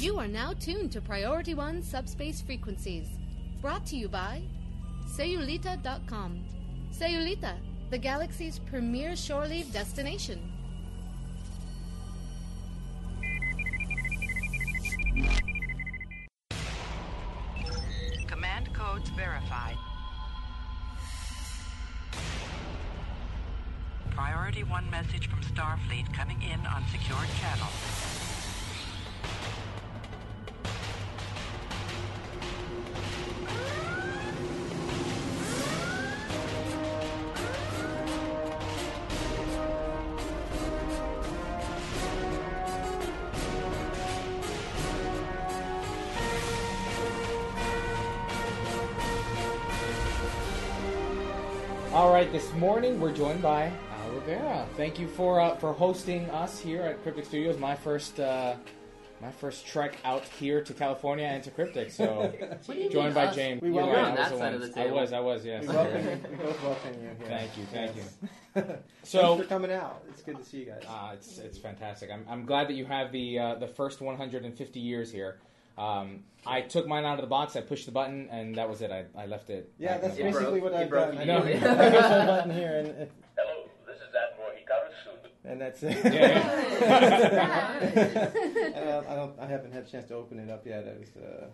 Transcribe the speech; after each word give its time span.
You 0.00 0.18
are 0.18 0.26
now 0.26 0.54
tuned 0.54 0.92
to 0.92 1.02
Priority 1.02 1.52
One 1.52 1.82
subspace 1.82 2.40
frequencies. 2.40 3.06
Brought 3.60 3.84
to 3.88 3.96
you 3.96 4.08
by 4.08 4.40
Sayulita.com. 5.14 6.42
Sayulita, 6.90 7.58
the 7.90 7.98
galaxy's 7.98 8.60
premier 8.60 9.14
shore 9.14 9.46
leave 9.46 9.70
destination. 9.74 10.40
Command 18.26 18.72
codes 18.72 19.10
verified. 19.10 19.76
Priority 24.12 24.64
1 24.64 24.90
message 24.90 25.28
from 25.28 25.42
Starfleet 25.42 26.10
coming 26.14 26.40
in 26.40 26.66
on 26.66 26.82
secured 26.90 27.28
channel. 27.38 27.68
Right, 52.20 52.32
this 52.32 52.52
morning 52.52 53.00
we're 53.00 53.14
joined 53.14 53.40
by 53.40 53.72
Al 54.02 54.10
Rivera. 54.10 54.66
Thank 54.76 54.98
you 54.98 55.08
for 55.08 55.40
uh, 55.40 55.56
for 55.56 55.72
hosting 55.72 56.28
us 56.28 56.60
here 56.60 56.82
at 56.82 57.02
Cryptic 57.02 57.24
Studios. 57.24 57.56
My 57.58 57.74
first 57.74 58.20
uh, 58.20 58.56
my 59.22 59.30
first 59.30 59.66
trek 59.66 59.96
out 60.04 60.22
here 60.24 60.62
to 60.62 60.74
California 60.74 61.24
and 61.24 61.42
to 61.44 61.50
Cryptic. 61.50 61.90
So 61.90 62.30
joined 62.90 63.14
by 63.14 63.32
James. 63.32 63.62
We 63.62 63.68
You're 63.68 63.86
welcome- 63.86 63.94
right, 63.94 64.04
I 64.04 64.10
on 64.10 64.16
was 64.18 64.28
that 64.28 64.38
side 64.38 64.54
of 64.54 64.60
the 64.74 64.82
I 64.82 64.92
was. 64.92 65.12
I 65.14 65.20
was. 65.20 65.46
Yes. 65.46 65.62
We 65.62 65.68
welcome 65.74 66.04
you. 66.04 66.20
We 66.30 66.36
both 66.36 66.62
welcome 66.62 66.92
you. 67.02 67.08
Here. 67.08 67.26
Thank 67.26 67.56
you. 67.56 67.64
Thank 67.72 67.96
you. 67.96 68.02
you. 68.56 68.62
So- 69.02 69.36
Thanks 69.36 69.42
for 69.44 69.48
coming 69.48 69.72
out. 69.72 70.02
It's 70.10 70.20
good 70.20 70.36
to 70.36 70.44
see 70.44 70.58
you 70.58 70.66
guys. 70.66 70.82
Uh, 70.86 71.12
it's 71.14 71.38
it's 71.38 71.56
fantastic. 71.56 72.10
I'm, 72.12 72.26
I'm 72.28 72.44
glad 72.44 72.68
that 72.68 72.74
you 72.74 72.84
have 72.84 73.12
the 73.12 73.38
uh, 73.38 73.54
the 73.54 73.66
first 73.68 74.02
150 74.02 74.78
years 74.78 75.10
here. 75.10 75.38
Um, 75.80 76.24
I 76.46 76.60
took 76.62 76.86
mine 76.86 77.04
out 77.04 77.14
of 77.18 77.22
the 77.22 77.28
box. 77.28 77.56
I 77.56 77.60
pushed 77.62 77.86
the 77.86 77.92
button, 77.92 78.28
and 78.30 78.54
that 78.56 78.68
was 78.68 78.82
it. 78.82 78.90
I, 78.90 79.06
I 79.16 79.26
left 79.26 79.50
it. 79.50 79.72
yeah, 79.78 79.98
that's 79.98 80.16
the 80.16 80.24
box. 80.24 80.36
basically 80.36 80.60
broke- 80.60 80.72
what 80.72 80.82
I've 80.82 80.90
done. 80.90 81.18
I 81.18 81.22
immediately. 81.22 81.60
know. 81.60 81.70
I 81.70 81.90
push 81.90 82.02
the 82.02 82.24
button 82.26 82.50
here, 82.50 82.78
and, 82.78 82.88
and, 82.88 83.10
Hello, 83.36 83.68
this 83.86 83.96
is 83.96 84.14
Admiral 84.14 84.50
Hikaru 84.52 84.90
Sulu. 85.04 85.16
and 85.44 85.60
that's 85.60 85.82
it. 85.82 86.14
Yeah. 86.14 87.72
and 88.74 88.88
I, 88.88 89.12
I 89.12 89.14
don't. 89.16 89.38
I 89.38 89.46
haven't 89.46 89.72
had 89.72 89.84
a 89.84 89.90
chance 89.90 90.06
to 90.08 90.14
open 90.14 90.38
it 90.38 90.50
up 90.50 90.66
yet. 90.66 90.86
I 90.86 90.98
was. 90.98 91.16
Uh, 91.16 91.46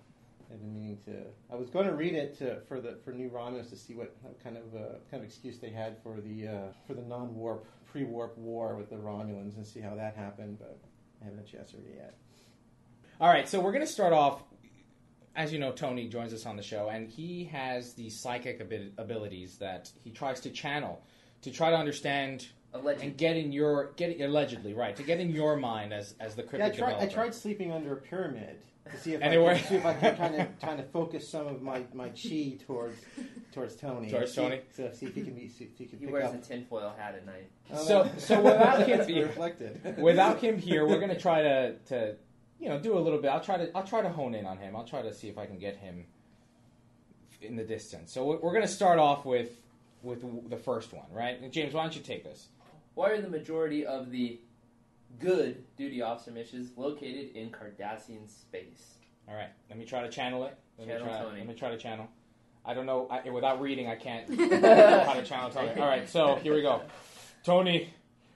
I've 0.52 0.60
been 0.60 0.74
meaning 0.74 0.98
to. 1.06 1.12
I 1.52 1.56
was 1.56 1.70
going 1.70 1.86
to 1.86 1.94
read 1.94 2.14
it 2.14 2.38
to, 2.38 2.60
for 2.68 2.80
the 2.80 2.98
for 3.04 3.12
New 3.12 3.28
Romulus 3.28 3.68
to 3.70 3.76
see 3.76 3.94
what 3.94 4.14
kind 4.42 4.56
of 4.56 4.74
uh, 4.74 4.98
kind 5.10 5.22
of 5.22 5.24
excuse 5.24 5.58
they 5.58 5.70
had 5.70 5.96
for 6.02 6.20
the 6.20 6.48
uh, 6.48 6.72
for 6.86 6.94
the 6.94 7.02
non-warp 7.02 7.66
pre-warp 7.90 8.36
war 8.38 8.76
with 8.76 8.90
the 8.90 8.96
Romulans 8.96 9.56
and 9.56 9.66
see 9.66 9.80
how 9.80 9.94
that 9.96 10.14
happened, 10.14 10.58
but 10.60 10.78
I 11.20 11.24
haven't 11.24 11.38
had 11.40 11.48
a 11.48 11.50
chance 11.50 11.70
to 11.72 11.78
read 11.78 11.86
it 11.88 11.96
yet. 11.96 12.14
All 13.20 13.28
right, 13.28 13.48
so 13.48 13.60
we're 13.60 13.72
going 13.72 13.84
to 13.86 13.90
start 13.90 14.12
off. 14.12 14.42
As 15.34 15.52
you 15.52 15.58
know, 15.58 15.72
Tony 15.72 16.08
joins 16.08 16.32
us 16.32 16.46
on 16.46 16.56
the 16.56 16.62
show, 16.62 16.88
and 16.88 17.08
he 17.10 17.44
has 17.44 17.92
these 17.92 18.18
psychic 18.18 18.60
abi- 18.60 18.92
abilities 18.96 19.58
that 19.58 19.90
he 20.02 20.10
tries 20.10 20.40
to 20.40 20.50
channel 20.50 21.02
to 21.42 21.50
try 21.50 21.70
to 21.70 21.76
understand 21.76 22.48
Alleged. 22.72 23.02
and 23.02 23.16
get 23.18 23.36
in 23.36 23.52
your 23.52 23.92
get 23.96 24.18
allegedly 24.20 24.72
right 24.72 24.96
to 24.96 25.02
get 25.02 25.20
in 25.20 25.30
your 25.30 25.56
mind 25.56 25.92
as 25.92 26.14
as 26.20 26.34
the 26.34 26.42
Yeah, 26.42 26.46
I 26.46 26.50
cryptic 26.50 26.78
tried. 26.78 26.94
I 27.02 27.06
tried 27.06 27.34
sleeping 27.34 27.70
under 27.70 27.92
a 27.92 27.96
pyramid 27.96 28.56
to 28.90 28.98
see 28.98 29.12
if 29.12 29.20
And 29.22 29.32
I 29.34 29.54
could, 29.58 29.66
see 29.66 29.74
if 29.76 29.84
I 29.84 29.92
could 29.94 30.16
kind 30.16 30.34
of 30.36 30.58
trying 30.58 30.76
to 30.78 30.82
focus 30.84 31.28
some 31.28 31.46
of 31.46 31.60
my, 31.60 31.84
my 31.92 32.08
chi 32.08 32.56
towards 32.66 32.98
towards 33.52 33.76
Tony. 33.76 34.10
Towards 34.10 34.32
see, 34.32 34.40
Tony? 34.40 34.60
So 34.74 34.90
see 34.92 35.06
if 35.06 35.14
he 35.14 35.22
can 35.22 35.34
be 35.34 35.48
see 35.48 35.64
if 35.64 35.76
he 35.76 35.84
can 35.84 35.98
He 35.98 36.06
pick 36.06 36.14
wears 36.14 36.28
up. 36.28 36.34
a 36.34 36.38
tinfoil 36.38 36.94
hat 36.96 37.14
at 37.14 37.26
night. 37.26 37.50
Oh, 37.74 37.84
So- 37.84 38.10
so 38.16 38.40
without 38.40 38.80
him- 38.88 38.98
that's 38.98 39.10
reflected. 39.10 39.98
Without 39.98 40.40
him 40.40 40.56
here, 40.56 40.86
we're 40.86 40.98
going 41.00 41.10
to 41.14 41.20
try 41.20 41.42
to 41.42 41.74
to 41.88 42.16
you 42.60 42.68
know 42.68 42.78
do 42.78 42.96
a 42.96 43.00
little 43.00 43.20
bit. 43.20 43.28
I'll 43.28 43.40
try 43.40 43.56
to 43.58 43.70
I'll 43.76 43.84
try 43.86 44.02
to 44.02 44.08
hone 44.08 44.34
in 44.34 44.46
on 44.46 44.58
him. 44.58 44.74
I'll 44.76 44.84
try 44.84 45.02
to 45.02 45.12
see 45.12 45.28
if 45.28 45.38
I 45.38 45.46
can 45.46 45.58
get 45.58 45.76
him 45.76 46.04
in 47.42 47.56
the 47.56 47.64
distance. 47.64 48.12
So 48.12 48.24
we're- 48.24 48.40
we're 48.42 48.52
going 48.52 48.62
to 48.66 48.68
start 48.72 48.98
off 48.98 49.24
with 49.24 49.50
with 50.02 50.48
the 50.50 50.56
first 50.56 50.92
one, 50.92 51.06
right? 51.10 51.50
James, 51.50 51.74
why 51.74 51.82
don't 51.82 51.96
you 51.96 52.02
take 52.02 52.22
this? 52.22 52.48
Why 52.94 53.10
are 53.10 53.20
the 53.20 53.28
majority 53.28 53.84
of 53.84 54.10
the 54.10 54.38
good 55.18 55.64
duty 55.76 56.00
officer 56.00 56.30
missions 56.30 56.70
located 56.76 57.34
in 57.34 57.50
Cardassian 57.50 58.28
space? 58.30 58.94
All 59.28 59.34
right, 59.34 59.48
let 59.68 59.78
me 59.78 59.84
try 59.84 60.02
to 60.02 60.08
channel 60.08 60.44
it. 60.44 60.56
Let 60.78 60.86
Channel 60.88 61.06
me 61.06 61.10
try. 61.12 61.22
Tony. 61.22 61.38
Let 61.40 61.48
me 61.48 61.54
try 61.54 61.70
to 61.70 61.76
channel. 61.78 62.08
I 62.64 62.74
don't 62.74 62.86
know. 62.86 63.08
I, 63.10 63.28
without 63.30 63.60
reading, 63.60 63.88
I 63.88 63.96
can't 63.96 64.28
know 64.30 65.04
how 65.04 65.14
to 65.14 65.24
channel 65.24 65.50
Tony. 65.50 65.70
All 65.80 65.88
right, 65.88 66.08
so 66.08 66.36
here 66.36 66.54
we 66.54 66.62
go. 66.62 66.82
Tony, 67.42 67.92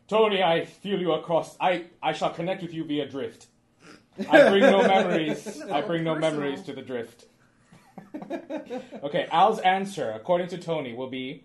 Tony, 0.08 0.42
I 0.42 0.64
feel 0.64 0.98
you 1.00 1.12
across. 1.12 1.56
I 1.60 1.84
I 2.02 2.12
shall 2.12 2.30
connect 2.30 2.62
with 2.62 2.74
you 2.74 2.82
via 2.84 3.06
drift. 3.06 3.46
I 4.18 4.48
bring 4.48 4.62
no 4.62 4.82
memories. 4.86 5.62
I 5.62 5.80
bring 5.82 6.04
no 6.04 6.14
memories 6.14 6.62
to 6.62 6.72
the 6.72 6.82
drift. 6.82 7.26
okay, 9.02 9.28
Al's 9.30 9.58
answer, 9.60 10.10
according 10.10 10.48
to 10.48 10.58
Tony, 10.58 10.94
will 10.94 11.10
be. 11.10 11.44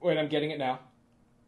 Wait, 0.00 0.18
I'm 0.18 0.28
getting 0.28 0.50
it 0.50 0.58
now. 0.58 0.80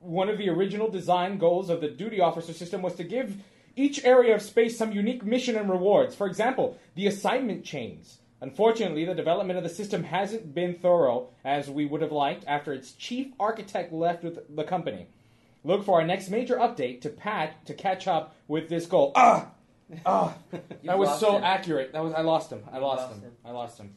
One 0.00 0.28
of 0.28 0.39
the 0.39 0.49
original 0.49 0.89
design 0.91 1.39
goals 1.39 1.69
of 1.69 1.81
the 1.81 1.89
duty 1.89 2.21
officer 2.21 2.53
system 2.53 2.83
was 2.83 2.95
to 2.95 3.05
give 3.05 3.37
each 3.75 4.05
area 4.05 4.34
of 4.34 4.43
space 4.43 4.78
some 4.78 4.93
unique 4.93 5.25
mission 5.25 5.56
and 5.56 5.69
rewards. 5.69 6.15
For 6.15 6.27
example, 6.27 6.78
the 6.95 7.06
assignment 7.06 7.65
chains. 7.65 8.19
Unfortunately, 8.41 9.05
the 9.05 9.15
development 9.15 9.59
of 9.59 9.62
the 9.62 9.71
system 9.71 10.05
hasn't 10.05 10.55
been 10.55 10.75
thorough 10.75 11.28
as 11.45 11.71
we 11.71 11.87
would 11.87 12.03
have 12.03 12.12
liked 12.12 12.45
after 12.47 12.72
its 12.72 12.93
chief 12.93 13.33
architect 13.41 13.93
left 13.93 14.22
with 14.22 14.55
the 14.55 14.65
company. 14.65 15.06
Look 15.65 15.84
for 15.84 16.00
our 16.00 16.06
next 16.06 16.31
major 16.31 16.56
update 16.56 17.00
to 17.03 17.09
Pat 17.09 17.65
to 17.66 17.75
catch 17.75 18.06
up 18.06 18.37
with 18.47 18.69
this 18.69 18.87
goal. 18.87 19.12
Ah, 19.16 19.50
You've 19.91 20.05
that 20.85 20.99
was 20.99 21.21
so 21.21 21.37
him. 21.37 21.45
accurate. 21.45 21.93
That 21.93 22.03
was 22.03 22.13
I 22.13 22.23
lost 22.23 22.51
him. 22.51 22.63
I 22.73 22.79
lost, 22.79 23.03
lost 23.03 23.15
him. 23.15 23.21
him. 23.23 23.33
I 23.45 23.51
lost 23.53 23.79
him. 23.79 23.95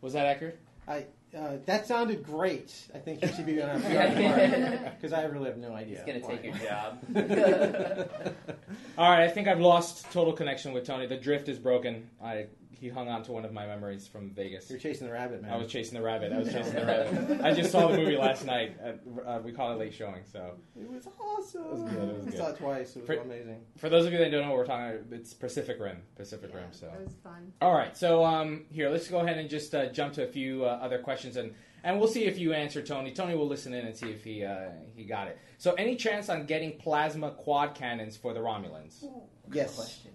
Was 0.00 0.12
that 0.12 0.26
accurate? 0.26 0.58
I 0.86 1.06
uh, 1.36 1.58
that 1.66 1.86
sounded 1.86 2.24
great. 2.24 2.74
I 2.94 2.98
think 2.98 3.22
you 3.22 3.28
should 3.28 3.46
be 3.46 3.54
going 3.54 3.80
Yeah. 3.84 4.90
because 4.96 5.12
I 5.12 5.22
really 5.24 5.46
have 5.46 5.58
no 5.58 5.72
idea. 5.72 6.02
He's 6.04 6.22
gonna 6.22 6.36
take 6.36 6.44
your 6.44 6.54
job. 6.54 6.98
All 8.98 9.08
right, 9.10 9.22
I 9.24 9.28
think 9.28 9.46
I've 9.48 9.60
lost 9.60 10.10
total 10.12 10.32
connection 10.32 10.72
with 10.72 10.84
Tony. 10.84 11.06
The 11.06 11.16
drift 11.16 11.48
is 11.48 11.58
broken. 11.58 12.08
I 12.22 12.46
he 12.70 12.88
hung 12.88 13.08
on 13.08 13.22
to 13.24 13.32
one 13.32 13.44
of 13.44 13.52
my 13.52 13.66
memories 13.66 14.06
from 14.06 14.30
Vegas. 14.30 14.70
You're 14.70 14.78
chasing 14.78 15.06
the 15.06 15.12
rabbit, 15.12 15.42
man. 15.42 15.52
I 15.52 15.56
was 15.56 15.68
chasing 15.68 15.94
the 15.98 16.04
rabbit. 16.04 16.32
I 16.32 16.38
was 16.38 16.48
chasing 16.52 16.74
the 16.74 16.86
rabbit. 16.86 17.40
I 17.42 17.52
just 17.52 17.72
saw 17.72 17.88
the 17.88 17.98
movie 17.98 18.16
last 18.16 18.44
night. 18.46 18.76
At, 18.82 19.00
uh, 19.26 19.40
we 19.44 19.52
call 19.52 19.72
it 19.72 19.78
late 19.78 19.92
showing. 19.92 20.22
So 20.32 20.52
It 20.80 20.88
was 20.90 21.06
awesome. 21.20 21.62
It 21.64 21.72
was 21.72 21.82
good, 21.82 22.08
it 22.08 22.24
was 22.24 22.34
I 22.34 22.38
saw 22.38 22.48
it 22.50 22.56
twice. 22.58 22.96
It 22.96 23.00
was 23.00 23.06
For- 23.06 23.14
amazing. 23.22 23.60
for 23.76 23.88
those 23.88 24.06
of 24.06 24.12
you 24.12 24.18
that 24.18 24.30
don't 24.30 24.42
know 24.42 24.48
what 24.50 24.58
we're 24.58 24.66
talking 24.66 24.86
about, 24.98 25.12
it's 25.12 25.34
Pacific 25.34 25.78
Rim. 25.80 25.98
Pacific 26.16 26.54
Rim. 26.54 26.72
So 26.72 26.86
It 26.86 27.04
was 27.04 27.14
fun. 27.22 27.52
all 27.60 27.74
right. 27.74 27.96
So 27.96 28.24
um, 28.24 28.64
here, 28.70 28.88
let's 28.88 29.08
go 29.08 29.18
ahead 29.20 29.36
and 29.38 29.50
just 29.50 29.74
uh, 29.74 29.86
jump 29.86 30.14
to 30.14 30.24
a 30.24 30.28
few 30.28 30.64
uh, 30.64 30.78
other 30.82 30.98
questions 30.98 31.36
and. 31.36 31.54
And 31.82 31.98
we'll 31.98 32.08
see 32.08 32.26
if 32.26 32.38
you 32.38 32.52
answer 32.52 32.82
Tony. 32.82 33.10
Tony 33.10 33.34
will 33.34 33.46
listen 33.48 33.72
in 33.72 33.86
and 33.86 33.96
see 33.96 34.10
if 34.10 34.22
he 34.22 34.44
uh, 34.44 34.68
he 34.94 35.04
got 35.04 35.28
it. 35.28 35.38
So, 35.56 35.72
any 35.72 35.96
chance 35.96 36.28
on 36.28 36.44
getting 36.44 36.76
plasma 36.76 37.30
quad 37.30 37.74
cannons 37.74 38.18
for 38.18 38.34
the 38.34 38.40
Romulans? 38.40 39.02
Yes. 39.50 39.76
Question. 39.76 40.10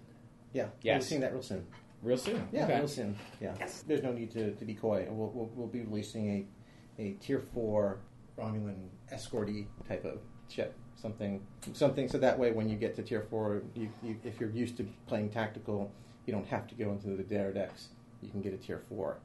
Yeah. 0.53 0.67
Yes. 0.83 0.93
We'll 0.99 1.01
see 1.09 1.17
that 1.17 1.33
real 1.33 1.41
soon. 1.41 1.66
Real 2.05 2.17
soon. 2.17 2.47
Yeah, 2.51 2.66
Okay. 2.66 2.77
real 2.77 2.88
soon. 2.88 3.16
Yeah. 3.41 3.55
There's 3.88 4.03
no 4.03 4.11
need 4.13 4.31
to, 4.31 4.51
to 4.53 4.63
be 4.66 4.75
coy. 4.75 5.07
We'll, 5.09 5.31
we'll, 5.33 5.49
we'll 5.55 5.67
be 5.67 5.81
releasing 5.81 6.29
a, 6.29 7.01
a 7.01 7.11
tier 7.13 7.39
four 7.39 7.97
Romulan 8.38 8.89
escorty 9.11 9.66
type 9.88 10.05
of 10.05 10.19
ship. 10.47 10.75
Something, 10.95 11.41
something. 11.73 12.07
So 12.07 12.19
that 12.19 12.37
way, 12.37 12.52
when 12.52 12.69
you 12.69 12.75
get 12.78 12.96
to 12.97 13.02
tier 13.03 13.25
four, 13.29 13.63
you, 13.73 13.90
you, 14.03 14.17
if 14.23 14.40
you're 14.40 14.52
used 14.52 14.78
to 14.78 14.87
playing 15.07 15.29
tactical, 15.29 15.91
you 16.28 16.34
don't 16.34 16.47
have 16.47 16.67
to 16.67 16.75
go 16.75 16.91
into 16.91 17.07
the 17.07 17.23
D'deridex. 17.23 17.87
You 18.22 18.29
can 18.29 18.41
get 18.41 18.53
a 18.53 18.58
tier 18.58 18.81
four 18.87 19.17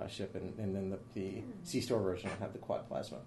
uh, 0.00 0.08
ship, 0.08 0.34
and, 0.34 0.58
and 0.58 0.74
then 0.74 0.90
the, 0.90 0.98
the 1.14 1.42
C 1.62 1.80
store 1.80 2.00
version 2.02 2.30
will 2.30 2.36
have 2.38 2.52
the 2.52 2.58
quad 2.58 2.88
plasma. 2.88 3.18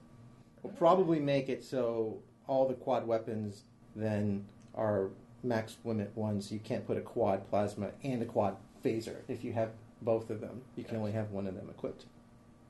We'll 0.63 0.73
probably 0.73 1.19
make 1.19 1.47
it 1.47 1.63
so 1.63 2.19
all 2.45 2.67
the 2.67 2.73
quad 2.73 3.07
weapons 3.07 3.63
then 3.95 4.45
are 4.75 5.09
max 5.43 5.77
limit 5.85 6.11
ones. 6.15 6.51
You 6.51 6.59
can't 6.59 6.85
put 6.85 6.97
a 6.97 7.01
quad 7.01 7.49
plasma 7.49 7.91
and 8.03 8.21
a 8.21 8.25
quad 8.25 8.57
phaser. 8.83 9.17
If 9.27 9.43
you 9.43 9.53
have 9.53 9.69
both 10.01 10.29
of 10.29 10.41
them, 10.41 10.61
you 10.75 10.83
can 10.83 10.97
only 10.97 11.11
have 11.11 11.31
one 11.31 11.47
of 11.47 11.55
them 11.55 11.69
equipped. 11.69 12.05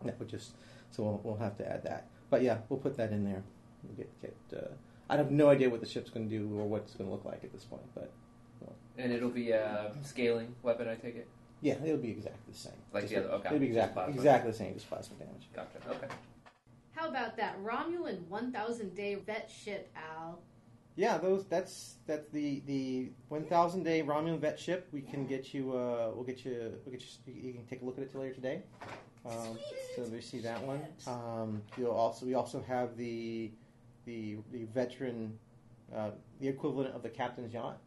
That 0.04 0.18
would 0.20 0.30
just 0.30 0.52
so 0.92 1.04
we'll, 1.04 1.22
we'll 1.24 1.38
have 1.38 1.58
to 1.58 1.68
add 1.70 1.84
that. 1.84 2.08
But 2.30 2.42
yeah, 2.42 2.60
we'll 2.70 2.80
put 2.80 2.98
that 2.98 3.12
in 3.12 3.24
there. 3.26 3.44
We'll 3.84 3.96
get 3.98 4.22
get. 4.22 4.36
Uh, 4.56 4.68
I 5.10 5.18
have 5.18 5.32
no 5.32 5.50
idea 5.50 5.70
what 5.70 5.80
the 5.80 5.88
ship's 5.88 6.10
going 6.10 6.30
to 6.30 6.38
do 6.38 6.46
or 6.60 6.68
what 6.68 6.82
it's 6.82 6.94
going 6.96 7.10
to 7.10 7.14
look 7.14 7.24
like 7.26 7.44
at 7.44 7.54
this 7.54 7.64
point, 7.64 7.84
but 7.96 8.12
And 8.98 9.12
it'll 9.14 9.30
be 9.30 9.52
a 9.52 9.92
scaling 10.04 10.54
weapon, 10.64 10.88
I 10.90 10.96
take 10.96 11.16
it. 11.16 11.28
yeah, 11.62 11.76
it'll 11.84 11.98
be 11.98 12.12
exactly 12.12 12.52
the 12.52 12.58
same. 12.58 12.74
Like 12.94 13.04
Just 13.04 13.14
the 13.14 13.20
other- 13.24 13.34
okay. 13.36 13.48
It'll 13.48 13.60
be 13.60 13.68
exactly 13.68 14.14
exactly 14.14 14.52
the 14.52 14.58
same, 14.58 14.74
just 14.74 14.90
plasma 14.90 15.16
damage. 15.18 15.48
Gotcha. 15.56 15.78
Okay. 15.90 16.14
How 16.94 17.08
about 17.10 17.38
that 17.38 17.58
Romulan 17.64 18.28
1000 18.28 18.96
day 18.96 19.16
vet 19.16 19.50
ship, 19.50 19.90
Al? 19.96 20.40
Yeah, 20.98 21.20
those 21.20 21.46
that's 21.46 21.98
that's 22.08 22.28
the 22.30 22.64
the 22.66 23.12
one 23.30 23.46
thousand 23.46 23.84
day 23.84 24.02
Romulan 24.02 24.40
vet 24.40 24.60
ship. 24.60 24.88
We 24.92 25.02
can 25.02 25.28
get 25.28 25.54
you. 25.54 25.72
Uh, 25.74 26.10
we'll 26.14 26.24
get 26.24 26.44
you. 26.44 26.74
We'll 26.84 26.92
get 26.92 27.04
you. 27.28 27.34
You 27.34 27.54
can 27.54 27.66
take 27.68 27.84
a 27.84 27.86
look 27.86 28.00
at 28.00 28.04
it 28.04 28.16
later 28.16 28.34
today. 28.34 28.64
Um, 29.24 29.60
so 29.96 30.04
we 30.12 30.22
see 30.22 30.40
that 30.40 30.62
one. 30.64 30.82
Um, 31.06 31.62
you'll 31.78 31.92
also 31.92 32.26
we 32.26 32.34
also 32.34 32.64
have 32.68 32.98
the 32.98 33.52
the 34.06 34.38
the 34.52 34.64
veteran, 34.74 35.38
uh, 35.96 36.10
the 36.42 36.48
equivalent 36.48 36.96
of 36.96 37.04
the 37.04 37.10
captain's 37.10 37.54
yacht 37.54 37.78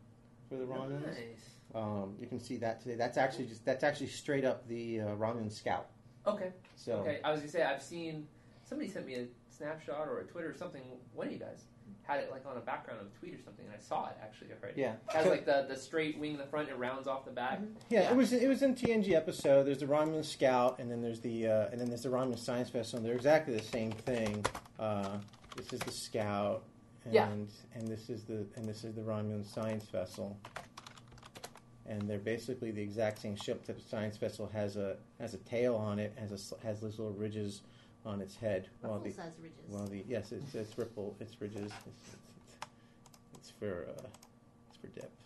for 0.48 0.54
the 0.54 0.64
Romulans. 0.64 1.04
Nice. 1.04 1.50
Um, 1.74 2.14
you 2.20 2.28
can 2.28 2.38
see 2.38 2.58
that 2.58 2.80
today. 2.80 2.94
That's 2.94 3.18
actually 3.18 3.46
just 3.46 3.64
that's 3.64 3.82
actually 3.82 4.06
straight 4.08 4.44
up 4.44 4.68
the 4.68 5.00
uh, 5.00 5.04
Romulan 5.16 5.50
scout. 5.50 5.88
Okay. 6.28 6.52
So 6.76 6.92
Okay. 6.98 7.18
I 7.24 7.32
was 7.32 7.40
gonna 7.40 7.50
say 7.50 7.64
I've 7.64 7.82
seen 7.82 8.28
somebody 8.70 8.88
sent 8.88 9.04
me 9.06 9.16
a 9.16 9.26
snapshot 9.50 10.08
or 10.08 10.20
a 10.20 10.24
Twitter 10.24 10.48
or 10.48 10.54
something. 10.54 10.80
One 11.12 11.26
of 11.26 11.32
you 11.32 11.38
guys 11.40 11.64
had 12.04 12.20
it 12.20 12.30
like 12.30 12.46
on 12.46 12.56
a 12.56 12.60
background 12.60 13.00
of 13.00 13.08
a 13.08 13.18
tweet 13.18 13.34
or 13.34 13.42
something, 13.44 13.66
and 13.66 13.74
I 13.74 13.78
saw 13.78 14.06
it 14.08 14.16
actually 14.22 14.48
already. 14.52 14.80
yeah, 14.80 14.92
It 15.10 15.16
has 15.16 15.26
like 15.26 15.44
the, 15.44 15.66
the 15.68 15.76
straight 15.76 16.18
wing 16.18 16.32
in 16.32 16.38
the 16.38 16.46
front, 16.46 16.68
it 16.68 16.76
rounds 16.78 17.06
off 17.08 17.24
the 17.24 17.30
back. 17.32 17.60
Yeah, 17.90 18.02
Yeah. 18.02 18.10
it 18.12 18.16
was 18.16 18.32
it 18.32 18.48
was 18.48 18.62
in 18.62 18.74
TNG 18.74 19.12
episode. 19.12 19.64
There's 19.64 19.78
the 19.80 19.86
Romulan 19.86 20.24
Scout, 20.24 20.78
and 20.78 20.90
then 20.90 21.02
there's 21.02 21.20
the 21.20 21.48
uh, 21.48 21.68
and 21.72 21.80
then 21.80 21.88
there's 21.88 22.04
the 22.04 22.08
Romulan 22.08 22.38
Science 22.38 22.70
Vessel. 22.70 22.98
And 22.98 23.06
they're 23.06 23.14
exactly 23.16 23.54
the 23.56 23.62
same 23.62 23.90
thing. 23.92 24.44
Uh, 24.78 25.18
this 25.56 25.72
is 25.72 25.80
the 25.80 25.90
Scout, 25.92 26.62
and 27.04 27.12
Yeah. 27.12 27.28
and 27.74 27.86
this 27.88 28.08
is 28.08 28.22
the 28.24 28.46
and 28.56 28.64
this 28.64 28.84
is 28.84 28.94
the 28.94 29.02
Romulan 29.02 29.44
Science 29.44 29.84
Vessel. 29.86 30.38
And 31.86 32.08
they're 32.08 32.18
basically 32.18 32.70
the 32.70 32.82
exact 32.82 33.18
same 33.20 33.34
ship. 33.34 33.58
Except 33.60 33.82
the 33.82 33.88
Science 33.88 34.16
Vessel 34.16 34.48
has 34.52 34.76
a 34.76 34.96
has 35.18 35.34
a 35.34 35.38
tail 35.38 35.74
on 35.76 35.98
it, 35.98 36.12
has 36.18 36.30
a 36.30 36.34
s- 36.34 36.54
has 36.62 36.80
these 36.80 36.98
little 36.98 37.12
ridges 37.14 37.62
on 38.06 38.20
its 38.20 38.36
head. 38.36 38.68
While 38.80 38.98
the 39.00 39.10
Full 39.10 39.24
size 39.24 39.32
ridges. 39.42 39.58
well, 39.68 39.86
the 39.86 40.04
yes, 40.08 40.32
it's, 40.32 40.54
it's 40.54 40.76
ripple, 40.78 41.16
it's 41.20 41.40
ridges. 41.40 41.60
It's, 41.62 41.72
it's, 41.86 42.14
it's, 42.14 42.56
it's 43.34 43.50
for 43.58 43.86
uh, 43.88 44.06
it's 44.68 44.76
for 44.80 44.86
depth. 44.88 45.16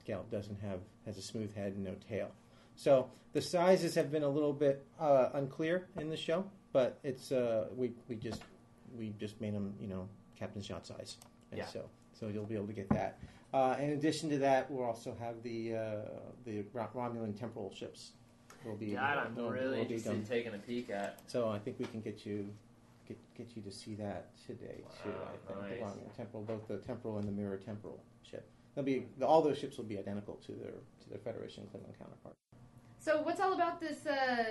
Scout 0.00 0.30
doesn't 0.30 0.60
have 0.60 0.80
has 1.06 1.18
a 1.18 1.22
smooth 1.22 1.54
head 1.54 1.72
and 1.74 1.84
no 1.84 1.94
tail. 2.08 2.30
So 2.76 3.08
the 3.32 3.40
sizes 3.42 3.94
have 3.94 4.10
been 4.10 4.22
a 4.22 4.28
little 4.28 4.52
bit 4.52 4.84
uh, 5.00 5.30
unclear 5.34 5.86
in 5.98 6.08
the 6.10 6.16
show, 6.16 6.44
but 6.72 6.98
it's 7.04 7.30
uh, 7.32 7.66
we 7.76 7.92
we 8.08 8.16
just 8.16 8.42
we 8.98 9.12
just 9.18 9.40
made 9.40 9.54
them 9.54 9.74
you 9.80 9.86
know 9.88 10.08
captain's 10.38 10.68
yacht 10.68 10.86
size, 10.86 11.16
and 11.50 11.58
Yeah. 11.58 11.66
so 11.66 11.84
so 12.18 12.28
you'll 12.28 12.44
be 12.46 12.54
able 12.56 12.66
to 12.66 12.72
get 12.72 12.88
that. 12.90 13.18
Uh, 13.52 13.76
in 13.78 13.90
addition 13.90 14.28
to 14.30 14.38
that, 14.38 14.68
we'll 14.70 14.84
also 14.84 15.16
have 15.20 15.40
the 15.42 15.74
uh, 15.76 15.80
the 16.44 16.62
Romulan 16.74 17.38
temporal 17.38 17.72
ships. 17.72 18.12
Will 18.64 18.76
be 18.76 18.94
That 18.94 19.18
I'm 19.18 19.34
will- 19.36 19.50
really 19.50 19.66
will 19.78 19.84
be 19.84 19.94
interested 19.94 20.10
done. 20.10 20.20
in 20.20 20.26
taking 20.26 20.54
a 20.54 20.58
peek 20.58 20.90
at. 20.90 21.20
So 21.30 21.48
I 21.50 21.58
think 21.58 21.78
we 21.78 21.84
can 21.86 22.00
get 22.00 22.24
you 22.24 22.48
get 23.06 23.18
get 23.36 23.54
you 23.56 23.62
to 23.62 23.70
see 23.70 23.94
that 23.96 24.30
today 24.46 24.82
too. 25.02 25.10
I 25.10 25.30
think 25.46 25.78
the 25.78 25.84
nice. 25.84 25.92
Romulan 25.92 26.16
temporal, 26.16 26.42
both 26.44 26.66
the 26.68 26.78
temporal 26.78 27.18
and 27.18 27.28
the 27.28 27.32
mirror 27.32 27.56
temporal 27.58 28.00
ship. 28.22 28.48
They'll 28.74 28.84
be 28.84 29.06
all 29.22 29.42
those 29.42 29.58
ships 29.58 29.76
will 29.76 29.84
be 29.84 29.98
identical 29.98 30.36
to 30.46 30.52
their 30.52 30.70
to 30.72 31.08
their 31.10 31.18
Federation 31.18 31.64
Klingon 31.64 31.96
counterpart. 31.98 32.34
So, 32.98 33.20
what's 33.22 33.40
all 33.40 33.52
about 33.52 33.80
this 33.80 34.06
uh, 34.06 34.44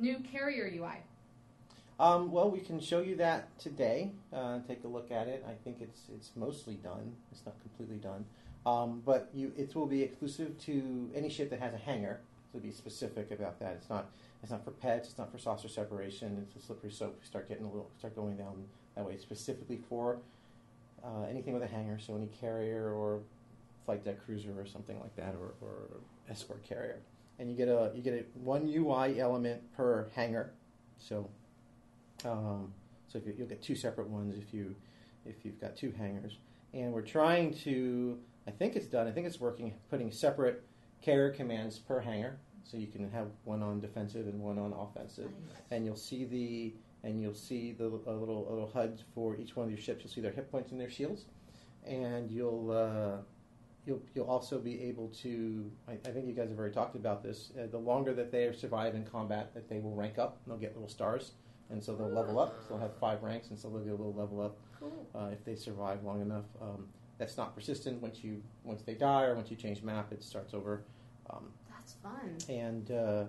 new 0.00 0.20
carrier 0.20 0.70
UI? 0.72 0.98
Um, 1.98 2.30
well, 2.30 2.50
we 2.50 2.60
can 2.60 2.78
show 2.78 3.00
you 3.00 3.16
that 3.16 3.58
today. 3.58 4.12
Uh, 4.32 4.60
take 4.68 4.84
a 4.84 4.88
look 4.88 5.10
at 5.10 5.26
it. 5.28 5.44
I 5.48 5.54
think 5.64 5.78
it's 5.80 6.02
it's 6.14 6.30
mostly 6.36 6.74
done. 6.74 7.16
It's 7.32 7.44
not 7.44 7.56
completely 7.60 7.96
done, 7.96 8.24
um, 8.64 9.02
but 9.04 9.30
you 9.34 9.52
it 9.56 9.74
will 9.74 9.86
be 9.86 10.02
exclusive 10.02 10.56
to 10.60 11.10
any 11.14 11.28
ship 11.28 11.50
that 11.50 11.58
has 11.60 11.74
a 11.74 11.78
hangar. 11.78 12.20
To 12.52 12.60
be 12.60 12.70
specific 12.70 13.30
about 13.30 13.58
that, 13.60 13.74
it's 13.74 13.90
not 13.90 14.10
it's 14.42 14.50
not 14.50 14.64
for 14.64 14.70
pets. 14.70 15.08
It's 15.08 15.18
not 15.18 15.30
for 15.30 15.38
saucer 15.38 15.68
separation. 15.68 16.38
It's 16.42 16.56
a 16.56 16.66
slippery 16.66 16.90
slope. 16.90 17.18
We 17.20 17.26
start 17.26 17.48
getting 17.48 17.64
a 17.64 17.68
little 17.68 17.90
start 17.98 18.16
going 18.16 18.36
down 18.36 18.64
that 18.94 19.04
way. 19.04 19.18
Specifically 19.18 19.78
for 19.88 20.18
uh, 21.04 21.24
anything 21.28 21.52
with 21.52 21.62
a 21.62 21.66
hanger, 21.66 21.98
so 21.98 22.14
any 22.16 22.28
carrier 22.28 22.92
or 22.92 23.20
flight 23.84 24.04
deck 24.04 24.24
cruiser 24.24 24.58
or 24.58 24.66
something 24.66 24.98
like 25.00 25.14
that, 25.16 25.34
or, 25.34 25.54
or 25.60 26.00
escort 26.30 26.64
carrier. 26.64 27.00
And 27.38 27.50
you 27.50 27.56
get 27.56 27.68
a 27.68 27.92
you 27.94 28.02
get 28.02 28.14
a 28.14 28.24
one 28.38 28.66
UI 28.66 29.20
element 29.20 29.60
per 29.76 30.08
hanger. 30.14 30.52
So 30.98 31.28
um, 32.24 32.72
so 33.08 33.20
you, 33.24 33.34
you'll 33.36 33.48
get 33.48 33.62
two 33.62 33.74
separate 33.74 34.08
ones 34.08 34.34
if 34.36 34.54
you 34.54 34.74
if 35.24 35.44
you've 35.44 35.60
got 35.60 35.76
two 35.76 35.92
hangers. 35.92 36.38
And 36.72 36.92
we're 36.92 37.02
trying 37.02 37.54
to, 37.58 38.18
I 38.46 38.50
think 38.50 38.76
it's 38.76 38.86
done. 38.86 39.06
I 39.06 39.10
think 39.10 39.26
it's 39.26 39.40
working. 39.40 39.72
Putting 39.90 40.10
separate 40.10 40.62
carrier 41.06 41.30
commands 41.30 41.78
per 41.78 42.00
hangar, 42.00 42.36
so 42.64 42.76
you 42.76 42.88
can 42.88 43.08
have 43.10 43.28
one 43.44 43.62
on 43.62 43.80
defensive 43.80 44.26
and 44.26 44.40
one 44.40 44.58
on 44.58 44.72
offensive. 44.72 45.30
And 45.70 45.84
you'll 45.86 45.96
see 45.96 46.24
the 46.24 46.74
and 47.06 47.22
you'll 47.22 47.34
see 47.34 47.72
the 47.72 47.84
a 47.84 48.12
little 48.22 48.46
a 48.48 48.50
little 48.50 48.70
HUDs 48.74 49.02
for 49.14 49.36
each 49.36 49.54
one 49.56 49.64
of 49.66 49.70
your 49.70 49.80
ships. 49.80 50.02
You'll 50.04 50.12
see 50.12 50.20
their 50.20 50.32
hit 50.32 50.50
points 50.50 50.72
and 50.72 50.80
their 50.80 50.90
shields, 50.90 51.24
and 51.86 52.30
you'll. 52.30 52.70
Uh, 52.70 53.22
You'll, 53.88 54.02
you'll 54.16 54.26
also 54.26 54.58
be 54.58 54.82
able 54.82 55.10
to. 55.22 55.70
I, 55.86 55.92
I 55.92 56.10
think 56.10 56.26
you 56.26 56.32
guys 56.32 56.48
have 56.48 56.58
already 56.58 56.74
talked 56.74 56.96
about 56.96 57.22
this. 57.22 57.52
Uh, 57.56 57.68
the 57.70 57.78
longer 57.78 58.12
that 58.14 58.32
they 58.32 58.52
survive 58.52 58.96
in 58.96 59.04
combat, 59.04 59.54
that 59.54 59.68
they 59.68 59.78
will 59.78 59.94
rank 59.94 60.18
up. 60.18 60.38
And 60.42 60.50
they'll 60.50 60.58
get 60.60 60.74
little 60.74 60.88
stars, 60.88 61.34
and 61.70 61.80
so 61.80 61.94
they'll 61.94 62.10
level 62.10 62.40
up. 62.40 62.56
So 62.62 62.70
they'll 62.70 62.80
have 62.82 62.96
five 62.98 63.22
ranks, 63.22 63.50
and 63.50 63.56
so 63.56 63.68
they'll 63.70 63.84
get 63.84 63.90
a 63.92 64.00
little 64.02 64.12
level 64.12 64.40
up 64.40 64.56
Cool. 64.80 65.06
uh, 65.14 65.28
if 65.30 65.44
they 65.44 65.54
survive 65.54 66.02
long 66.02 66.20
enough. 66.20 66.46
Um, 66.60 66.88
that's 67.16 67.36
not 67.36 67.54
persistent. 67.54 68.02
Once 68.02 68.24
you 68.24 68.42
once 68.64 68.82
they 68.82 68.94
die 68.94 69.22
or 69.22 69.36
once 69.36 69.52
you 69.52 69.56
change 69.56 69.84
map, 69.84 70.12
it 70.12 70.20
starts 70.24 70.52
over. 70.52 70.82
Um, 71.30 71.44
That's 71.70 71.94
fun. 71.94 72.36
and 72.48 72.90
uh, 72.90 73.24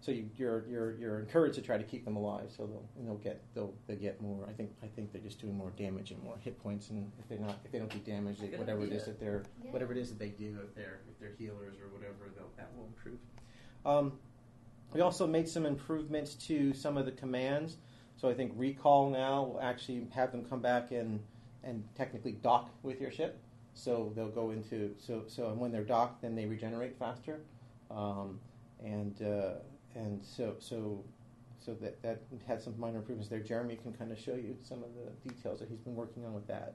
so 0.00 0.12
you, 0.12 0.28
you're 0.36 0.64
you're 0.68 0.96
you're 0.96 1.20
encouraged 1.20 1.54
to 1.56 1.62
try 1.62 1.76
to 1.78 1.84
keep 1.84 2.04
them 2.04 2.16
alive. 2.16 2.50
So 2.56 2.66
they'll 2.66 2.88
and 2.98 3.06
they'll 3.06 3.16
get 3.16 3.42
they'll 3.54 3.74
they 3.86 3.96
get 3.96 4.20
more. 4.20 4.46
I 4.48 4.52
think 4.52 4.70
I 4.82 4.86
think 4.86 5.12
they're 5.12 5.20
just 5.20 5.40
doing 5.40 5.56
more 5.56 5.70
damage 5.76 6.10
and 6.10 6.22
more 6.22 6.36
hit 6.40 6.58
points. 6.62 6.90
And 6.90 7.10
if 7.18 7.28
they're 7.28 7.38
not 7.38 7.58
if 7.64 7.72
they 7.72 7.78
don't 7.78 7.90
do 7.90 7.98
damage, 7.98 8.38
they, 8.38 8.48
whatever 8.56 8.82
it 8.84 8.92
is 8.92 9.02
idea. 9.02 9.04
that 9.04 9.20
they're 9.20 9.42
Yeah. 9.64 9.70
whatever 9.72 9.92
it 9.92 9.98
is 9.98 10.08
that 10.08 10.18
they 10.18 10.28
do, 10.30 10.58
if 10.64 10.74
they're 10.74 11.00
if 11.10 11.18
they're 11.18 11.34
healers 11.38 11.76
or 11.80 11.88
whatever, 11.92 12.30
they'll, 12.34 12.50
that 12.56 12.70
will 12.76 12.86
improve. 12.86 13.18
Um, 13.84 14.18
we 14.92 15.00
also 15.02 15.26
made 15.26 15.48
some 15.48 15.66
improvements 15.66 16.34
to 16.34 16.74
some 16.74 16.96
of 16.96 17.06
the 17.06 17.12
commands. 17.12 17.76
So 18.16 18.28
I 18.28 18.34
think 18.34 18.52
recall 18.56 19.08
now 19.08 19.44
will 19.44 19.60
actually 19.62 20.06
have 20.12 20.32
them 20.32 20.44
come 20.44 20.60
back 20.60 20.90
and 20.90 21.20
and 21.62 21.84
technically 21.94 22.32
dock 22.32 22.70
with 22.82 23.00
your 23.00 23.10
ship. 23.10 23.38
So 23.82 24.12
they'll 24.14 24.28
go 24.28 24.50
into 24.50 24.94
so 24.98 25.24
so 25.26 25.48
and 25.48 25.58
when 25.58 25.72
they're 25.72 25.84
docked, 25.84 26.20
then 26.22 26.34
they 26.34 26.44
regenerate 26.44 26.98
faster, 26.98 27.40
um, 27.90 28.38
and 28.84 29.20
uh, 29.22 29.54
and 29.94 30.22
so 30.22 30.56
so 30.58 31.02
so 31.64 31.74
that 31.74 32.02
that 32.02 32.22
had 32.46 32.60
some 32.60 32.78
minor 32.78 32.98
improvements 32.98 33.30
there. 33.30 33.40
Jeremy 33.40 33.76
can 33.76 33.92
kind 33.94 34.12
of 34.12 34.18
show 34.18 34.34
you 34.34 34.56
some 34.62 34.82
of 34.82 34.90
the 34.94 35.28
details 35.28 35.60
that 35.60 35.68
he's 35.68 35.80
been 35.80 35.94
working 35.94 36.26
on 36.26 36.34
with 36.34 36.46
that. 36.48 36.74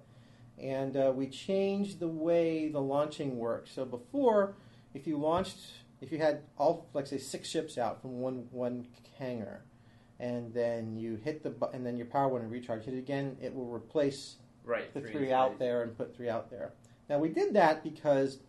And 0.57 0.96
uh, 0.96 1.12
we 1.13 1.28
changed 1.28 2.00
the 2.00 2.07
way 2.07 2.69
the 2.69 2.80
launching 2.81 3.38
works. 3.38 3.71
So 3.71 3.85
before, 3.85 4.56
if 4.94 5.06
you 5.06 5.18
launched, 5.18 5.57
if 6.02 6.12
you 6.12 6.18
had 6.18 6.44
all, 6.57 6.88
like 6.94 7.07
say, 7.07 7.18
six 7.18 7.50
ships 7.50 7.78
out 7.78 8.02
from 8.02 8.19
one 8.19 8.47
one 8.52 8.88
hangar, 9.19 9.64
and 10.19 10.52
then 10.54 10.97
you 10.97 11.18
hit 11.18 11.44
the 11.44 11.52
bu- 11.52 11.69
and 11.74 11.85
then 11.85 11.97
your 11.97 12.07
power 12.07 12.30
went 12.30 12.44
and 12.45 12.52
recharge, 12.52 12.85
hit 12.85 12.95
it 12.95 13.00
again, 13.00 13.38
it 13.42 13.54
will 13.54 13.69
replace 13.69 14.38
Right. 14.64 14.92
the 14.95 15.02
three 15.02 15.12
three, 15.12 15.31
out 15.31 15.59
there 15.59 15.83
and 15.83 15.95
put 15.95 16.16
three 16.16 16.30
out 16.30 16.50
there. 16.50 16.74
Now 17.09 17.19
we 17.19 17.30
did 17.30 17.54
that 17.54 17.83
because 17.83 18.40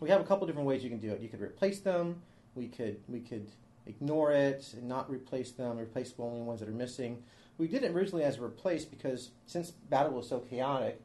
we 0.00 0.10
have 0.10 0.20
a 0.20 0.24
couple 0.24 0.46
different 0.46 0.68
ways 0.68 0.84
you 0.84 0.90
can 0.90 1.00
do 1.00 1.10
it. 1.10 1.20
You 1.20 1.28
could 1.28 1.40
replace 1.40 1.80
them. 1.80 2.22
We 2.54 2.68
could 2.68 3.00
we 3.08 3.20
could 3.20 3.48
ignore 3.86 4.32
it 4.32 4.74
and 4.74 4.88
not 4.88 5.10
replace 5.10 5.50
them. 5.52 5.78
Replace 5.78 6.12
the 6.12 6.22
only 6.22 6.42
ones 6.42 6.60
that 6.60 6.68
are 6.68 6.72
missing. 6.72 7.22
We 7.56 7.66
did 7.66 7.82
it 7.82 7.90
originally 7.90 8.24
as 8.24 8.38
a 8.38 8.42
replace 8.42 8.84
because 8.84 9.30
since 9.46 9.70
battle 9.70 10.12
was 10.12 10.28
so 10.28 10.38
chaotic, 10.38 11.00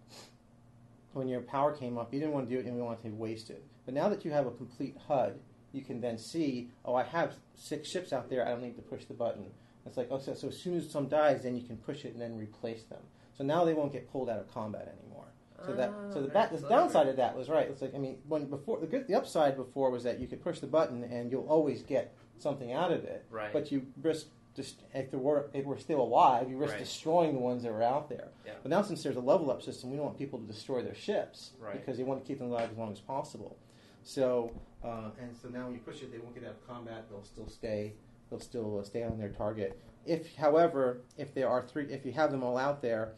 when 1.13 1.27
your 1.27 1.41
power 1.41 1.72
came 1.72 1.98
up, 1.98 2.13
you 2.13 2.19
didn't 2.19 2.33
want 2.33 2.48
to 2.48 2.53
do 2.53 2.60
it 2.60 2.65
and 2.65 2.75
we 2.75 2.81
wanted 2.81 3.03
to 3.03 3.10
waste 3.15 3.50
it. 3.50 3.63
But 3.86 3.93
now 3.93 4.10
that 4.10 4.24
you 4.24 4.31
have 4.31 4.45
a 4.45 4.51
complete 4.51 4.95
HUD, 5.07 5.39
you 5.72 5.81
can 5.81 6.00
then 6.00 6.17
see, 6.17 6.69
oh, 6.86 6.95
I 6.95 7.03
have 7.03 7.33
six 7.55 7.89
ships 7.89 8.13
out 8.13 8.29
there. 8.29 8.45
I 8.45 8.51
don't 8.51 8.62
need 8.62 8.75
to 8.75 8.81
push 8.81 9.05
the 9.05 9.13
button. 9.13 9.45
It's 9.86 9.98
like, 9.98 10.07
oh, 10.12 10.19
so, 10.19 10.33
so 10.33 10.48
as 10.48 10.57
soon 10.57 10.77
as 10.77 10.89
some 10.89 11.07
dies, 11.07 11.43
then 11.43 11.55
you 11.55 11.63
can 11.63 11.77
push 11.77 12.05
it 12.05 12.13
and 12.13 12.22
then 12.22 12.38
replace 12.38 12.83
them. 12.83 13.01
So 13.38 13.43
now 13.43 13.65
they 13.65 13.74
won't 13.74 13.91
get 13.91 14.12
pulled 14.12 14.29
out 14.29 14.39
of 14.39 14.53
combat 14.53 14.95
anymore. 15.00 15.25
So 15.65 15.74
that 15.74 15.91
so 16.13 16.22
the, 16.22 16.27
Ah, 16.29 16.34
ba- 16.34 16.48
very 16.50 16.62
the 16.62 16.67
downside 16.70 17.08
of 17.08 17.15
that 17.17 17.36
was 17.36 17.50
right. 17.50 17.67
It's 17.70 17.82
like 17.82 17.96
I 17.96 17.98
mean, 17.98 18.17
when 18.27 18.46
before 18.46 18.79
the 18.79 18.88
good, 18.88 19.08
the 19.08 19.15
upside 19.15 19.55
before 19.55 19.89
was 19.91 20.03
that 20.03 20.20
you 20.20 20.27
could 20.27 20.41
push 20.43 20.60
the 20.60 20.67
button 20.67 21.03
and 21.03 21.32
you'll 21.32 21.48
always 21.48 21.82
get 21.84 22.13
something 22.38 22.72
out 22.74 22.91
of 22.91 23.03
it. 23.05 23.25
Right. 23.29 23.53
But 23.53 23.72
you 23.72 23.88
risk 24.01 24.27
just 24.55 24.84
if 24.93 25.10
they 25.12 25.17
were 25.17 25.50
if 25.53 25.65
we're 25.65 25.77
still 25.77 26.01
alive, 26.01 26.50
you 26.50 26.58
risk 26.58 26.74
Right. 26.74 26.79
destroying 26.84 27.34
the 27.34 27.39
ones 27.39 27.63
that 27.63 27.72
were 27.72 27.82
out 27.84 28.10
there. 28.10 28.29
Yeah. 28.46 28.53
But 28.62 28.70
now 28.70 28.82
since 28.82 29.01
there's 29.03 29.15
a 29.15 29.22
level 29.22 29.50
up 29.51 29.62
system, 29.62 29.89
we 29.89 29.96
don't 29.98 30.05
want 30.08 30.17
people 30.17 30.39
to 30.39 30.46
destroy 30.46 30.82
their 30.84 30.96
ships 30.96 31.51
Right. 31.60 31.74
because 31.74 31.98
they 31.98 32.03
want 32.03 32.22
to 32.22 32.27
keep 32.27 32.39
them 32.39 32.50
alive 32.51 32.70
as 32.72 32.77
long 32.77 32.91
as 32.91 33.00
possible. 33.00 33.58
So 34.03 34.51
uh, 34.84 35.12
and 35.22 35.36
so 35.36 35.48
now 35.48 35.65
when 35.65 35.74
you 35.75 35.79
push 35.79 36.01
it, 36.01 36.12
they 36.12 36.17
won't 36.20 36.36
get 36.36 36.43
out 36.43 36.51
of 36.51 36.67
combat. 36.67 37.05
They'll 37.10 37.24
still 37.24 37.48
stay. 37.48 37.93
They'll 38.29 38.39
still 38.41 38.79
uh, 38.79 38.84
stay 38.84 39.03
on 39.03 39.17
their 39.17 39.29
target. 39.29 39.79
If, 40.05 40.36
however, 40.36 41.03
if 41.17 41.34
there 41.34 41.48
are 41.48 41.62
three, 41.62 41.86
if 41.86 42.05
you 42.05 42.12
have 42.12 42.29
them 42.32 42.43
all 42.43 42.58
out 42.58 42.82
there, 42.82 43.13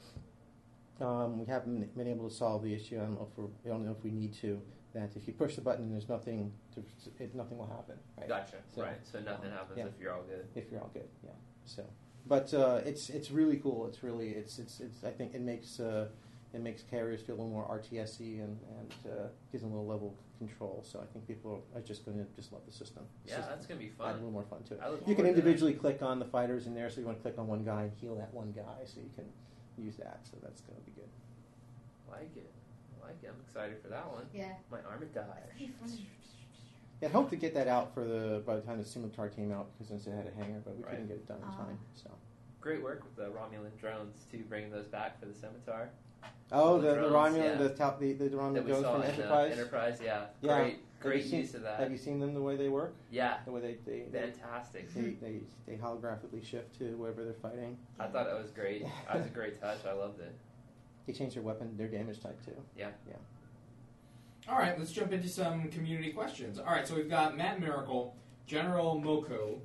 um, 1.02 1.40
we 1.40 1.46
haven't 1.46 1.96
been 1.98 2.08
able 2.08 2.30
to 2.30 2.34
solve 2.36 2.64
the 2.64 2.74
issue. 2.74 2.98
I 2.98 3.02
don't 3.02 3.16
know 3.16 3.28
if 3.32 3.38
we're, 3.38 3.46
we 3.64 3.70
don't 3.72 3.86
know 3.86 3.92
if 3.92 4.04
we 4.04 4.12
need 4.12 4.34
to. 4.42 4.62
That 4.94 5.12
if 5.16 5.28
you 5.28 5.34
push 5.34 5.56
the 5.56 5.62
button 5.62 5.84
and 5.86 5.94
there's 5.94 6.08
nothing, 6.08 6.54
to, 6.74 6.84
it, 7.22 7.36
nothing 7.36 7.58
will 7.58 7.68
happen. 7.68 7.96
Right? 8.18 8.30
Gotcha. 8.30 8.58
So- 8.74 8.82
right. 8.84 8.96
So 9.04 9.20
nothing 9.20 9.52
happens 9.52 9.78
Yeah. 9.78 9.86
if 9.88 10.00
you're 10.00 10.14
all 10.14 10.24
good. 10.24 10.48
If 10.56 10.72
you're 10.72 10.80
all 10.80 10.92
good, 10.94 11.10
yeah. 11.24 11.32
So, 11.66 11.84
but 12.28 12.54
uh, 12.54 12.80
it's 12.86 13.10
it's 13.10 13.30
really 13.30 13.58
cool. 13.58 13.88
It's 13.88 14.04
really 14.04 14.30
it's 14.30 14.58
it's 14.58 14.80
it's. 14.80 15.04
I 15.04 15.10
think 15.12 15.34
it 15.36 15.42
makes 15.42 15.80
uh, 15.82 16.08
it 16.54 16.62
makes 16.62 16.82
carriers 16.84 17.22
feel 17.22 17.36
a 17.36 17.38
little 17.38 17.52
more 17.52 17.68
RTSy 17.68 18.40
and, 18.42 18.58
and 18.80 18.94
uh, 19.12 19.28
gives 19.52 19.64
them 19.64 19.74
a 19.74 19.75
little 19.75 19.88
level 19.90 20.16
of 20.18 20.48
control. 20.48 20.86
So 20.90 21.00
I 21.02 21.06
think 21.12 21.28
people 21.28 21.62
are 21.75 21.82
just 21.82 22.06
going 22.06 22.18
to 22.18 22.25
just 22.34 22.54
love 22.54 22.62
the 22.66 22.72
system. 22.72 23.04
It's 23.25 23.32
Yeah, 23.34 23.38
just 23.40 23.50
that's 23.50 23.66
gonna 23.66 23.80
be 23.82 23.88
add 23.88 23.92
a 23.92 23.98
fun. 23.98 24.14
little 24.16 24.32
more 24.32 24.46
fun 24.50 24.64
to 24.70 24.75
it. 24.75 24.80
You 25.06 25.16
can 25.16 25.25
to 25.25 25.30
individually 25.32 25.74
click 25.74 26.02
on 26.02 26.20
the 26.20 26.25
fighters 26.25 26.68
in 26.68 26.74
there, 26.74 26.90
so 26.90 27.02
you 27.02 27.06
want 27.06 27.18
to 27.18 27.22
click 27.22 27.38
on 27.38 27.48
one 27.48 27.66
guy 27.66 27.84
and 27.84 27.92
heal 28.00 28.16
that 28.16 28.34
one 28.34 28.54
guy, 28.56 28.86
so 28.86 29.02
you 29.02 29.10
can 29.14 29.25
use 29.77 29.96
that. 29.98 30.20
So 30.24 30.38
that's 30.41 30.62
going 30.62 30.77
to 30.79 30.86
be 30.86 30.91
good. 30.91 31.10
Like 32.10 32.36
it. 32.36 32.51
I 33.01 33.08
like 33.08 33.17
it. 33.24 33.29
I'm 33.34 33.41
excited 33.46 33.77
for 33.82 33.89
that 33.89 34.10
one. 34.12 34.25
Yeah. 34.34 34.53
My 34.72 34.77
Armitage. 34.89 35.10
It's 35.15 35.15
gonna 35.17 35.38
be 35.58 35.74
fun. 35.79 36.05
I 37.03 37.08
hope 37.08 37.29
to 37.29 37.36
get 37.36 37.53
that 37.53 37.67
out 37.67 37.94
for 37.94 38.03
the 38.05 38.41
by 38.46 38.55
the 38.55 38.62
time 38.62 38.77
the 38.79 38.86
Scimitar 38.86 39.27
came 39.29 39.51
out 39.51 39.67
because 39.74 39.89
since 39.89 40.08
it 40.08 40.12
had 40.15 40.25
a 40.27 40.36
hanger, 40.41 40.62
but 40.63 40.75
we 40.77 40.84
Right. 40.84 40.91
couldn't 40.91 41.08
get 41.08 41.17
it 41.17 41.27
done 41.27 41.38
in 41.38 41.44
Ah. 41.50 41.58
time. 41.65 41.79
So. 41.96 42.10
Great 42.62 42.82
work 42.82 43.03
with 43.03 43.15
the 43.15 43.29
Romulan 43.32 43.77
drones 43.79 44.25
too, 44.32 44.44
bringing 44.50 44.72
those 44.72 44.88
back 44.88 45.20
for 45.20 45.25
the 45.27 45.34
Scimitar. 45.34 45.89
Oh, 46.51 46.79
The 46.79 46.89
the, 46.89 46.96
the 47.01 47.08
Romulan, 47.10 47.38
yeah. 47.38 47.55
the 47.55 47.70
top, 47.70 48.00
the, 48.00 48.13
the 48.13 48.29
Romulan 48.29 48.53
that 48.55 48.65
drones 48.67 48.86
from 48.86 49.01
Enterprise. 49.03 49.50
Uh, 49.51 49.53
Enterprise, 49.60 50.00
yeah. 50.03 50.25
Yeah. 50.41 50.58
Great, 50.62 50.72
Have 50.74 50.79
great 51.10 51.24
you 51.24 51.30
seen- 51.30 51.40
use 51.42 51.54
of 51.56 51.62
that. 51.64 51.80
Have 51.80 51.92
you 51.92 51.98
seen 51.98 52.20
them 52.20 52.34
the 52.34 52.42
way 52.42 52.56
they 52.56 52.70
work? 52.70 52.96
yeah, 53.12 53.38
The 53.46 53.52
way 53.52 53.62
they 53.62 53.78
they 53.86 54.04
they, 54.12 54.32
fantastic. 54.32 54.94
they, 54.94 55.02
they, 55.22 55.40
they 55.68 55.74
holographically 55.78 56.44
shift 56.46 56.78
to 56.80 56.96
wherever 56.98 57.24
they're 57.24 57.34
fighting. 57.34 57.78
I 58.00 58.08
thought 58.08 58.26
that 58.28 58.38
was 58.42 58.52
great. 58.52 58.86
That 59.08 59.18
was 59.18 59.26
a 59.26 59.30
great 59.30 59.60
touch. 59.62 59.86
I 59.86 59.94
loved 59.94 60.20
it. 60.20 60.34
They 61.08 61.14
change 61.14 61.34
their 61.36 61.44
weapon, 61.44 61.76
their 61.78 61.88
damage 61.88 62.22
type 62.22 62.44
too. 62.44 62.56
Yeah. 62.78 62.90
Yeah. 63.08 63.16
All 64.48 64.58
right, 64.60 64.78
let's 64.78 64.92
jump 64.92 65.12
into 65.12 65.28
some 65.28 65.70
community 65.70 66.12
questions. 66.12 66.60
All 66.60 66.66
right, 66.66 66.88
so 66.88 66.96
we've 66.96 67.10
got 67.10 67.36
Matt 67.36 67.60
Miracle, 67.60 68.16
General 68.46 69.02
Moko, 69.04 69.58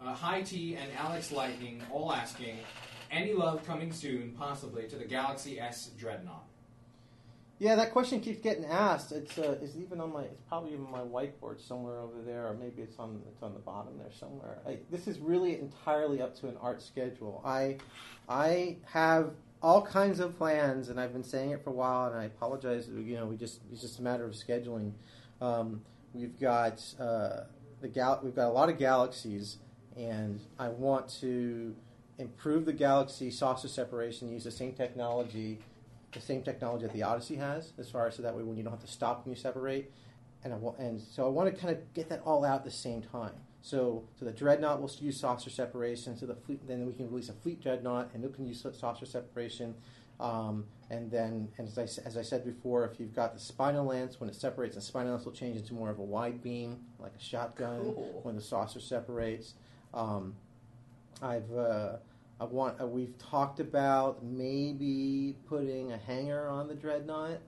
uh, 0.00 0.12
High 0.14 0.42
T, 0.42 0.76
and 0.76 0.90
Alex 0.98 1.32
Lightning 1.32 1.82
all 1.90 2.12
asking, 2.12 2.58
any 3.10 3.32
love 3.32 3.66
coming 3.66 3.90
soon, 3.92 4.32
possibly, 4.38 4.86
to 4.88 4.96
the 4.96 5.06
Galaxy-X 5.06 5.92
Dreadnought? 5.98 6.44
Yeah, 7.60 7.74
that 7.74 7.92
question 7.92 8.20
keeps 8.20 8.40
getting 8.40 8.64
asked. 8.64 9.12
It's 9.12 9.36
uh, 9.36 9.58
it's 9.60 9.76
even 9.76 10.00
on 10.00 10.14
my 10.14 10.22
it's 10.22 10.40
probably 10.48 10.74
on 10.74 10.90
my 10.90 11.00
whiteboard 11.00 11.60
somewhere 11.60 12.00
over 12.00 12.22
there, 12.24 12.46
or 12.46 12.54
maybe 12.54 12.80
it's 12.80 12.98
on 12.98 13.20
it's 13.30 13.42
on 13.42 13.52
the 13.52 13.60
bottom 13.60 13.98
there 13.98 14.10
somewhere. 14.18 14.60
I, 14.66 14.78
this 14.90 15.06
is 15.06 15.18
really 15.18 15.60
entirely 15.60 16.22
up 16.22 16.34
to 16.40 16.48
an 16.48 16.56
art 16.62 16.80
schedule. 16.80 17.42
I 17.44 17.76
I 18.30 18.78
have 18.86 19.32
all 19.62 19.82
kinds 19.82 20.20
of 20.20 20.38
plans, 20.38 20.88
and 20.88 20.98
I've 20.98 21.12
been 21.12 21.22
saying 21.22 21.50
it 21.50 21.62
for 21.62 21.68
a 21.68 21.74
while, 21.74 22.10
and 22.10 22.18
I 22.18 22.24
apologize. 22.24 22.88
You 22.88 23.16
know, 23.16 23.26
we 23.26 23.36
just 23.36 23.60
it's 23.70 23.82
just 23.82 23.98
a 23.98 24.02
matter 24.02 24.24
of 24.24 24.32
scheduling. 24.32 24.92
Um, 25.42 25.82
we've 26.14 26.40
got 26.40 26.82
uh, 26.98 27.42
the 27.82 27.88
gal- 27.88 28.20
we've 28.24 28.34
got 28.34 28.48
a 28.48 28.54
lot 28.54 28.70
of 28.70 28.78
galaxies, 28.78 29.58
and 29.98 30.40
I 30.58 30.68
want 30.68 31.10
to 31.20 31.76
improve 32.16 32.64
the 32.64 32.72
galaxy 32.72 33.30
saucer 33.30 33.68
separation, 33.68 34.30
use 34.30 34.44
the 34.44 34.50
same 34.50 34.72
technology 34.72 35.58
the 36.12 36.20
same 36.20 36.42
technology 36.42 36.86
that 36.86 36.92
the 36.92 37.02
Odyssey 37.02 37.36
has, 37.36 37.72
as 37.78 37.90
far 37.90 38.06
as 38.06 38.16
so 38.16 38.22
that 38.22 38.34
way 38.36 38.42
when 38.42 38.56
you 38.56 38.62
don't 38.62 38.72
have 38.72 38.80
to 38.80 38.86
stop 38.90 39.24
when 39.24 39.34
you 39.34 39.40
separate, 39.40 39.92
and 40.44 40.52
I 40.52 40.56
wa- 40.56 40.74
and 40.78 41.00
so 41.00 41.26
I 41.26 41.28
want 41.28 41.54
to 41.54 41.60
kind 41.60 41.74
of 41.76 41.92
get 41.94 42.08
that 42.08 42.22
all 42.24 42.44
out 42.44 42.60
at 42.60 42.64
the 42.64 42.70
same 42.70 43.02
time. 43.02 43.32
So 43.62 44.04
so 44.18 44.24
the 44.24 44.32
dreadnought 44.32 44.80
will 44.80 44.90
use 45.00 45.20
saucer 45.20 45.50
separation. 45.50 46.16
So 46.16 46.26
the 46.26 46.34
fleet, 46.34 46.66
then 46.66 46.86
we 46.86 46.92
can 46.94 47.08
release 47.10 47.28
a 47.28 47.32
fleet 47.34 47.60
dreadnought, 47.62 48.10
and 48.14 48.24
it 48.24 48.34
can 48.34 48.46
use 48.46 48.64
saucer 48.78 49.06
separation. 49.06 49.74
Um, 50.18 50.66
and 50.90 51.10
then, 51.10 51.48
and 51.56 51.66
as 51.68 51.78
I, 51.78 51.82
as 52.06 52.16
I 52.18 52.22
said 52.22 52.44
before, 52.44 52.84
if 52.84 53.00
you've 53.00 53.14
got 53.14 53.32
the 53.32 53.40
spinal 53.40 53.86
lance, 53.86 54.20
when 54.20 54.28
it 54.28 54.34
separates, 54.36 54.74
the 54.74 54.82
spinal 54.82 55.12
lance 55.12 55.24
will 55.24 55.32
change 55.32 55.56
into 55.56 55.72
more 55.72 55.88
of 55.88 55.98
a 55.98 56.02
wide 56.02 56.42
beam, 56.42 56.80
like 56.98 57.12
a 57.18 57.22
shotgun, 57.22 57.80
Cool. 57.80 58.20
when 58.22 58.34
the 58.36 58.42
saucer 58.42 58.80
separates. 58.80 59.54
Um, 59.94 60.34
I've 61.22 61.50
uh, 61.56 61.96
I 62.40 62.44
want. 62.44 62.80
Uh, 62.80 62.86
we've 62.86 63.16
talked 63.18 63.60
about 63.60 64.24
maybe 64.24 65.36
putting 65.46 65.92
a 65.92 65.98
hanger 65.98 66.48
on 66.48 66.68
the 66.68 66.74
dreadnought, 66.74 67.38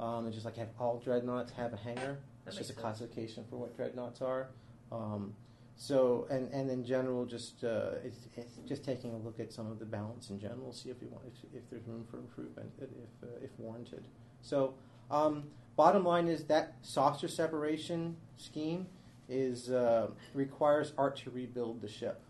um, 0.00 0.24
and 0.24 0.32
just 0.32 0.46
like 0.46 0.56
have 0.56 0.68
all 0.80 0.98
dreadnoughts 0.98 1.52
have 1.52 1.74
a 1.74 1.76
hanger. 1.76 2.18
It's 2.46 2.56
just 2.56 2.70
a 2.70 2.72
sense. 2.72 2.80
classification 2.80 3.44
for 3.50 3.56
what 3.56 3.76
dreadnoughts 3.76 4.22
are. 4.22 4.48
Um, 4.90 5.34
so, 5.76 6.26
and, 6.30 6.50
and 6.50 6.70
in 6.70 6.82
general, 6.84 7.26
just 7.26 7.62
uh, 7.62 7.90
it's, 8.02 8.26
it's 8.36 8.58
just 8.66 8.84
taking 8.84 9.12
a 9.12 9.18
look 9.18 9.38
at 9.38 9.52
some 9.52 9.70
of 9.70 9.78
the 9.78 9.84
balance 9.84 10.30
in 10.30 10.40
general, 10.40 10.72
see 10.72 10.88
if 10.88 10.96
you 11.02 11.08
want 11.08 11.24
if, 11.26 11.54
if 11.54 11.70
there's 11.70 11.86
room 11.86 12.06
for 12.10 12.16
improvement, 12.16 12.70
if 12.80 12.88
uh, 13.22 13.26
if 13.42 13.50
warranted. 13.58 14.02
So, 14.40 14.74
um, 15.10 15.44
bottom 15.76 16.04
line 16.04 16.26
is 16.26 16.44
that 16.44 16.74
saucer 16.80 17.28
separation 17.28 18.16
scheme 18.38 18.86
is 19.28 19.70
uh, 19.70 20.08
requires 20.32 20.94
art 20.96 21.16
to 21.18 21.30
rebuild 21.30 21.82
the 21.82 21.88
ship 21.88 22.22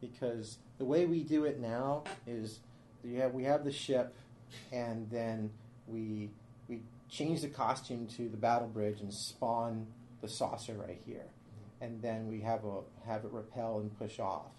because 0.00 0.58
the 0.78 0.84
way 0.84 1.06
we 1.06 1.22
do 1.22 1.44
it 1.44 1.60
now 1.60 2.04
is 2.26 2.60
have 3.16 3.32
we 3.32 3.44
have 3.44 3.64
the 3.64 3.72
ship 3.72 4.14
and 4.72 5.08
then 5.10 5.50
we 5.86 6.30
we 6.68 6.80
change 7.08 7.40
the 7.40 7.48
costume 7.48 8.06
to 8.06 8.28
the 8.28 8.36
battle 8.36 8.68
bridge 8.68 9.00
and 9.00 9.12
spawn 9.12 9.86
the 10.20 10.28
saucer 10.28 10.74
right 10.74 11.00
here. 11.06 11.26
And 11.80 12.02
then 12.02 12.28
we 12.28 12.40
have 12.40 12.64
a 12.64 12.80
have 13.06 13.24
it 13.24 13.32
repel 13.32 13.78
and 13.78 13.96
push 13.98 14.18
off. 14.18 14.52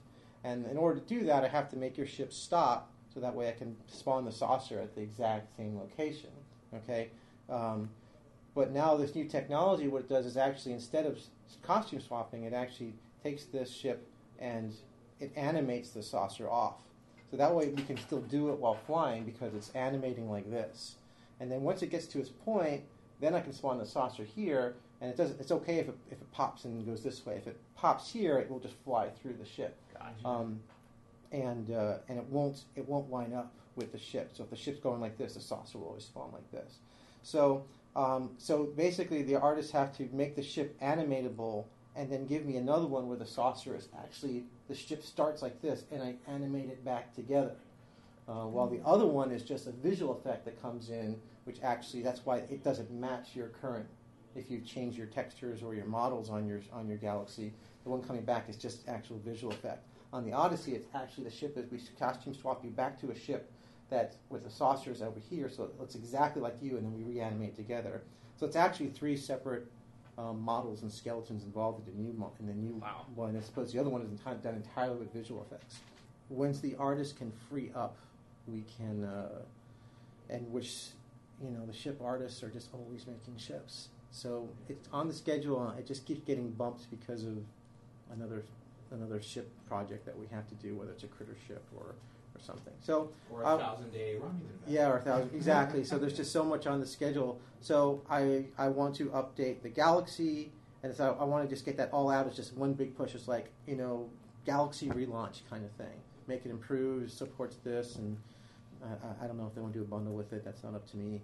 And 0.44 0.66
in 0.68 0.78
order 0.78 1.00
to 1.00 1.06
do 1.06 1.26
that 1.26 1.44
I 1.44 1.48
have 1.48 1.70
to 1.70 1.78
make 1.78 1.98
your 1.98 2.08
ship 2.08 2.32
stop 2.32 2.92
so 3.14 3.20
that 3.20 3.36
way 3.36 3.50
I 3.50 3.54
can 3.54 3.76
spawn 3.88 4.26
the 4.26 4.32
saucer 4.32 4.80
at 4.80 4.96
the 4.96 5.02
exact 5.02 5.56
same 5.58 5.78
location 5.78 6.30
okay? 6.74 7.10
Um, 7.50 7.90
but 8.56 8.72
now 8.72 8.96
this 8.96 9.16
new 9.16 9.26
technology 9.26 9.88
what 9.88 10.04
it 10.04 10.10
does 10.10 10.26
is 10.26 10.38
actually 10.38 10.74
instead 10.74 11.06
of 11.06 11.20
costume 11.64 12.00
swapping 12.00 12.44
it 12.44 12.54
actually 12.54 12.94
takes 13.24 13.46
this 13.46 13.72
ship 13.72 14.08
and 14.40 14.74
it 15.20 15.32
animates 15.36 15.92
the 15.92 16.04
saucer 16.04 16.50
off. 16.50 16.78
So 17.32 17.38
that 17.38 17.54
way 17.54 17.70
we 17.70 17.84
can 17.84 17.98
still 17.98 18.22
do 18.22 18.50
it 18.50 18.60
while 18.60 18.78
flying 18.88 19.24
because 19.24 19.54
it's 19.54 19.70
animating 19.76 20.30
like 20.30 20.50
this. 20.50 20.96
And 21.40 21.52
then 21.52 21.62
once 21.62 21.82
it 21.84 21.88
gets 21.92 22.08
to 22.08 22.20
its 22.20 22.30
point, 22.30 22.84
then 23.20 23.36
I 23.36 23.42
can 23.42 23.54
spawn 23.54 23.78
the 23.78 23.86
saucer 23.86 24.24
here, 24.24 24.76
and 25.02 25.10
it 25.10 25.18
does. 25.18 25.32
It's 25.32 25.52
okay 25.52 25.76
if 25.80 25.90
it, 25.90 25.98
if 26.10 26.22
it 26.22 26.32
pops 26.32 26.66
and 26.66 26.86
goes 26.86 27.04
this 27.04 27.26
way. 27.26 27.36
If 27.36 27.48
it 27.48 27.60
pops 27.76 28.12
here, 28.12 28.38
it 28.38 28.50
will 28.50 28.60
just 28.60 28.76
fly 28.84 29.10
through 29.10 29.34
the 29.34 29.46
ship, 29.46 29.78
Gotcha. 29.94 30.28
um, 30.28 30.60
and 31.32 31.72
uh, 31.72 31.98
and 32.08 32.18
it 32.18 32.26
won't 32.26 32.64
it 32.76 32.88
won't 32.88 33.10
line 33.12 33.34
up 33.34 33.54
with 33.76 33.92
the 33.92 34.00
ship. 34.00 34.32
So 34.34 34.44
if 34.44 34.50
the 34.50 34.56
ship's 34.56 34.80
going 34.80 35.02
like 35.02 35.18
this, 35.18 35.34
the 35.36 35.42
saucer 35.42 35.78
will 35.78 35.88
always 35.88 36.06
spawn 36.06 36.32
like 36.34 36.50
this. 36.52 36.78
So 37.24 37.66
um, 37.96 38.32
so 38.38 38.66
basically, 38.78 39.24
the 39.24 39.36
artists 39.36 39.72
have 39.72 39.96
to 39.98 40.08
make 40.14 40.36
the 40.36 40.44
ship 40.44 40.80
animatable 40.82 41.66
and 42.00 42.10
then 42.10 42.26
give 42.26 42.46
me 42.46 42.56
another 42.56 42.88
one 42.88 43.10
where 43.10 43.18
the 43.18 43.26
saucer 43.26 43.76
is 43.76 43.90
actually 44.02 44.46
the 44.70 44.74
ship 44.74 45.04
starts 45.04 45.42
like 45.42 45.62
this 45.62 45.84
and 45.92 46.02
I 46.02 46.16
animate 46.32 46.70
it 46.70 46.86
back 46.86 47.14
together. 47.14 47.56
Uh, 48.26 48.46
while 48.46 48.70
the 48.70 48.80
other 48.86 49.06
one 49.06 49.32
is 49.32 49.44
just 49.44 49.68
a 49.68 49.72
visual 49.72 50.14
effect 50.14 50.46
that 50.46 50.62
comes 50.62 50.92
in, 50.92 51.20
which 51.44 51.58
actually 51.62 52.02
that's 52.02 52.26
why 52.26 52.38
it 52.38 52.64
doesn't 52.64 52.90
match 52.90 53.36
your 53.36 53.48
current. 53.48 53.86
If 54.34 54.50
you 54.50 54.62
change 54.62 54.96
your 54.96 55.08
textures 55.08 55.62
or 55.62 55.76
your 55.76 55.88
models 55.88 56.30
on 56.30 56.48
your 56.48 56.62
on 56.72 56.88
your 56.88 56.98
Galaxy, 56.98 57.52
the 57.84 57.90
one 57.90 58.02
coming 58.02 58.24
back 58.24 58.48
is 58.48 58.56
just 58.56 58.88
actual 58.88 59.20
visual 59.26 59.52
effect. 59.52 59.86
On 60.14 60.24
the 60.24 60.32
Odyssey, 60.32 60.76
it's 60.76 60.88
actually 60.96 61.26
the 61.26 61.32
ship 61.32 61.54
that 61.56 61.70
we 61.70 61.82
costume 62.00 62.34
swap 62.34 62.64
you 62.64 62.70
back 62.70 62.98
to 63.02 63.12
a 63.12 63.16
ship 63.16 63.52
that 63.90 64.16
with 64.30 64.46
the 64.46 64.50
saucers 64.50 65.02
over 65.02 65.20
here, 65.20 65.50
so 65.50 65.64
it 65.64 65.78
looks 65.78 65.96
exactly 65.96 66.42
like 66.42 66.56
you, 66.62 66.78
and 66.78 66.86
then 66.86 66.94
we 66.94 67.04
reanimate 67.04 67.56
together. 67.56 68.04
So 68.38 68.46
it's 68.46 68.56
actually 68.56 68.90
three 68.90 69.18
separate 69.18 69.68
um, 70.20 70.42
models 70.42 70.82
and 70.82 70.92
skeletons 70.92 71.44
involved 71.46 71.88
in 71.88 71.96
the 71.96 72.02
new 72.02 72.14
mo- 72.14 72.34
in 72.40 72.46
the 72.48 72.54
new 72.54 72.76
Wow. 72.76 73.06
one. 73.16 73.38
I 73.38 73.40
suppose 73.42 73.72
the 73.72 73.80
other 73.80 73.90
one 73.90 74.02
is 74.02 74.10
enti- 74.10 74.42
done 74.42 74.56
entirely 74.56 74.98
with 74.98 75.14
visual 75.14 75.42
effects. 75.44 75.80
Once 76.30 76.60
the 76.60 76.76
artist 76.76 77.16
can 77.18 77.32
free 77.50 77.72
up, 77.74 77.96
we 78.48 78.64
can, 78.78 79.04
uh, 79.06 79.42
and 80.30 80.52
which 80.52 80.90
you 81.42 81.50
know 81.52 81.66
the 81.66 81.74
ship 81.74 82.02
artists 82.04 82.44
are 82.44 82.50
just 82.50 82.70
always 82.74 83.08
making 83.08 83.38
ships. 83.38 83.90
So 84.12 84.50
it's 84.68 84.90
on 84.92 85.08
the 85.08 85.14
schedule. 85.14 85.60
uh, 85.60 85.78
It 85.80 85.86
just 85.88 86.06
keeps 86.06 86.22
getting 86.26 86.52
bumped 86.52 86.90
because 86.90 87.24
of 87.24 87.38
another 88.12 88.44
another 88.92 89.22
ship 89.22 89.50
project 89.68 90.06
that 90.06 90.18
we 90.18 90.26
have 90.28 90.48
to 90.50 90.56
do, 90.56 90.76
whether 90.76 90.92
it's 90.92 91.04
a 91.04 91.08
critter 91.08 91.38
ship 91.48 91.64
or 91.78 91.94
or 92.40 92.44
something. 92.44 92.74
So 92.82 93.12
Or 93.32 93.44
a 93.44 93.46
Uh, 93.48 93.58
thousand 93.58 93.92
day 93.92 94.16
Romulan 94.20 94.40
event? 94.42 94.62
yeah, 94.68 94.90
or 94.90 94.98
a 94.98 95.02
thousand 95.02 95.36
exactly. 95.36 95.84
So 95.84 95.98
there's 95.98 96.14
just 96.16 96.32
so 96.32 96.44
much 96.44 96.68
on 96.68 96.80
the 96.80 96.86
schedule. 96.86 97.40
So 97.62 98.02
I 98.10 98.46
I 98.58 98.70
want 98.70 98.96
to 98.96 99.06
update 99.10 99.62
the 99.62 99.70
Galaxy, 99.70 100.52
and 100.84 100.94
so 100.96 101.18
I 101.20 101.24
want 101.26 101.48
to 101.48 101.54
just 101.54 101.66
get 101.66 101.78
that 101.78 101.92
all 101.92 102.10
out. 102.10 102.28
It's 102.28 102.36
just 102.36 102.56
one 102.56 102.74
big 102.74 102.96
push. 102.96 103.16
It's 103.16 103.28
like 103.28 103.52
you 103.68 103.76
know 103.76 104.10
Galaxy 104.46 104.88
relaunch 104.90 105.42
kind 105.50 105.66
of 105.66 105.72
thing. 105.72 106.00
Make 106.28 106.46
it 106.46 106.50
improve, 106.52 107.12
supports 107.12 107.58
this, 107.64 107.96
and 107.98 108.18
I, 108.84 108.88
I- 109.08 109.24
I 109.26 109.28
don't 109.28 109.38
know 109.38 109.48
if 109.48 109.56
they 109.56 109.62
want 109.62 109.74
to 109.74 109.80
do 109.80 109.84
a 109.84 109.88
bundle 109.88 110.14
with 110.14 110.32
it. 110.34 110.44
That's 110.46 110.64
not 110.64 110.74
up 110.76 110.88
to 110.92 110.98
me. 110.98 111.22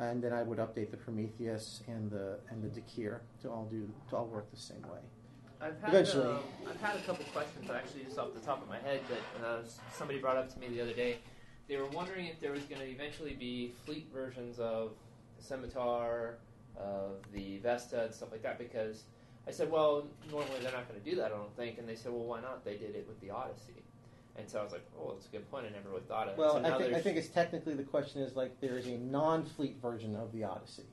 And 0.00 0.22
then 0.22 0.32
I 0.32 0.42
would 0.44 0.58
update 0.58 0.90
the 0.92 0.96
Prometheus 0.96 1.82
and 1.88 2.10
the 2.10 2.38
and 2.50 2.62
the 2.62 2.68
Dakhur 2.68 3.20
to 3.42 3.50
all 3.50 3.64
do 3.70 3.88
to 4.10 4.16
all 4.16 4.26
work 4.26 4.48
the 4.50 4.56
same 4.56 4.82
way. 4.82 5.00
I've 5.60 5.80
had, 5.80 5.90
Eventually. 5.90 6.26
um, 6.26 6.38
I've 6.68 6.80
had 6.80 6.96
a 6.96 7.00
couple 7.00 7.24
questions 7.32 7.68
actually 7.70 8.04
just 8.04 8.18
off 8.18 8.32
the 8.32 8.40
top 8.40 8.62
of 8.62 8.68
my 8.68 8.78
head 8.78 9.00
that 9.08 9.46
uh, 9.46 9.58
somebody 9.92 10.20
brought 10.20 10.36
up 10.36 10.52
to 10.52 10.58
me 10.58 10.68
the 10.68 10.80
other 10.80 10.92
day. 10.92 11.18
They 11.68 11.76
were 11.76 11.86
wondering 11.86 12.26
if 12.26 12.40
there 12.40 12.52
was 12.52 12.62
going 12.62 12.80
to 12.80 12.86
eventually 12.88 13.34
be 13.34 13.72
fleet 13.84 14.08
versions 14.12 14.58
of 14.58 14.92
the 15.36 15.42
Scimitar, 15.44 16.36
of 16.76 17.16
the 17.34 17.58
Vesta, 17.58 18.04
and 18.04 18.14
stuff 18.14 18.30
like 18.30 18.42
that. 18.42 18.58
Because 18.58 19.02
I 19.46 19.50
said, 19.50 19.70
well, 19.70 20.06
normally 20.30 20.60
they're 20.62 20.72
not 20.72 20.88
going 20.88 21.00
to 21.02 21.10
do 21.10 21.16
that, 21.16 21.26
I 21.26 21.28
don't 21.36 21.54
think. 21.56 21.78
And 21.78 21.88
they 21.88 21.96
said, 21.96 22.12
well, 22.12 22.24
why 22.24 22.40
not? 22.40 22.64
They 22.64 22.76
did 22.76 22.94
it 22.94 23.06
with 23.08 23.20
the 23.20 23.30
Odyssey. 23.30 23.82
And 24.36 24.48
so 24.48 24.60
I 24.60 24.62
was 24.62 24.72
like, 24.72 24.86
oh, 24.98 25.12
that's 25.12 25.26
a 25.26 25.30
good 25.30 25.50
point. 25.50 25.66
I 25.66 25.70
never 25.70 25.88
really 25.88 26.02
thought 26.02 26.28
of 26.28 26.34
it. 26.34 26.38
Well, 26.38 26.62
so 26.62 26.74
I 26.74 26.78
think, 26.78 26.94
I 26.94 27.00
think 27.00 27.16
it's 27.16 27.28
technically 27.28 27.74
the 27.74 27.82
question 27.82 28.22
is 28.22 28.36
like 28.36 28.60
there 28.60 28.78
is 28.78 28.86
a 28.86 28.96
non-fleet 28.96 29.78
version 29.82 30.14
of 30.14 30.32
the 30.32 30.44
Odyssey. 30.44 30.84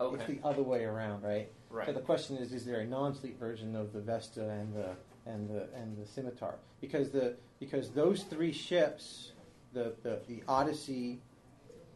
okay, 0.00 0.16
It's 0.16 0.42
the 0.42 0.46
other 0.46 0.64
way 0.64 0.84
around, 0.84 1.22
right? 1.22 1.50
Right. 1.70 1.86
So 1.86 1.92
the 1.92 2.00
question 2.00 2.36
is, 2.36 2.52
is 2.52 2.64
there 2.64 2.80
a 2.80 2.86
non-fleet 2.86 3.38
version 3.38 3.76
of 3.76 3.92
the 3.92 4.00
Vesta 4.00 4.48
and 4.48 4.74
the 4.74 4.90
and 5.26 5.48
the 5.48 5.68
and 5.74 5.96
the 5.96 6.06
Scimitar? 6.06 6.54
Because 6.80 7.10
the 7.10 7.36
because 7.60 7.90
those 7.90 8.22
three 8.22 8.52
ships, 8.52 9.32
the 9.72 9.94
the, 10.02 10.20
the 10.28 10.42
Odyssey, 10.48 11.20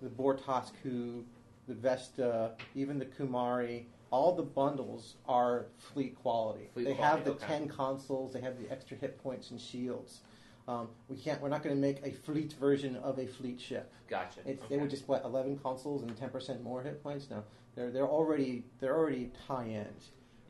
the 0.02 0.08
Bortasqu', 0.08 1.24
the 1.68 1.74
Vesta, 1.74 2.52
even 2.74 2.98
the 2.98 3.06
Kumari, 3.06 3.84
all 4.10 4.34
the 4.34 4.42
bundles 4.42 5.16
are 5.26 5.66
fleet 5.78 6.14
quality. 6.16 6.68
Fleet 6.74 6.84
they 6.84 6.94
quality, 6.94 7.16
have 7.16 7.24
the 7.24 7.32
okay. 7.32 7.46
ten 7.46 7.68
consoles. 7.68 8.32
They 8.32 8.40
have 8.40 8.60
the 8.62 8.70
extra 8.70 8.96
hit 8.96 9.22
points 9.22 9.50
and 9.50 9.60
shields. 9.60 10.20
Um, 10.68 10.88
we 11.08 11.16
can't. 11.16 11.40
We're 11.40 11.48
not 11.48 11.62
going 11.62 11.74
to 11.74 11.80
make 11.80 12.04
a 12.04 12.12
fleet 12.12 12.54
version 12.60 12.96
of 12.96 13.18
a 13.18 13.26
fleet 13.26 13.60
ship. 13.60 13.92
Gotcha. 14.08 14.40
It's, 14.46 14.62
okay. 14.62 14.74
They 14.74 14.80
would 14.80 14.90
just 14.90 15.08
what 15.08 15.24
eleven 15.24 15.58
consoles 15.58 16.02
and 16.02 16.16
ten 16.16 16.30
percent 16.30 16.62
more 16.62 16.82
hit 16.82 17.02
points. 17.02 17.28
No, 17.30 17.42
they're 17.74 17.90
they're 17.90 18.08
already 18.08 18.64
they're 18.80 18.96
already 18.96 19.30
high 19.48 19.66
end. 19.66 20.04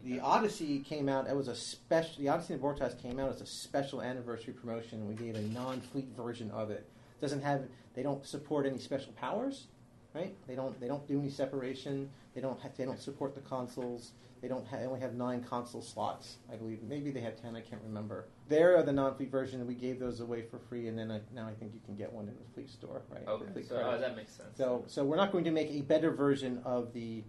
The 0.04 0.20
Odyssey 0.20 0.80
came 0.80 1.08
out. 1.08 1.28
It 1.28 1.36
was 1.36 1.48
a 1.48 1.54
special. 1.54 2.22
The 2.22 2.28
Odyssey 2.28 2.54
and 2.54 2.60
Vortex 2.60 2.94
came 3.00 3.18
out 3.20 3.30
as 3.30 3.40
a 3.40 3.46
special 3.46 4.02
anniversary 4.02 4.52
promotion, 4.52 5.00
and 5.00 5.08
we 5.08 5.14
gave 5.14 5.36
a 5.36 5.42
non-fleet 5.42 6.08
version 6.16 6.50
of 6.50 6.70
it. 6.70 6.88
Doesn't 7.20 7.42
have. 7.42 7.62
They 7.94 8.02
don't 8.02 8.26
support 8.26 8.66
any 8.66 8.78
special 8.78 9.12
powers, 9.12 9.68
right? 10.14 10.34
They 10.46 10.54
don't. 10.54 10.78
They 10.80 10.88
don't 10.88 11.06
do 11.06 11.18
any 11.18 11.30
separation. 11.30 12.10
They 12.34 12.40
don't. 12.40 12.60
Have, 12.60 12.76
they 12.76 12.84
don't 12.84 13.00
support 13.00 13.34
the 13.34 13.40
consoles. 13.40 14.12
They 14.40 14.48
don't. 14.48 14.66
Ha- 14.66 14.78
they 14.78 14.86
only 14.86 15.00
have 15.00 15.14
nine 15.14 15.42
console 15.42 15.82
slots, 15.82 16.36
I 16.52 16.56
believe. 16.56 16.82
Maybe 16.82 17.10
they 17.10 17.20
have 17.20 17.40
ten. 17.40 17.56
I 17.56 17.60
can't 17.60 17.82
remember. 17.82 18.26
They're 18.48 18.82
the 18.82 18.92
non-fleet 18.92 19.30
version, 19.30 19.66
we 19.66 19.74
gave 19.74 19.98
those 19.98 20.20
away 20.20 20.42
for 20.42 20.58
free. 20.58 20.88
And 20.88 20.98
then 20.98 21.10
I, 21.10 21.20
now 21.34 21.48
I 21.48 21.54
think 21.54 21.72
you 21.72 21.80
can 21.86 21.96
get 21.96 22.12
one 22.12 22.28
in 22.28 22.34
the 22.34 22.52
fleet 22.52 22.68
store, 22.68 23.00
right? 23.08 23.26
Okay, 23.26 23.46
fleet 23.52 23.68
so 23.68 23.76
oh, 23.82 23.98
that 23.98 24.14
makes 24.14 24.34
sense. 24.34 24.56
So, 24.58 24.84
so 24.86 25.04
we're 25.04 25.16
not 25.16 25.32
going 25.32 25.44
to 25.44 25.50
make 25.50 25.70
a 25.70 25.80
better 25.80 26.10
version 26.10 26.60
of 26.64 26.92
the, 26.92 27.24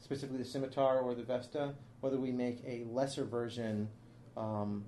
specifically 0.00 0.38
the 0.38 0.44
Scimitar 0.44 0.98
or 0.98 1.14
the 1.14 1.22
Vesta. 1.22 1.74
Whether 2.00 2.18
we 2.18 2.32
make 2.32 2.60
a 2.66 2.84
lesser 2.90 3.24
version, 3.24 3.88
um, 4.36 4.84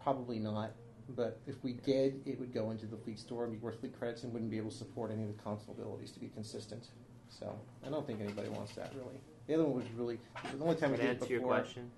probably 0.00 0.38
not. 0.38 0.72
But 1.14 1.38
if 1.46 1.62
we 1.62 1.74
did, 1.74 2.20
it 2.26 2.38
would 2.38 2.52
go 2.52 2.70
into 2.70 2.86
the 2.86 2.96
fleet 2.96 3.18
store 3.18 3.44
and 3.44 3.52
be 3.52 3.58
worth 3.58 3.80
fleet 3.80 3.98
credits 3.98 4.24
and 4.24 4.32
wouldn't 4.32 4.50
be 4.50 4.56
able 4.56 4.70
to 4.70 4.76
support 4.76 5.10
any 5.10 5.22
of 5.22 5.36
the 5.36 5.42
console 5.42 5.74
abilities 5.74 6.10
to 6.12 6.20
be 6.20 6.28
consistent. 6.28 6.88
So 7.28 7.54
I 7.86 7.90
don't 7.90 8.06
think 8.06 8.20
anybody 8.20 8.48
wants 8.48 8.74
that 8.74 8.92
really. 8.94 9.20
The 9.46 9.54
other 9.54 9.64
one 9.64 9.76
was 9.76 9.90
really 9.96 10.18
the 10.56 10.62
only 10.62 10.76
time 10.76 10.92
we 10.92 10.98
Can 10.98 11.06
I 11.06 11.08
did 11.10 11.16
it 11.16 11.22
answer 11.22 11.32
your 11.32 11.40
before. 11.40 11.54
question? 11.54 11.90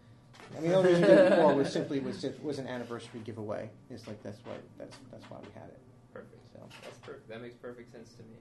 I 0.56 0.60
mean, 0.60 0.70
the 0.70 0.76
only 0.76 0.90
reason 0.90 1.02
we 1.02 1.08
did 1.08 1.18
it 1.18 1.30
before 1.30 1.54
was 1.54 1.72
simply 1.72 2.00
was 2.00 2.20
just, 2.20 2.42
was 2.42 2.58
an 2.58 2.66
anniversary 2.66 3.20
giveaway. 3.24 3.70
It's 3.90 4.06
like 4.06 4.22
that's 4.22 4.38
why 4.44 4.54
that's 4.78 4.96
that's 5.10 5.24
why 5.30 5.38
we 5.40 5.52
had 5.54 5.68
it. 5.68 5.78
Perfect. 6.12 6.40
So. 6.52 6.60
That's 6.82 6.98
perfect. 6.98 7.28
That 7.28 7.42
makes 7.42 7.54
perfect 7.56 7.92
sense 7.92 8.12
to 8.14 8.22
me. 8.22 8.38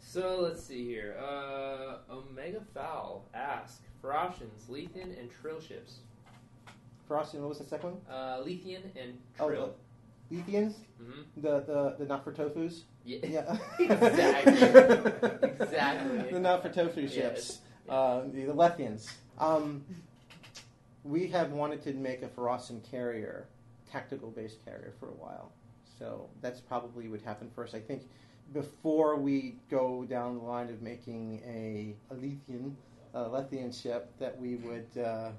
So 0.00 0.40
let's 0.40 0.62
see 0.62 0.84
here. 0.84 1.16
Uh, 1.18 1.96
Omega 2.10 2.60
Fowl 2.74 3.26
asks 3.34 3.80
Ferasans, 4.02 4.68
Lethean, 4.68 5.18
and 5.18 5.30
Trill 5.40 5.60
ships. 5.60 6.00
Frosty, 7.06 7.38
what 7.38 7.50
was 7.50 7.58
the 7.58 7.64
second 7.64 7.90
one? 7.92 8.00
Uh, 8.14 8.38
Lethean 8.42 8.82
and 8.96 9.18
Oh, 9.38 9.48
Trill. 9.48 9.74
Letheans, 10.32 10.74
hmm 10.98 11.22
the 11.36 11.60
the 11.60 11.96
the 11.98 12.04
not 12.06 12.24
for 12.24 12.32
tofus. 12.32 12.82
Yeah. 13.04 13.18
Yeah, 13.24 13.56
Exactly. 13.78 15.48
Exactly. 15.50 16.30
the 16.32 16.40
not 16.40 16.62
for 16.62 16.70
tofu 16.70 17.02
Yes. 17.02 17.12
ships. 17.12 17.58
Uh, 17.88 18.22
the, 18.32 18.46
the 18.46 18.54
Letheans. 18.54 19.10
Um, 19.38 19.84
we 21.04 21.26
have 21.28 21.52
wanted 21.52 21.82
to 21.82 21.92
make 21.92 22.22
a 22.22 22.28
Ferasan 22.28 22.82
carrier, 22.90 23.46
tactical 23.90 24.30
based 24.30 24.64
carrier 24.64 24.94
for 24.98 25.08
a 25.10 25.12
while. 25.14 25.52
So 25.98 26.30
that's 26.40 26.60
probably 26.60 27.08
would 27.08 27.20
happen 27.20 27.50
first. 27.54 27.74
I 27.74 27.80
think 27.80 28.08
before 28.54 29.16
we 29.16 29.56
go 29.70 30.04
down 30.08 30.36
the 30.38 30.44
line 30.44 30.70
of 30.70 30.80
making 30.80 31.42
a, 31.46 31.94
a 32.10 32.16
Lethean, 32.16 32.72
a 33.12 33.20
Lethean 33.24 33.70
ship, 33.80 34.10
that 34.18 34.38
we 34.40 34.56
would 34.56 34.88
uh, 35.02 35.30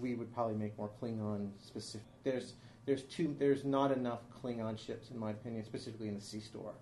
we 0.00 0.14
would 0.14 0.32
probably 0.34 0.54
make 0.54 0.76
more 0.78 0.90
Klingon 1.00 1.50
specific. 1.62 2.06
There's 2.24 2.54
there's 2.86 3.02
two 3.02 3.34
there's 3.38 3.64
not 3.64 3.92
enough 3.92 4.20
Klingon 4.42 4.78
ships 4.78 5.10
in 5.10 5.18
my 5.18 5.30
opinion, 5.30 5.64
specifically 5.64 6.08
in 6.08 6.14
the 6.14 6.20
C 6.20 6.40
Store. 6.40 6.74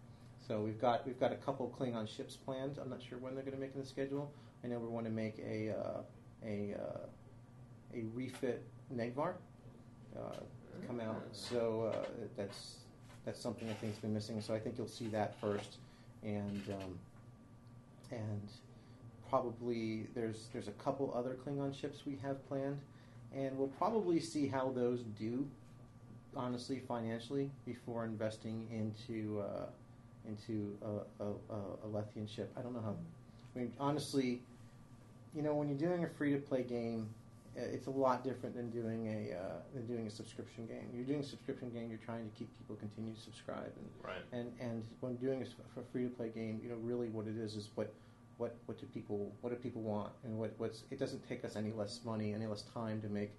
So 0.47 0.61
we've 0.61 0.81
got 0.81 1.07
we've 1.07 1.19
got 1.19 1.33
a 1.33 1.37
couple 1.37 1.75
Klingon 1.79 2.09
ships 2.09 2.37
planned. 2.37 2.79
I'm 2.81 2.91
not 2.91 3.03
sure 3.03 3.19
when 3.19 3.35
they're 3.35 3.45
going 3.45 3.57
to 3.57 3.61
make 3.61 3.75
in 3.75 3.81
the 3.81 3.87
schedule. 3.87 4.33
I 4.65 4.69
know 4.69 4.79
we 4.79 4.89
want 4.89 5.07
to 5.07 5.13
make 5.13 5.39
a 5.39 5.71
uh, 5.71 6.01
a 6.45 6.75
uh, 6.75 7.07
a 7.95 8.03
refit 8.15 8.65
Negh'Var 8.95 9.35
uh, 10.17 10.37
come 10.87 11.01
out. 11.01 11.23
So 11.33 11.93
uh, 11.93 12.07
that's 12.37 12.77
that's 13.25 13.41
something 13.41 13.69
I 13.69 13.75
think 13.75 13.95
has 13.95 14.01
been 14.01 14.15
missing. 14.15 14.41
So 14.41 14.55
I 14.55 14.59
think 14.61 14.79
you'll 14.79 14.89
see 14.89 15.09
that 15.09 15.39
first, 15.41 15.77
and 16.23 16.63
um, 16.71 16.99
and 18.13 18.49
probably 19.29 20.07
there's 20.15 20.49
there's 20.53 20.69
a 20.69 20.73
couple 20.73 21.13
other 21.15 21.37
Klingon 21.45 21.79
ships 21.79 22.07
we 22.07 22.19
have 22.23 22.47
planned, 22.49 22.79
and 23.37 23.57
we'll 23.59 23.69
probably 23.69 24.19
see 24.21 24.47
how 24.47 24.71
those 24.75 25.03
do, 25.19 25.47
honestly, 26.35 26.81
financially, 26.89 27.51
before 27.67 28.05
investing 28.05 28.67
into 28.73 29.41
uh, 29.41 29.67
into 30.27 30.77
a, 30.83 31.25
a, 31.25 31.27
a, 31.29 31.59
a 31.85 31.89
Lethean 31.93 32.29
ship. 32.29 32.51
I 32.57 32.63
don't 32.63 32.75
know 32.75 32.81
how. 32.81 32.97
I 33.55 33.59
mean, 33.59 33.73
honestly, 33.79 34.41
you 35.35 35.43
know, 35.43 35.55
when 35.55 35.69
you're 35.69 35.79
doing 35.79 36.05
a 36.05 36.09
free 36.09 36.33
to 36.33 36.39
play 36.39 36.63
game, 36.63 37.09
it's 37.55 37.87
a 37.87 37.91
lot 37.91 38.23
different 38.25 38.55
than 38.55 38.71
doing 38.71 39.07
a 39.09 39.37
uh, 39.37 39.41
than 39.75 39.87
doing 39.87 40.07
a 40.07 40.11
subscription 40.11 40.67
game. 40.67 40.89
You're 40.95 41.05
doing 41.05 41.21
a 41.21 41.25
subscription 41.27 41.71
game. 41.71 41.89
You're 41.91 42.05
trying 42.05 42.29
to 42.29 42.37
keep 42.39 42.49
people 42.59 42.77
continue 42.77 43.15
to 43.15 43.21
subscribe, 43.21 43.73
and 43.77 43.89
Right. 44.03 44.23
and 44.33 44.53
and 44.61 44.83
when 45.01 45.17
doing 45.17 45.43
a, 45.43 45.83
free 45.93 46.05
to 46.05 46.11
play 46.11 46.29
game, 46.29 46.61
you 46.63 46.69
know, 46.71 46.77
really 46.83 47.09
what 47.09 47.27
it 47.27 47.37
is 47.37 47.55
is 47.55 47.69
what 47.75 47.93
what 48.39 48.57
what 48.67 48.79
do 48.79 48.87
people 48.87 49.33
what 49.41 49.51
do 49.51 49.57
people 49.57 49.83
want, 49.83 50.13
and 50.25 50.39
what 50.39 50.53
what's 50.59 50.85
it 50.91 50.99
doesn't 50.99 51.27
take 51.29 51.45
us 51.45 51.57
any 51.57 51.73
less 51.73 52.01
money, 52.05 52.35
any 52.35 52.47
less 52.47 52.63
time 52.63 53.01
to 53.03 53.09
make 53.09 53.33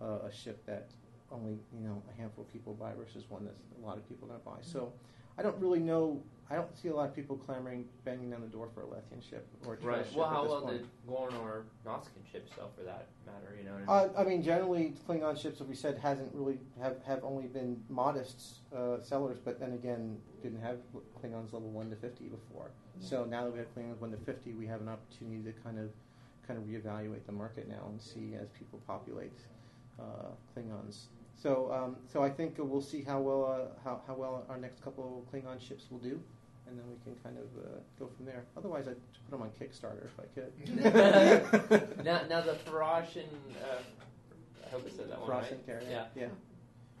uh, 0.00 0.18
a 0.26 0.32
ship 0.32 0.64
that 0.66 0.88
only 1.32 1.58
you 1.72 1.80
know 1.86 2.02
a 2.12 2.20
handful 2.20 2.44
of 2.44 2.52
people 2.52 2.74
buy 2.74 2.92
versus 2.98 3.24
one 3.28 3.44
that 3.44 3.54
a 3.82 3.86
lot 3.86 3.96
of 3.96 4.08
people 4.08 4.28
don't 4.28 4.44
buy. 4.44 4.58
So 4.62 4.92
I 5.38 5.42
don't 5.42 5.56
really 5.60 5.80
know. 5.80 6.22
I 6.48 6.54
don't 6.54 6.76
see 6.78 6.88
a 6.88 6.94
lot 6.94 7.08
of 7.08 7.16
people 7.16 7.36
clamoring, 7.36 7.86
banging 8.04 8.30
down 8.30 8.40
the 8.40 8.46
door 8.46 8.68
for 8.72 8.82
a 8.82 8.86
Lethean 8.86 9.20
ship 9.28 9.48
or 9.66 9.74
a 9.74 9.76
Right. 9.78 10.06
ship 10.06 10.14
Well, 10.16 10.28
how 10.28 10.44
well 10.44 10.64
did 10.66 10.86
Gorn 11.06 11.34
or 11.34 11.64
Nausicaan 11.84 12.24
ships 12.30 12.54
sell 12.54 12.70
for 12.76 12.84
that 12.84 13.08
matter? 13.26 13.56
You 13.58 13.64
know 13.64 13.74
I 13.74 13.78
mean? 13.78 13.88
Uh, 13.88 14.20
I 14.20 14.24
mean, 14.24 14.42
generally, 14.42 14.94
Klingon 15.08 15.36
ships, 15.36 15.60
as 15.60 15.66
we 15.66 15.74
said, 15.74 15.98
hasn't 15.98 16.32
really 16.32 16.60
have, 16.80 17.02
have 17.04 17.24
only 17.24 17.48
been 17.48 17.82
modest 17.88 18.58
uh, 18.74 19.00
sellers, 19.02 19.38
but 19.44 19.58
then 19.58 19.72
again, 19.72 20.18
didn't 20.40 20.60
have 20.60 20.78
Klingons 21.20 21.52
level 21.52 21.70
one 21.70 21.90
to 21.90 21.96
fifty 21.96 22.26
before. 22.28 22.70
So 23.00 23.24
now 23.24 23.44
that 23.44 23.52
we 23.52 23.58
have 23.58 23.74
Klingons 23.74 24.00
one 24.00 24.12
to 24.12 24.16
fifty, 24.18 24.52
we 24.52 24.66
have 24.66 24.80
an 24.80 24.88
opportunity 24.88 25.42
to 25.42 25.52
kind 25.62 25.78
of 25.80 25.90
kind 26.46 26.60
of 26.60 26.66
reevaluate 26.66 27.26
the 27.26 27.32
market 27.32 27.68
now 27.68 27.88
and 27.88 28.00
see 28.00 28.34
as 28.40 28.48
people 28.50 28.80
populate 28.86 29.36
uh, 29.98 30.28
Klingons. 30.54 31.06
So 31.40 31.70
um, 31.72 31.96
so 32.10 32.22
I 32.22 32.30
think 32.30 32.54
we'll 32.58 32.80
see 32.80 33.02
how 33.02 33.20
well 33.20 33.44
uh, 33.44 33.80
how, 33.84 34.00
how 34.06 34.14
well 34.14 34.44
our 34.48 34.58
next 34.58 34.82
couple 34.82 35.24
Klingon 35.32 35.60
ships 35.60 35.84
will 35.90 35.98
do. 35.98 36.20
And 36.68 36.76
then 36.76 36.84
we 36.88 36.96
can 37.04 37.14
kind 37.22 37.36
of 37.38 37.44
uh, 37.64 37.78
go 37.96 38.10
from 38.16 38.26
there. 38.26 38.44
Otherwise, 38.56 38.88
I'd 38.88 38.96
put 39.24 39.30
them 39.30 39.42
on 39.42 39.50
Kickstarter 39.50 40.04
if 40.04 40.18
I 40.18 40.26
could. 40.34 42.04
now, 42.04 42.22
now 42.28 42.40
the 42.40 42.54
Ferasan. 42.54 43.22
Uh, 43.62 43.76
I 44.66 44.70
hope 44.70 44.84
I 44.84 44.90
said 44.90 45.08
that 45.08 45.20
one 45.20 45.30
right. 45.30 45.46
Frozen 45.46 45.64
carrier. 45.64 45.86
Yeah. 45.88 46.04
yeah. 46.16 46.26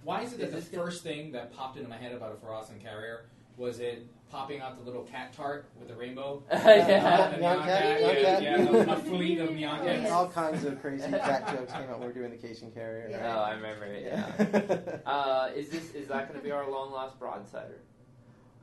Why 0.04 0.22
is 0.22 0.34
it 0.34 0.38
that 0.38 0.56
Is 0.56 0.68
the 0.68 0.76
first 0.76 1.02
thing 1.02 1.32
that 1.32 1.52
popped 1.52 1.78
into 1.78 1.88
my 1.88 1.96
head 1.96 2.12
about 2.12 2.30
a 2.30 2.46
Ferasan 2.46 2.80
carrier 2.80 3.24
was 3.56 3.80
it 3.80 4.06
popping 4.30 4.60
out 4.60 4.76
the 4.78 4.84
little 4.84 5.02
cat 5.04 5.32
tart 5.32 5.70
with 5.78 5.88
the 5.88 5.94
rainbow? 5.94 6.42
Yeah. 6.52 7.30
The 7.30 7.36
neon 7.38 7.58
cat, 7.64 7.82
cat, 7.82 8.00
yeah, 8.00 8.40
yeah, 8.40 8.68
a, 8.70 8.92
a 8.92 8.96
fleet 8.96 9.38
of 9.38 9.52
neon 9.52 9.84
cats. 9.84 10.10
all 10.10 10.28
kinds 10.28 10.64
of 10.64 10.80
crazy 10.80 11.08
cat 11.10 11.48
jokes 11.48 11.72
came 11.72 11.82
out 11.82 11.98
when 11.98 12.00
we 12.00 12.06
were 12.06 12.12
doing 12.12 12.30
the 12.30 12.36
Caitian 12.36 12.72
carrier. 12.74 13.08
Oh, 13.12 13.18
right? 13.18 13.50
I 13.50 13.54
remember 13.54 13.84
it. 13.86 14.02
Yeah. 14.04 15.10
uh, 15.10 15.50
is 15.54 15.68
this 15.70 15.94
is 15.94 16.08
that 16.08 16.28
going 16.28 16.38
to 16.38 16.44
be 16.44 16.50
our 16.50 16.68
long 16.70 16.90
lost 16.92 17.18
broadsider? 17.18 17.78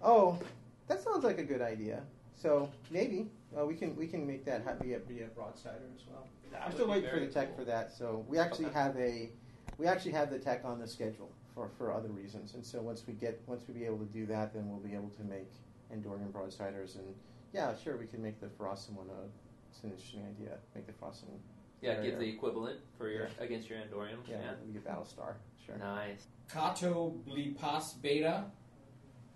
oh, 0.02 0.38
that 0.88 1.02
sounds 1.02 1.24
like 1.24 1.38
a 1.38 1.44
good 1.44 1.62
idea. 1.62 2.02
So 2.36 2.70
maybe 2.92 3.30
uh, 3.58 3.66
we 3.66 3.74
can 3.76 3.96
we 3.96 4.06
can 4.08 4.28
make 4.28 4.44
that 4.46 4.64
ha- 4.66 4.74
be 4.82 4.94
a, 4.96 5.00
be 5.00 5.22
a 5.22 5.28
broadsider 5.28 5.90
as 5.96 6.02
well. 6.10 6.28
That 6.52 6.64
I'm 6.66 6.74
still 6.74 6.90
waiting 6.90 7.10
for 7.10 7.20
the 7.20 7.28
tech 7.28 7.56
cool. 7.56 7.60
for 7.60 7.72
that. 7.72 7.94
So 7.94 8.26
we 8.28 8.38
actually 8.38 8.66
Okay. 8.66 8.80
have 8.80 8.98
a 8.98 9.30
we 9.78 9.88
actually 9.88 10.12
have 10.12 10.30
the 10.30 10.40
tech 10.40 10.66
on 10.66 10.80
the 10.80 10.88
schedule 10.88 11.32
for, 11.54 11.70
for 11.78 11.92
other 11.94 12.10
reasons. 12.10 12.54
And 12.54 12.66
so 12.66 12.82
once 12.82 13.04
we 13.08 13.14
get 13.14 13.42
once 13.48 13.64
we 13.68 13.74
be 13.74 13.86
able 13.86 14.00
to 14.00 14.06
do 14.06 14.26
that, 14.28 14.54
then 14.54 14.70
we'll 14.70 14.80
be 14.80 14.94
able 14.96 15.10
to 15.10 15.24
make 15.24 15.52
Andorian 15.94 16.32
broadsiders. 16.32 16.96
And 16.96 17.14
yeah, 17.54 17.74
sure, 17.84 17.98
we 17.98 18.08
can 18.08 18.22
make 18.22 18.40
the 18.40 18.48
Ferasan 18.48 18.94
one. 18.94 19.08
A, 19.10 19.26
it's 19.72 19.84
an 19.84 19.92
interesting 19.92 20.22
idea. 20.22 20.58
Make 20.76 20.88
the 20.88 20.94
Ferasan. 20.94 21.26
Yeah, 21.82 22.02
give 22.02 22.18
the 22.18 22.30
equivalent 22.30 22.80
for 22.98 23.10
your 23.10 23.28
against 23.40 23.70
your 23.70 23.80
Andorian. 23.80 24.18
yeah, 24.28 24.38
Yeah. 24.38 24.52
it'll 24.54 24.72
be 24.74 24.78
a 24.78 24.82
Battlestar. 24.82 25.34
Sure. 25.66 25.78
Nice. 25.78 26.28
Kato 26.52 27.14
Blipas 27.28 28.02
Beta 28.02 28.46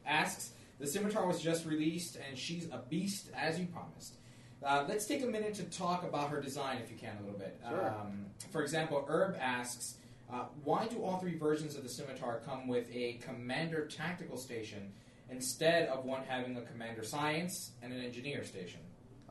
asks, 0.05 0.51
the 0.79 0.87
Scimitar 0.87 1.25
was 1.27 1.41
just 1.41 1.65
released 1.65 2.17
and 2.27 2.37
she's 2.37 2.65
a 2.65 2.81
beast 2.89 3.29
as 3.35 3.59
you 3.59 3.65
promised. 3.67 4.15
Uh, 4.63 4.85
let's 4.87 5.05
take 5.05 5.23
a 5.23 5.25
minute 5.25 5.53
to 5.55 5.63
talk 5.65 6.03
about 6.03 6.29
her 6.29 6.41
design 6.41 6.77
if 6.83 6.89
you 6.91 6.97
can 6.97 7.15
a 7.17 7.21
little 7.23 7.37
bit. 7.39 7.59
Sure. 7.67 7.89
Um, 7.89 8.25
for 8.51 8.61
example, 8.61 9.05
Herb 9.07 9.35
asks, 9.39 9.97
Uh, 10.31 10.45
why 10.63 10.85
do 10.87 11.01
all 11.03 11.17
three 11.19 11.37
versions 11.37 11.75
of 11.75 11.83
the 11.83 11.89
Scimitar 11.89 12.41
come 12.45 12.67
with 12.67 12.87
a 12.93 13.13
Commander 13.25 13.85
Tactical 13.85 14.37
Station 14.37 14.91
instead 15.29 15.87
of 15.89 16.03
one 16.05 16.23
having 16.27 16.57
a 16.57 16.61
Commander 16.61 17.03
Science 17.03 17.71
and 17.81 17.93
an 17.93 18.03
Engineer 18.03 18.43
Station? 18.43 18.81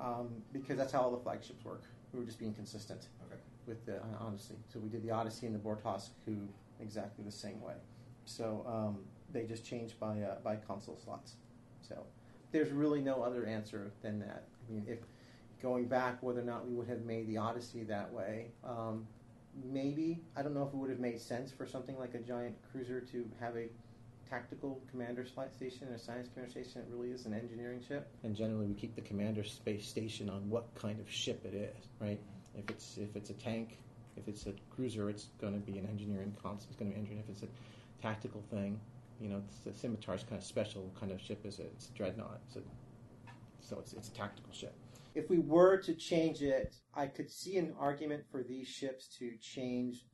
Um, 0.01 0.43
because 0.53 0.77
that's 0.79 0.93
how 0.93 1.01
all 1.01 1.11
the 1.11 1.23
flagships 1.23 1.65
work. 1.65 1.83
We 2.13 2.21
were 2.21 2.27
just 2.27 2.39
being 2.39 2.55
consistent 2.55 3.09
Okay. 3.27 3.41
with 3.67 3.85
the 3.85 3.97
uh, 3.97 4.07
honestly. 4.21 4.57
So 4.73 4.79
we 4.79 4.89
did 4.89 5.03
the 5.03 5.11
Odyssey 5.11 5.47
and 5.47 5.55
the 5.55 5.59
Bortasqu', 5.59 6.11
who 6.25 6.37
exactly 6.81 7.25
the 7.25 7.33
same 7.33 7.61
way. 7.61 7.75
So 8.25 8.65
um, 8.67 8.99
they 9.33 9.45
just 9.45 9.65
changed 9.65 9.99
by 10.01 10.21
uh, 10.23 10.37
by 10.43 10.57
console 10.57 10.99
slots. 11.03 11.35
So 11.83 12.05
there's 12.53 12.71
really 12.73 13.01
no 13.03 13.23
other 13.23 13.45
answer 13.47 13.91
than 14.03 14.19
that. 14.21 14.45
I 14.69 14.73
mean, 14.73 14.85
if 14.89 14.99
going 15.63 15.87
back, 15.87 16.23
whether 16.23 16.41
or 16.41 16.45
not 16.45 16.67
we 16.67 16.75
would 16.75 16.89
have 16.89 17.05
made 17.05 17.27
the 17.27 17.37
Odyssey 17.39 17.83
that 17.85 18.11
way, 18.13 18.47
um, 18.65 19.07
maybe 19.65 20.21
I 20.37 20.43
don't 20.43 20.55
know 20.55 20.63
if 20.63 20.69
it 20.69 20.77
would 20.77 20.91
have 20.91 21.01
made 21.01 21.21
sense 21.21 21.51
for 21.51 21.67
something 21.67 21.99
like 21.99 22.15
a 22.15 22.19
giant 22.19 22.57
cruiser 22.71 23.01
to 23.01 23.29
have 23.41 23.57
a 23.57 23.69
tactical 24.29 24.81
commander 24.91 25.25
station 25.25 25.89
or 25.89 25.95
a 25.95 25.99
science 25.99 26.29
commander 26.33 26.51
station. 26.51 26.83
It 26.83 26.89
really 26.91 27.11
is 27.11 27.27
an 27.27 27.35
engineering 27.35 27.81
ship, 27.87 28.09
and 28.23 28.35
generally 28.35 28.67
we 28.67 28.75
keep 28.75 28.95
the 28.95 29.03
commander 29.03 29.45
space 29.45 29.87
station 29.87 30.29
on 30.29 30.49
what 30.51 30.67
kind 30.75 31.01
of 31.01 31.11
ship 31.11 31.45
it 31.45 31.55
is, 31.55 31.89
right? 32.01 32.21
If 32.57 32.71
it's 32.71 32.99
if 32.99 33.15
it's 33.17 33.31
a 33.31 33.35
tank, 33.35 33.79
if 34.17 34.29
it's 34.29 34.47
a 34.47 34.53
cruiser, 34.75 35.09
it's 35.11 35.27
going 35.41 35.55
to 35.55 35.61
be 35.61 35.79
an 35.79 35.87
engineering 35.87 36.35
console. 36.43 36.67
It's 36.69 36.77
going 36.77 36.91
to 36.91 36.95
be 36.95 37.01
engineering. 37.01 37.25
If 37.29 37.35
it's 37.35 37.43
a 37.43 38.03
tactical 38.03 38.43
thing, 38.51 38.81
you 39.21 39.29
know, 39.29 39.43
the 39.65 39.73
scimitar's 39.73 40.23
kind 40.23 40.41
of 40.41 40.45
special 40.45 40.91
kind 40.99 41.13
of 41.13 41.21
ship 41.21 41.45
is 41.45 41.59
it? 41.59 41.73
It's 41.77 41.89
a 41.89 41.93
dreadnought. 41.93 42.41
It's 42.47 42.57
a, 42.57 42.61
so 43.61 43.79
it's, 43.79 43.93
it's 43.93 44.09
a 44.09 44.13
tactical 44.13 44.53
ship. 44.53 44.75
If 45.17 45.31
we 45.31 45.39
were 45.39 45.79
to 45.79 45.95
change 45.95 46.43
it, 46.43 46.77
I 46.95 47.07
could 47.07 47.31
see 47.31 47.57
an 47.57 47.73
argument 47.81 48.25
for 48.31 48.43
these 48.43 48.69
ships 48.69 49.09
to 49.19 49.33
change 49.41 50.05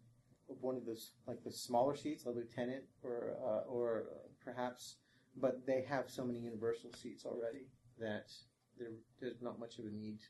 one 0.46 0.76
of 0.76 0.86
those, 0.86 1.14
like 1.26 1.42
the 1.42 1.50
smaller 1.50 1.96
seats, 1.96 2.24
a 2.24 2.30
lieutenant, 2.30 2.84
or 3.02 3.34
uh, 3.44 3.68
or 3.68 4.04
perhaps, 4.44 4.98
but 5.36 5.66
they 5.66 5.82
have 5.88 6.08
so 6.08 6.24
many 6.24 6.38
universal 6.38 6.92
seats 6.92 7.26
already 7.26 7.66
that 7.98 8.30
there, 8.78 8.90
there's 9.20 9.42
not 9.42 9.58
much 9.58 9.80
of 9.80 9.86
a 9.86 9.90
need 9.90 10.20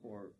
or 0.00 0.30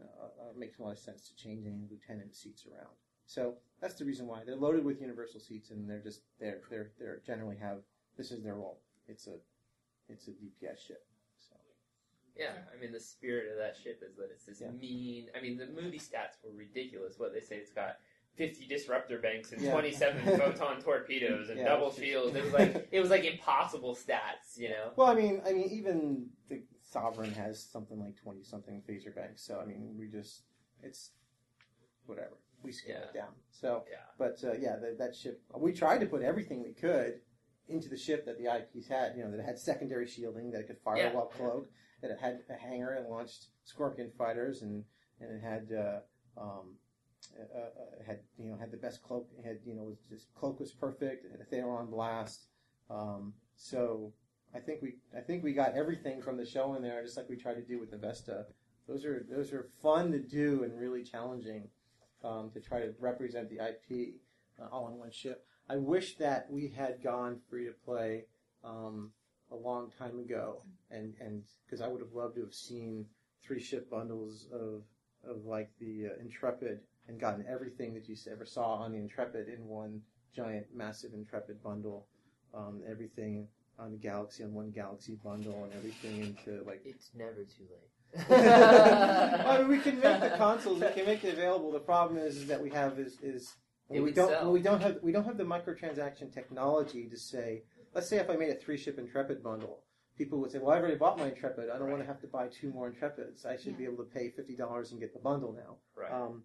uh, 0.00 0.04
uh, 0.04 0.50
it 0.52 0.58
makes 0.58 0.78
a 0.78 0.82
lot 0.82 0.92
of 0.92 0.98
sense 0.98 1.28
to 1.28 1.36
change 1.36 1.66
any 1.66 1.86
lieutenant 1.90 2.34
seats 2.34 2.64
around. 2.66 2.94
So 3.26 3.56
that's 3.82 3.96
the 3.96 4.06
reason 4.06 4.26
why 4.26 4.44
they're 4.46 4.56
loaded 4.56 4.82
with 4.82 4.98
universal 4.98 5.40
seats, 5.40 5.70
and 5.72 5.90
they're 5.90 6.00
just 6.00 6.22
they're 6.40 6.62
they're 6.70 6.92
they're 6.98 7.20
generally 7.26 7.56
have 7.56 7.80
this 8.16 8.30
is 8.30 8.42
their 8.42 8.54
role. 8.54 8.80
It's 9.08 9.26
a 9.26 9.36
it's 10.08 10.26
a 10.26 10.30
DPS 10.30 10.86
ship. 10.86 11.04
Yeah, 12.38 12.52
I 12.74 12.80
mean 12.80 12.92
the 12.92 13.00
spirit 13.00 13.50
of 13.50 13.58
that 13.58 13.76
ship 13.76 14.02
is 14.08 14.16
that 14.16 14.28
it's 14.30 14.44
this 14.44 14.60
Yeah. 14.60 14.70
mean. 14.70 15.28
I 15.36 15.40
mean 15.40 15.56
the 15.56 15.66
movie 15.66 15.98
stats 15.98 16.36
were 16.44 16.52
ridiculous. 16.52 17.18
What 17.18 17.32
they 17.32 17.40
say 17.40 17.56
it's 17.56 17.70
got. 17.70 17.96
50 18.36 18.66
disruptor 18.66 19.18
banks 19.18 19.52
and 19.52 19.62
Yeah. 19.62 19.72
27 19.72 20.36
photon 20.38 20.82
torpedoes 20.82 21.48
and 21.48 21.58
Yeah, 21.58 21.64
double 21.64 21.90
shields. 21.90 22.36
It 22.36 22.44
was 22.44 22.52
like 22.60 22.88
it 22.92 23.00
was 23.00 23.08
like 23.08 23.24
impossible 23.24 23.94
stats, 23.96 24.58
you 24.58 24.68
know. 24.68 24.92
well, 24.94 25.06
I 25.06 25.14
mean, 25.14 25.40
I 25.46 25.52
mean, 25.54 25.70
even 25.70 26.26
the 26.50 26.62
Sovereign 26.82 27.32
has 27.32 27.62
something 27.62 27.98
like 27.98 28.16
twenty 28.16 28.42
something 28.44 28.82
phaser 28.86 29.14
banks. 29.14 29.42
So 29.42 29.58
I 29.58 29.64
mean, 29.64 29.96
we 29.98 30.06
just 30.08 30.42
it's 30.82 31.12
whatever 32.04 32.36
we 32.62 32.72
scale 32.72 33.00
it 33.08 33.14
down. 33.14 33.30
So 33.50 33.84
Yeah. 33.90 33.96
But 34.18 34.44
uh, 34.44 34.52
yeah, 34.60 34.76
that, 34.76 34.98
that 34.98 35.14
ship. 35.16 35.40
We 35.56 35.72
tried 35.72 36.00
to 36.00 36.06
put 36.06 36.20
everything 36.22 36.62
we 36.62 36.72
could 36.74 37.20
into 37.68 37.88
the 37.88 37.96
ship 37.96 38.26
that 38.26 38.36
the 38.38 38.48
eyepiece 38.48 38.88
had. 38.88 39.16
You 39.16 39.24
know, 39.24 39.30
that 39.30 39.40
it 39.40 39.46
had 39.46 39.58
secondary 39.58 40.06
shielding, 40.06 40.50
that 40.50 40.60
it 40.60 40.66
could 40.66 40.78
fire 40.80 40.98
Yeah. 40.98 41.12
That 42.02 42.10
it 42.10 42.18
had 42.20 42.40
a 42.50 42.54
hangar 42.54 42.94
and 42.94 43.08
launched 43.08 43.46
Scorpion 43.64 44.10
fighters, 44.16 44.62
and 44.62 44.84
and 45.20 45.30
it 45.30 45.42
had. 45.42 45.68
Uh, 45.76 46.00
um, 46.40 46.76
uh, 47.38 47.58
uh, 47.58 48.04
had 48.06 48.20
you 48.38 48.50
know 48.50 48.56
had 48.56 48.70
the 48.70 48.76
best 48.76 49.02
cloak. 49.02 49.28
It 49.38 49.44
had 49.44 49.58
you 49.64 49.74
know 49.74 49.82
was 49.82 49.98
just 50.08 50.32
cloak 50.34 50.60
was 50.60 50.72
perfect. 50.72 51.24
It 51.24 51.32
had 51.32 51.40
a 51.40 51.44
Thalaron 51.44 51.90
blast. 51.90 52.46
Um, 52.88 53.34
so 53.56 54.12
I 54.54 54.60
think 54.60 54.82
we 54.82 54.94
I 55.16 55.20
think 55.20 55.42
we 55.42 55.52
got 55.52 55.74
everything 55.74 56.22
from 56.22 56.36
the 56.36 56.46
show 56.46 56.74
in 56.74 56.82
there, 56.82 57.02
just 57.02 57.16
like 57.16 57.28
we 57.28 57.36
tried 57.36 57.54
to 57.54 57.62
do 57.62 57.80
with 57.80 57.90
the 57.90 57.98
Vesta. 57.98 58.46
Those 58.86 59.04
are 59.04 59.26
those 59.28 59.52
are 59.52 59.68
fun 59.82 60.12
to 60.12 60.18
do 60.18 60.62
and 60.62 60.78
really 60.78 61.02
challenging 61.02 61.68
um, 62.22 62.50
to 62.54 62.60
try 62.60 62.80
to 62.80 62.94
represent 63.00 63.50
the 63.50 63.56
IP 63.56 64.14
uh, 64.60 64.68
all 64.70 64.88
in 64.88 64.98
one 64.98 65.10
ship. 65.10 65.44
I 65.68 65.76
wish 65.76 66.16
that 66.18 66.46
we 66.50 66.68
had 66.68 67.02
gone 67.02 67.40
free 67.50 67.66
to 67.66 67.72
play 67.84 68.26
um, 68.64 69.10
a 69.52 69.56
long 69.56 69.90
time 69.98 70.18
ago, 70.18 70.62
and 70.90 71.14
and 71.20 71.42
because 71.64 71.80
I 71.80 71.88
would 71.88 72.00
have 72.00 72.12
loved 72.12 72.36
to 72.36 72.42
have 72.42 72.54
seen 72.54 73.06
three 73.42 73.60
ship 73.60 73.90
bundles 73.90 74.48
of 74.52 74.82
of 75.28 75.44
like 75.44 75.70
the 75.80 76.06
uh, 76.06 76.20
Intrepid 76.20 76.80
and 77.08 77.20
gotten 77.20 77.44
everything 77.48 77.94
that 77.94 78.08
you 78.08 78.16
ever 78.30 78.44
saw 78.44 78.74
on 78.74 78.92
the 78.92 78.98
Intrepid 78.98 79.48
in 79.48 79.66
one 79.66 80.00
giant, 80.34 80.66
massive 80.74 81.14
Intrepid 81.14 81.62
bundle. 81.62 82.06
Um, 82.54 82.82
everything 82.88 83.48
on 83.78 83.92
the 83.92 83.98
Galaxy 83.98 84.42
on 84.42 84.54
one 84.54 84.70
Galaxy 84.70 85.18
bundle, 85.22 85.64
and 85.64 85.72
everything 85.74 86.22
into 86.22 86.62
like 86.64 86.80
It's 86.84 87.10
never 87.14 87.44
too 87.44 87.64
late. 87.70 87.90
I 88.30 89.58
mean, 89.58 89.68
we 89.68 89.78
can 89.78 90.00
make 90.00 90.20
the 90.20 90.34
consoles. 90.36 90.80
We 90.80 90.88
can 90.90 91.04
make 91.06 91.22
it 91.24 91.34
available. 91.34 91.70
The 91.72 91.80
problem 91.80 92.18
is, 92.18 92.36
is 92.36 92.46
that 92.46 92.62
we 92.62 92.70
have 92.70 92.98
is 92.98 93.18
is 93.20 93.54
It 93.90 94.00
we 94.00 94.12
don't 94.12 94.30
sell. 94.30 94.52
we 94.52 94.60
don't 94.62 94.80
have 94.80 94.98
we 95.02 95.12
don't 95.12 95.24
have 95.24 95.36
the 95.36 95.44
microtransaction 95.44 96.32
technology 96.32 97.08
to 97.08 97.16
say. 97.16 97.64
Let's 97.96 98.10
say 98.10 98.18
if 98.18 98.28
I 98.28 98.36
made 98.36 98.50
a 98.50 98.54
three 98.54 98.76
ship 98.76 98.98
Intrepid 98.98 99.42
bundle, 99.42 99.80
people 100.18 100.38
would 100.40 100.50
say, 100.50 100.58
"Well, 100.58 100.72
I've 100.72 100.82
already 100.82 100.98
bought 100.98 101.16
my 101.16 101.28
Intrepid. 101.28 101.70
I 101.70 101.78
don't 101.78 101.88
want 101.88 102.02
to 102.02 102.06
have 102.06 102.20
to 102.20 102.26
buy 102.26 102.46
two 102.48 102.70
more 102.70 102.92
Intrepids. 102.92 103.46
I 103.46 103.56
should 103.56 103.78
be 103.78 103.84
able 103.84 104.04
to 104.04 104.10
pay 104.10 104.28
fifty 104.28 104.54
dollars 104.54 104.92
and 104.92 105.00
get 105.00 105.14
the 105.14 105.18
bundle 105.18 105.54
now." 105.54 105.78
Right. 105.94 106.12
Um, 106.12 106.42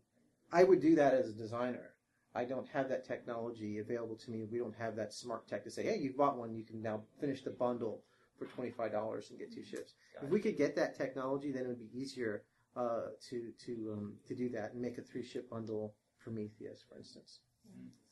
I 0.54 0.64
would 0.64 0.80
do 0.80 0.96
that 0.96 1.14
as 1.14 1.28
a 1.28 1.34
designer. 1.34 1.90
I 2.34 2.46
don't 2.46 2.70
have 2.70 2.88
that 2.88 3.04
technology 3.04 3.80
available 3.80 4.16
to 4.16 4.32
me. 4.32 4.46
We 4.46 4.60
don't 4.60 4.76
have 4.78 4.96
that 4.96 5.12
smart 5.12 5.46
tech 5.46 5.66
to 5.66 5.70
say, 5.70 5.84
"Hey, 5.84 5.98
you've 5.98 6.16
bought 6.16 6.38
one. 6.38 6.56
You 6.56 6.64
can 6.64 6.82
now 6.82 7.04
finish 7.20 7.44
the 7.44 7.50
bundle 7.52 8.02
for 8.40 8.46
twenty 8.46 8.72
five 8.72 8.94
dollars 8.94 9.30
and 9.30 9.38
get 9.38 9.52
two 9.52 9.66
ships." 9.66 9.96
If 10.24 10.30
we 10.30 10.40
could 10.40 10.56
get 10.56 10.74
that 10.78 10.96
technology, 10.96 11.52
then 11.52 11.66
it 11.66 11.68
would 11.68 11.92
be 11.92 12.00
easier 12.00 12.44
uh, 12.78 13.08
to 13.30 13.52
to 13.66 13.92
um, 13.92 14.14
to 14.26 14.34
do 14.34 14.48
that 14.52 14.72
and 14.72 14.82
make 14.82 14.98
a 14.98 15.02
three 15.02 15.24
ship 15.24 15.50
bundle 15.50 15.94
for 16.18 16.30
Prometheus, 16.30 16.82
for 16.88 16.96
instance. 16.98 17.42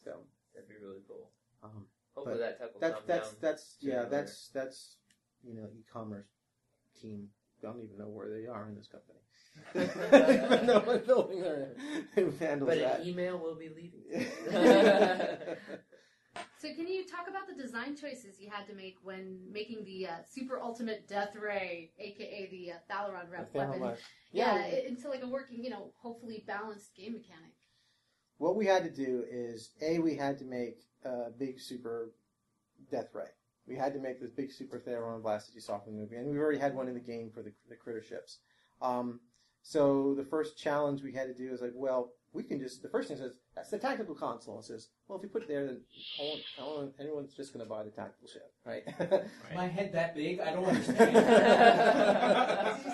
So 0.04 0.26
That'd 0.54 0.68
be 0.68 0.76
really 0.86 1.04
cool. 1.08 1.32
um, 1.64 1.86
Hopefully 2.20 2.38
But 2.40 2.60
that 2.60 2.60
tech 2.60 2.80
that's 2.80 2.94
come 2.96 3.04
that's 3.08 3.30
down. 3.30 3.38
that's 3.42 3.78
yeah 3.82 4.04
that's 4.10 4.50
that's 4.54 4.96
you 5.44 5.54
know 5.56 5.68
e-commerce 5.78 6.28
team. 7.02 7.28
I 7.62 7.68
don't 7.68 7.82
even 7.84 7.98
know 7.98 8.08
where 8.08 8.30
they 8.30 8.46
are 8.48 8.68
in 8.70 8.76
this 8.76 8.88
company. 8.88 9.20
I 9.76 10.56
don't 10.56 10.66
know 10.66 10.80
what 10.80 11.06
building 11.06 11.42
they're 11.42 11.76
in. 12.16 12.32
But 12.60 12.78
that? 12.80 13.02
an 13.02 13.08
email 13.08 13.38
will 13.38 13.56
be 13.56 13.70
leaving. 13.70 14.04
So 16.62 16.68
can 16.74 16.88
you 16.90 17.06
talk 17.08 17.28
about 17.30 17.48
the 17.48 17.62
design 17.62 17.96
choices 17.96 18.40
you 18.40 18.50
had 18.52 18.68
to 18.68 18.74
make 18.76 18.98
when 19.02 19.40
making 19.52 19.86
the 19.86 20.08
uh, 20.08 20.12
super 20.30 20.60
ultimate 20.60 21.08
death 21.08 21.34
ray, 21.42 21.92
aka 21.98 22.48
the 22.52 22.72
uh, 22.74 22.76
Thalaron 22.92 23.32
rep 23.32 23.52
The 23.54 23.58
weapon? 23.60 23.80
Thermalite. 23.80 23.98
Yeah, 24.34 24.56
Yeah. 24.58 24.76
i- 24.78 24.88
into 24.88 25.08
like 25.10 25.24
a 25.24 25.28
working, 25.28 25.64
you 25.64 25.70
know, 25.70 25.94
hopefully 26.02 26.44
balanced 26.46 26.94
game 26.96 27.14
mechanic. 27.14 27.54
What 28.40 28.58
we 28.58 28.66
had 28.66 28.84
to 28.84 28.90
do 28.90 29.24
is 29.30 29.72
a 29.82 30.00
we 30.00 30.16
had 30.18 30.38
to 30.40 30.46
make 30.46 30.82
a 31.06 31.30
big 31.38 31.60
super 31.60 32.12
death 32.92 33.10
ray. 33.14 33.26
We 33.68 33.76
had 33.76 33.94
to 33.94 34.00
make 34.00 34.20
this 34.20 34.32
big 34.32 34.52
super 34.52 34.80
Thalaron 34.80 35.22
blast 35.22 35.48
that 35.48 35.56
you 35.56 35.62
saw 35.62 35.78
from 35.80 35.94
the 35.96 36.02
movie, 36.02 36.16
and 36.16 36.28
we've 36.30 36.40
already 36.40 36.58
had 36.60 36.74
one 36.76 36.88
in 36.88 36.94
the 36.96 37.00
game 37.00 37.30
for 37.34 37.42
the, 37.44 37.52
the 37.70 37.76
critter 37.76 38.02
ships. 38.02 38.40
Um, 38.82 39.20
so 39.62 40.16
the 40.16 40.24
first 40.24 40.58
challenge 40.58 41.04
we 41.04 41.14
had 41.14 41.28
to 41.28 41.34
do 41.34 41.52
is 41.54 41.62
like, 41.62 41.74
well, 41.76 42.14
we 42.34 42.44
can 42.44 42.60
just. 42.60 42.82
The 42.82 42.90
first 42.90 43.08
thing 43.10 43.18
says 43.18 43.34
that's 43.56 43.70
the 43.70 43.78
tactical 43.78 44.16
console. 44.16 44.60
It 44.60 44.66
says, 44.66 44.88
well, 45.08 45.18
if 45.20 45.24
you 45.24 45.30
put 45.30 45.42
it 45.44 45.48
there, 45.48 45.66
then 45.66 45.82
no 46.20 46.26
one- 46.26 46.40
no 46.58 46.76
one- 46.78 46.94
anyone's 47.00 47.34
just 47.36 47.54
going 47.54 47.66
to 47.66 47.70
buy 47.70 47.84
the 47.84 47.90
tactical 47.90 48.28
ship, 48.28 48.52
right? 48.66 48.84
Is 49.00 49.30
my 49.56 49.68
head 49.68 49.92
that 49.94 50.16
big? 50.16 50.40
I 50.40 50.52
don't 50.54 50.66
understand. 50.74 51.14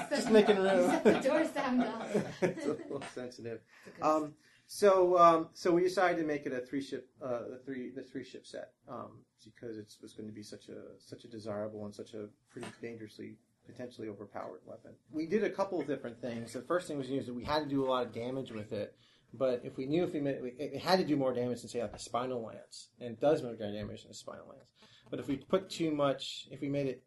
just 0.10 0.32
making 0.32 0.58
room. 0.58 0.90
Set 0.90 1.04
the 1.04 1.14
doors 1.20 1.50
down, 1.52 1.78
Gus. 1.80 2.24
it's 2.42 2.66
a 2.66 2.70
little 2.70 3.04
sensitive. 3.14 3.60
Um, 4.02 4.34
so 4.68 5.18
um, 5.18 5.50
so 5.54 5.72
we 5.72 5.82
decided 5.82 6.18
to 6.18 6.26
make 6.26 6.46
it 6.46 6.54
a 6.54 6.62
three 6.62 6.82
ship 6.82 7.10
uh, 7.24 7.40
the 7.50 7.62
three 7.66 7.92
the 7.96 8.02
three 8.02 8.24
ship 8.24 8.46
set 8.46 8.72
um, 8.88 9.20
because 9.44 9.78
it 9.78 9.94
was 10.02 10.14
going 10.14 10.28
to 10.28 10.34
be 10.34 10.44
such 10.44 10.70
a 10.70 11.00
such 11.00 11.24
a 11.24 11.28
desirable 11.28 11.86
and 11.86 11.94
such 11.94 12.14
a 12.14 12.28
pretty 12.50 12.68
dangerously 12.82 13.38
potentially 13.66 14.08
overpowered 14.08 14.62
weapon. 14.66 14.92
We 15.12 15.26
did 15.26 15.44
a 15.44 15.50
couple 15.50 15.80
of 15.80 15.88
different 15.88 16.22
things. 16.22 16.54
The 16.54 16.62
first 16.62 16.88
thing 16.88 16.98
was 16.98 17.10
used 17.10 17.28
that 17.28 17.34
we 17.34 17.44
had 17.44 17.64
to 17.64 17.70
do 17.70 17.84
a 17.84 17.90
lot 17.90 18.06
of 18.06 18.14
damage 18.14 18.52
with 18.52 18.72
it. 18.72 18.96
But 19.34 19.62
if 19.64 19.76
we 19.76 19.86
knew 19.86 20.04
if 20.04 20.14
we 20.14 20.22
made, 20.22 20.36
it 20.36 20.56
it 20.58 20.82
had 20.82 21.00
to 21.00 21.06
do 21.06 21.18
more 21.18 21.34
damage 21.34 21.62
than 21.62 21.70
say 21.70 21.82
like 21.82 21.94
a 21.94 22.00
spinal 22.00 22.44
lance, 22.44 22.90
and 23.00 23.12
it 23.12 23.20
does 23.20 23.44
more 23.44 23.56
damage 23.56 24.04
than 24.04 24.12
a 24.12 24.16
spinal 24.16 24.48
lance. 24.48 24.70
But 25.10 25.20
if 25.20 25.28
we 25.28 25.38
put 25.38 25.70
too 25.70 25.92
much, 25.92 26.48
if 26.52 26.62
we 26.62 26.70
made 26.70 26.88
it 26.88 27.04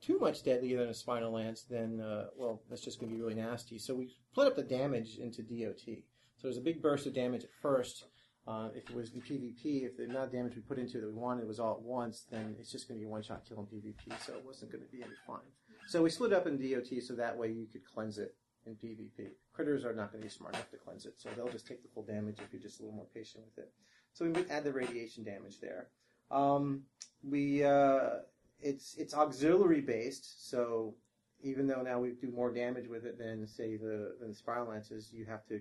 too 0.00 0.18
much 0.18 0.42
deadlier 0.42 0.78
than 0.78 0.88
a 0.88 0.94
spinal 0.94 1.32
lance, 1.32 1.62
then 1.68 2.00
uh, 2.00 2.26
well, 2.36 2.62
that's 2.68 2.82
just 2.82 2.98
going 2.98 3.10
to 3.10 3.16
be 3.16 3.22
really 3.22 3.34
nasty. 3.34 3.78
So 3.78 3.94
we 3.94 4.08
split 4.32 4.46
up 4.46 4.56
the 4.56 4.62
damage 4.62 5.18
into 5.18 5.42
DOT. 5.42 5.98
So 6.40 6.48
there's 6.48 6.56
a 6.56 6.62
big 6.62 6.80
burst 6.80 7.06
of 7.06 7.12
damage 7.12 7.44
at 7.44 7.50
first. 7.60 8.04
Uh, 8.48 8.70
if 8.74 8.88
it 8.88 8.96
was 8.96 9.10
the 9.10 9.20
PvP, 9.20 9.84
if 9.84 9.98
the 9.98 10.04
amount 10.04 10.24
of 10.24 10.32
damage 10.32 10.56
we 10.56 10.62
put 10.62 10.78
into 10.78 10.96
it 10.96 11.02
that 11.02 11.08
we 11.08 11.14
wanted 11.14 11.46
was 11.46 11.60
all 11.60 11.74
at 11.74 11.82
once, 11.82 12.24
then 12.30 12.56
it's 12.58 12.72
just 12.72 12.88
going 12.88 12.98
to 12.98 13.04
be 13.04 13.10
one 13.10 13.22
shot 13.22 13.42
kill 13.46 13.58
in 13.58 13.66
PvP. 13.66 14.18
So 14.24 14.32
it 14.32 14.44
wasn't 14.44 14.72
going 14.72 14.82
to 14.82 14.90
be 14.90 15.02
any 15.02 15.12
fun. 15.26 15.40
So 15.88 16.02
we 16.02 16.08
split 16.08 16.32
up 16.32 16.46
in 16.46 16.56
DOT 16.56 17.02
so 17.02 17.14
that 17.14 17.36
way 17.36 17.48
you 17.52 17.66
could 17.66 17.84
cleanse 17.84 18.16
it 18.16 18.34
in 18.66 18.74
PvP. 18.74 19.28
Critters 19.52 19.84
are 19.84 19.92
not 19.92 20.12
going 20.12 20.22
to 20.22 20.26
be 20.28 20.32
smart 20.32 20.54
enough 20.54 20.70
to 20.70 20.78
cleanse 20.78 21.04
it, 21.04 21.14
so 21.18 21.28
they'll 21.36 21.50
just 21.50 21.66
take 21.66 21.82
the 21.82 21.88
full 21.92 22.04
damage 22.04 22.38
if 22.38 22.52
you're 22.52 22.62
just 22.62 22.80
a 22.80 22.84
little 22.84 22.96
more 22.96 23.06
patient 23.14 23.44
with 23.44 23.64
it. 23.64 23.70
So 24.14 24.24
we 24.24 24.32
would 24.32 24.50
add 24.50 24.64
the 24.64 24.72
radiation 24.72 25.24
damage 25.24 25.60
there. 25.60 25.88
Um, 26.30 26.82
we 27.22 27.64
uh, 27.64 28.20
it's 28.60 28.94
it's 28.96 29.14
auxiliary 29.14 29.80
based, 29.80 30.48
so 30.50 30.94
even 31.42 31.66
though 31.66 31.82
now 31.82 31.98
we 31.98 32.12
do 32.12 32.30
more 32.30 32.52
damage 32.52 32.88
with 32.88 33.04
it 33.04 33.18
than 33.18 33.46
say 33.46 33.76
the 33.76 34.16
than 34.20 34.30
the 34.30 34.34
spiral 34.34 34.68
lances, 34.68 35.12
you 35.12 35.26
have 35.26 35.46
to 35.46 35.60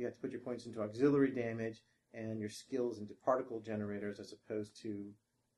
you 0.00 0.06
have 0.06 0.14
to 0.14 0.20
put 0.20 0.32
your 0.32 0.40
points 0.40 0.64
into 0.64 0.80
auxiliary 0.80 1.30
damage 1.30 1.82
and 2.14 2.40
your 2.40 2.48
skills 2.48 2.98
into 2.98 3.12
particle 3.22 3.60
generators 3.60 4.18
as 4.18 4.32
opposed 4.32 4.80
to 4.82 5.10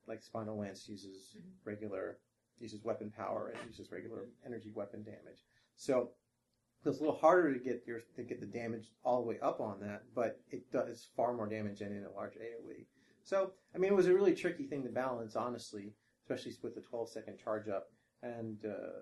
like 0.05 0.21
spinal 0.21 0.59
lance 0.59 0.87
uses 0.87 1.37
regular 1.63 2.17
uses 2.59 2.83
weapon 2.83 3.11
power 3.15 3.53
and 3.55 3.69
uses 3.69 3.91
regular 3.91 4.27
energy 4.45 4.71
weapon 4.75 5.01
damage. 5.01 5.45
So 5.77 6.09
it's 6.85 6.97
a 6.97 7.01
little 7.01 7.15
harder 7.15 7.53
to 7.53 7.59
get 7.59 7.83
your 7.87 8.01
to 8.17 8.23
get 8.23 8.41
the 8.41 8.45
damage 8.45 8.91
all 9.05 9.21
the 9.21 9.27
way 9.29 9.39
up 9.41 9.61
on 9.61 9.79
that, 9.79 10.03
but 10.13 10.41
it 10.51 10.69
does 10.71 11.07
far 11.15 11.33
more 11.33 11.47
damage 11.47 11.79
than 11.79 11.93
in 11.93 12.03
a 12.03 12.11
large 12.11 12.33
AOE. 12.33 12.85
So 13.23 13.53
I 13.73 13.77
mean, 13.77 13.93
it 13.93 13.95
was 13.95 14.07
a 14.07 14.13
really 14.13 14.35
tricky 14.35 14.65
thing 14.65 14.83
to 14.83 14.89
balance, 14.89 15.37
honestly, 15.37 15.93
especially 16.21 16.53
with 16.61 16.75
the 16.75 16.81
12 16.81 17.09
second 17.09 17.39
charge 17.39 17.69
up. 17.69 17.87
And 18.21 18.57
uh, 18.65 18.99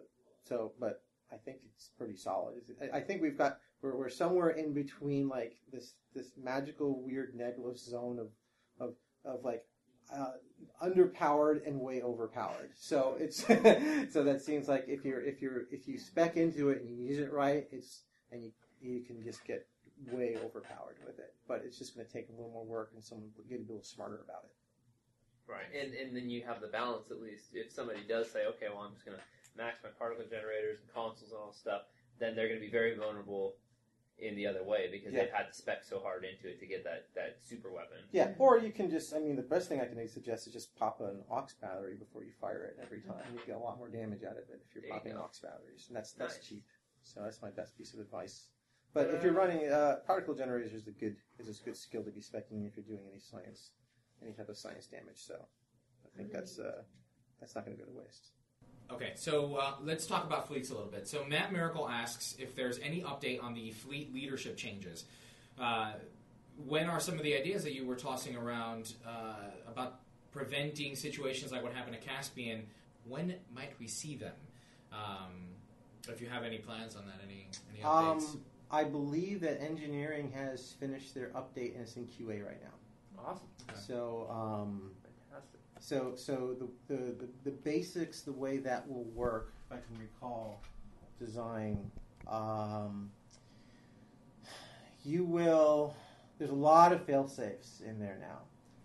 so, 0.47 0.73
but 0.79 1.01
I 1.31 1.37
think 1.37 1.57
it's 1.73 1.89
pretty 1.97 2.15
solid. 2.15 2.61
I 2.79 2.97
I 2.97 3.01
think 3.01 3.23
we've 3.23 3.37
got 3.37 3.57
we're, 3.81 3.95
we're 3.95 4.09
somewhere 4.09 4.49
in 4.49 4.73
between 4.73 5.27
like 5.27 5.57
this 5.71 5.93
this 6.13 6.31
magical 6.41 7.01
weird 7.01 7.35
nebulous 7.35 7.83
zone 7.85 8.19
of 8.19 8.27
of 8.79 8.95
of 9.25 9.43
like 9.43 9.63
uh, 10.13 10.33
underpowered 10.83 11.65
and 11.65 11.79
way 11.79 12.01
overpowered. 12.01 12.71
So 12.75 13.15
it's 13.19 13.37
so 14.13 14.23
that 14.23 14.41
seems 14.41 14.67
like 14.67 14.85
if 14.87 15.05
you're 15.05 15.21
if 15.21 15.41
you're 15.41 15.63
if 15.71 15.87
you 15.87 15.97
spec 15.97 16.37
into 16.37 16.69
it 16.69 16.81
and 16.81 16.89
you 16.89 16.95
use 16.95 17.19
it 17.19 17.31
right, 17.31 17.67
it's 17.71 18.03
and 18.31 18.43
you 18.43 18.51
you 18.81 19.01
can 19.01 19.23
just 19.23 19.43
get 19.45 19.67
way 20.11 20.37
overpowered 20.43 20.97
with 21.05 21.19
it. 21.19 21.33
But 21.47 21.63
it's 21.65 21.77
just 21.77 21.95
going 21.95 22.05
to 22.05 22.11
take 22.11 22.29
a 22.29 22.31
little 22.31 22.51
more 22.51 22.65
work 22.65 22.91
and 22.93 23.03
someone 23.03 23.29
get 23.49 23.59
a 23.59 23.61
little 23.61 23.83
smarter 23.83 24.21
about 24.23 24.43
it. 24.45 24.55
Right, 25.51 25.67
and 25.75 25.93
and 25.93 26.15
then 26.15 26.29
you 26.29 26.43
have 26.45 26.61
the 26.61 26.67
balance 26.67 27.11
at 27.11 27.21
least. 27.21 27.49
If 27.53 27.71
somebody 27.71 27.99
does 28.07 28.29
say, 28.31 28.45
okay, 28.55 28.67
well, 28.69 28.83
I'm 28.83 28.93
just 28.93 29.05
going 29.05 29.17
to 29.17 29.23
max 29.57 29.79
my 29.83 29.89
particle 29.89 30.25
generators 30.29 30.79
and 30.79 30.93
consoles 30.93 31.31
and 31.31 31.39
all 31.39 31.51
this 31.51 31.59
stuff, 31.59 31.81
then 32.19 32.35
they're 32.35 32.47
going 32.47 32.59
to 32.59 32.65
be 32.65 32.71
very 32.71 32.95
vulnerable 32.95 33.55
in 34.19 34.35
the 34.35 34.45
other 34.45 34.63
way 34.63 34.87
because 34.91 35.13
Yeah. 35.13 35.23
they've 35.23 35.33
had 35.33 35.47
to 35.47 35.53
spec 35.53 35.83
so 35.83 35.99
hard 35.99 36.23
into 36.23 36.47
it 36.47 36.59
to 36.59 36.65
get 36.67 36.83
that 36.83 37.11
that 37.15 37.37
super 37.43 37.71
weapon. 37.71 37.97
Yeah, 38.11 38.33
or 38.37 38.59
you 38.59 38.71
can 38.71 38.89
just, 38.89 39.13
I 39.13 39.19
mean, 39.19 39.35
the 39.35 39.41
best 39.41 39.67
thing 39.67 39.81
I 39.81 39.85
can 39.87 40.07
suggest 40.07 40.45
is 40.47 40.53
just 40.53 40.75
pop 40.75 41.01
an 41.01 41.23
aux 41.29 41.47
battery 41.59 41.95
before 41.95 42.23
you 42.23 42.31
fire 42.39 42.63
it 42.63 42.77
every 42.81 43.01
time. 43.01 43.23
You 43.33 43.39
get 43.45 43.55
a 43.55 43.59
lot 43.59 43.77
more 43.77 43.89
damage 43.89 44.23
out 44.23 44.33
of 44.37 44.49
it 44.49 44.61
if 44.67 44.75
you're 44.75 44.83
There 44.83 44.91
popping 44.91 45.13
go. 45.13 45.21
aux 45.23 45.31
batteries. 45.41 45.87
And 45.87 45.95
that's 45.97 46.13
that's 46.13 46.35
Nice. 46.37 46.45
cheap. 46.47 46.65
So 47.03 47.23
that's 47.23 47.41
my 47.41 47.49
best 47.49 47.75
piece 47.77 47.93
of 47.93 47.99
advice. 47.99 48.49
But 48.93 49.09
if 49.11 49.23
you're 49.23 49.33
running, 49.33 49.69
uh, 49.69 50.01
particle 50.05 50.35
generators 50.35 50.73
is 50.73 50.85
a 50.87 50.91
good, 50.91 51.15
is 51.39 51.47
a 51.59 51.63
good 51.63 51.77
skill 51.77 52.03
to 52.03 52.11
be 52.11 52.21
specing 52.21 52.65
if 52.67 52.75
you're 52.75 52.85
doing 52.85 53.07
any 53.09 53.19
science, 53.19 53.71
any 54.21 54.33
type 54.33 54.49
of 54.49 54.57
science 54.57 54.85
damage. 54.85 55.17
So 55.23 55.47
I 56.05 56.09
think 56.17 56.31
that's, 56.31 56.59
uh, 56.59 56.83
that's 57.39 57.55
not 57.55 57.65
going 57.65 57.75
to 57.77 57.83
go 57.83 57.89
to 57.89 57.97
waste. 57.97 58.31
Okay, 58.93 59.11
so 59.15 59.55
uh, 59.55 59.73
let's 59.83 60.05
talk 60.05 60.25
about 60.25 60.47
fleets 60.47 60.69
a 60.69 60.73
little 60.73 60.89
bit. 60.89 61.07
So 61.07 61.23
Matt 61.25 61.53
Miracle 61.53 61.87
asks 61.87 62.35
if 62.39 62.55
there's 62.55 62.79
any 62.79 63.01
update 63.01 63.41
on 63.41 63.53
the 63.53 63.71
fleet 63.71 64.13
leadership 64.13 64.57
changes. 64.57 65.05
Uh, 65.59 65.93
when 66.65 66.89
are 66.89 66.99
some 66.99 67.15
of 67.15 67.23
the 67.23 67.35
ideas 67.35 67.63
that 67.63 67.73
you 67.73 67.85
were 67.85 67.95
tossing 67.95 68.35
around 68.35 68.93
uh, 69.07 69.51
about 69.67 69.99
preventing 70.31 70.95
situations 70.95 71.51
like 71.51 71.63
what 71.63 71.73
happened 71.73 71.95
at 71.95 72.01
Caspian? 72.05 72.63
When 73.07 73.35
might 73.53 73.71
we 73.79 73.87
see 73.87 74.15
them? 74.15 74.35
Um, 74.91 75.47
if 76.09 76.21
you 76.21 76.27
have 76.27 76.43
any 76.43 76.57
plans 76.57 76.95
on 76.95 77.05
that, 77.05 77.21
any 77.25 77.47
any 77.73 77.83
updates? 77.83 78.33
Um, 78.33 78.41
I 78.69 78.83
believe 78.83 79.41
that 79.41 79.61
engineering 79.61 80.31
has 80.35 80.73
finished 80.79 81.13
their 81.13 81.29
update 81.29 81.75
and 81.75 81.81
it's 81.83 81.95
in 81.95 82.05
QA 82.05 82.45
right 82.45 82.61
now. 82.61 83.23
Awesome, 83.23 83.47
So, 83.75 84.27
um, 84.31 84.91
fantastic. 85.00 85.00
So, 85.81 86.13
so 86.15 86.55
the, 86.59 86.95
the, 86.95 87.03
the, 87.11 87.27
the 87.43 87.51
basics, 87.51 88.21
the 88.21 88.31
way 88.31 88.57
that 88.57 88.87
will 88.87 89.05
work, 89.15 89.51
if 89.65 89.77
I 89.77 89.79
can 89.81 89.99
recall, 89.99 90.61
design, 91.19 91.91
um, 92.27 93.09
you 95.03 95.25
will. 95.25 95.95
There's 96.37 96.51
a 96.51 96.55
lot 96.55 96.93
of 96.93 97.03
fail 97.05 97.27
safes 97.27 97.81
in 97.83 97.99
there 97.99 98.17
now. 98.21 98.39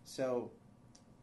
So, 0.04 0.50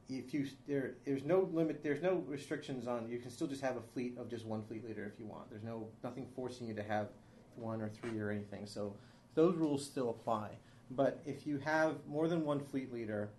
if 0.09 0.31
you 0.31 0.47
there, 0.67 0.95
there's 1.05 1.23
no 1.23 1.49
limit, 1.51 1.81
there's 1.81 2.03
no 2.03 2.23
restrictions 2.27 2.87
on. 2.87 3.09
You 3.09 3.17
can 3.17 3.31
still 3.31 3.47
just 3.47 3.61
have 3.61 3.75
a 3.75 3.81
fleet 3.81 4.15
of 4.19 4.29
just 4.29 4.45
one 4.45 4.63
fleet 4.63 4.85
leader 4.85 5.11
if 5.11 5.19
you 5.19 5.25
want. 5.25 5.49
There's 5.49 5.63
no 5.63 5.87
nothing 6.03 6.27
forcing 6.35 6.67
you 6.67 6.75
to 6.75 6.83
have 6.83 7.07
one 7.55 7.81
or 7.81 7.89
three 7.89 8.19
or 8.19 8.29
anything. 8.29 8.67
So, 8.67 8.95
those 9.33 9.55
rules 9.55 9.83
still 9.83 10.11
apply. 10.11 10.49
But 10.91 11.19
if 11.25 11.47
you 11.47 11.57
have 11.59 11.95
more 12.07 12.27
than 12.27 12.45
one 12.45 12.59
fleet 12.59 12.93
leader, 12.93 13.31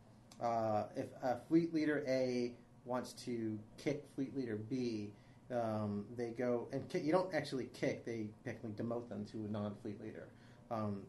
uh, 0.43 0.85
if 0.97 1.07
a 1.23 1.39
fleet 1.49 1.73
leader 1.75 2.05
A 2.09 2.53
wants 2.85 3.13
to 3.25 3.59
kick 3.79 4.05
fleet 4.15 4.37
leader 4.37 4.57
B, 4.57 5.11
um, 5.51 6.05
they 6.17 6.31
go 6.31 6.69
and 6.73 6.89
kick, 6.89 7.05
you 7.05 7.13
don't 7.13 7.33
actually 7.35 7.67
kick; 7.75 8.05
they 8.05 8.27
technically 8.45 8.73
demote 8.85 9.09
them 9.09 9.25
to 9.27 9.45
a 9.45 9.49
non-fleet 9.49 10.01
leader. 10.01 10.29
Um, 10.71 11.03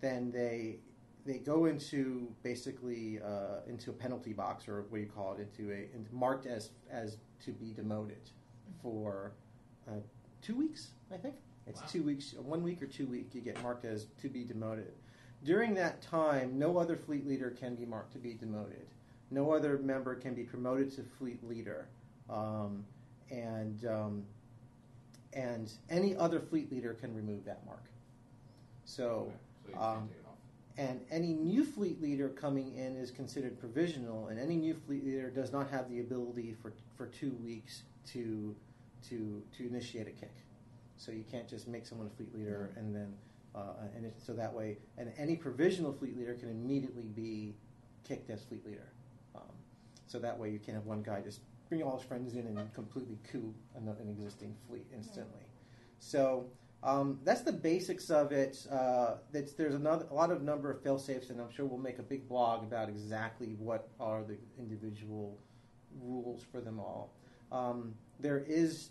then 0.00 0.30
they 0.32 0.78
they 1.26 1.38
go 1.38 1.66
into 1.66 2.32
basically 2.42 3.20
uh, 3.22 3.60
into 3.68 3.90
a 3.90 3.92
penalty 3.92 4.32
box 4.32 4.68
or 4.68 4.82
what 4.88 4.98
do 4.98 5.04
you 5.04 5.10
call 5.10 5.34
it 5.34 5.40
into 5.40 5.70
a 5.72 5.94
into 5.94 6.14
marked 6.14 6.46
as 6.46 6.70
as 6.90 7.18
to 7.44 7.52
be 7.52 7.72
demoted 7.72 8.30
for 8.82 9.32
uh, 9.88 9.94
two 10.40 10.56
weeks. 10.56 10.92
I 11.12 11.16
think 11.16 11.34
it's 11.66 11.80
Wow. 11.82 11.86
two 11.90 12.02
weeks, 12.02 12.34
one 12.34 12.62
week 12.62 12.82
or 12.82 12.86
two 12.86 13.06
week. 13.06 13.34
You 13.34 13.40
get 13.42 13.62
marked 13.62 13.84
as 13.84 14.06
to 14.22 14.28
be 14.28 14.44
demoted. 14.44 14.92
During 15.44 15.74
that 15.74 16.02
time, 16.02 16.58
no 16.58 16.76
other 16.76 16.96
fleet 16.96 17.26
leader 17.26 17.50
can 17.50 17.74
be 17.74 17.86
marked 17.86 18.12
to 18.12 18.18
be 18.18 18.34
demoted. 18.34 18.86
No 19.30 19.52
other 19.52 19.78
member 19.78 20.14
can 20.14 20.34
be 20.34 20.42
promoted 20.42 20.94
to 20.96 21.02
fleet 21.18 21.42
leader, 21.48 21.86
um, 22.28 22.84
and 23.30 23.84
um, 23.86 24.24
and 25.32 25.72
any 25.88 26.16
other 26.16 26.40
fleet 26.40 26.70
leader 26.72 26.94
can 26.94 27.14
remove 27.14 27.44
that 27.44 27.64
mark. 27.64 27.84
So, 28.84 29.32
so 29.66 29.78
um, 29.78 29.94
can't 29.94 30.08
take 30.08 30.18
it 30.18 30.26
off. 30.26 30.34
and 30.76 31.00
any 31.10 31.32
new 31.32 31.64
fleet 31.64 32.02
leader 32.02 32.28
coming 32.28 32.74
in 32.76 32.96
is 32.96 33.10
considered 33.10 33.58
provisional, 33.60 34.28
and 34.28 34.38
any 34.38 34.56
new 34.56 34.74
fleet 34.74 35.04
leader 35.06 35.30
does 35.30 35.52
not 35.52 35.70
have 35.70 35.88
the 35.88 36.00
ability 36.00 36.56
for, 36.60 36.72
for 36.96 37.06
two 37.06 37.32
weeks 37.44 37.82
to 38.12 38.54
to 39.08 39.42
to 39.56 39.66
initiate 39.66 40.08
a 40.08 40.10
kick. 40.10 40.34
So 40.96 41.12
you 41.12 41.24
can't 41.30 41.48
just 41.48 41.66
make 41.66 41.86
someone 41.86 42.08
a 42.08 42.16
fleet 42.16 42.34
leader 42.34 42.72
and 42.76 42.94
then 42.94 43.14
and 43.94 44.06
it, 44.06 44.14
so 44.24 44.32
that 44.32 44.52
way, 44.52 44.78
and 44.98 45.12
any 45.18 45.36
provisional 45.36 45.92
fleet 45.92 46.16
leader 46.16 46.34
can 46.34 46.50
immediately 46.50 47.08
be 47.14 47.54
kicked 48.06 48.30
as 48.30 48.42
fleet 48.44 48.64
leader. 48.64 48.92
Um, 49.34 49.42
so 50.06 50.18
that 50.18 50.38
way, 50.38 50.50
you 50.50 50.58
can 50.58 50.74
have 50.74 50.86
one 50.86 51.02
guy 51.02 51.20
just 51.20 51.40
bring 51.68 51.82
all 51.82 51.96
his 51.98 52.06
friends 52.06 52.34
in 52.34 52.46
and 52.46 52.74
completely 52.74 53.18
coup 53.30 53.54
an, 53.76 53.88
an 53.88 54.08
existing 54.08 54.54
fleet 54.68 54.86
instantly. 54.94 55.42
So 55.98 56.46
um, 56.82 57.18
that's 57.24 57.42
the 57.42 57.52
basics 57.52 58.10
of 58.10 58.32
it. 58.32 58.66
Uh, 58.70 59.16
there's 59.32 59.74
another, 59.74 60.06
a 60.10 60.14
lot 60.14 60.30
of 60.30 60.42
number 60.42 60.70
of 60.70 60.82
fail 60.82 60.98
safes, 60.98 61.30
and 61.30 61.40
I'm 61.40 61.50
sure 61.50 61.66
we'll 61.66 61.78
make 61.78 61.98
a 61.98 62.02
big 62.02 62.28
blog 62.28 62.64
about 62.64 62.88
exactly 62.88 63.54
what 63.58 63.88
are 64.00 64.22
the 64.22 64.38
individual 64.58 65.38
rules 66.02 66.42
for 66.50 66.60
them 66.60 66.78
all. 66.78 67.12
Um, 67.52 67.94
there 68.18 68.44
is 68.46 68.90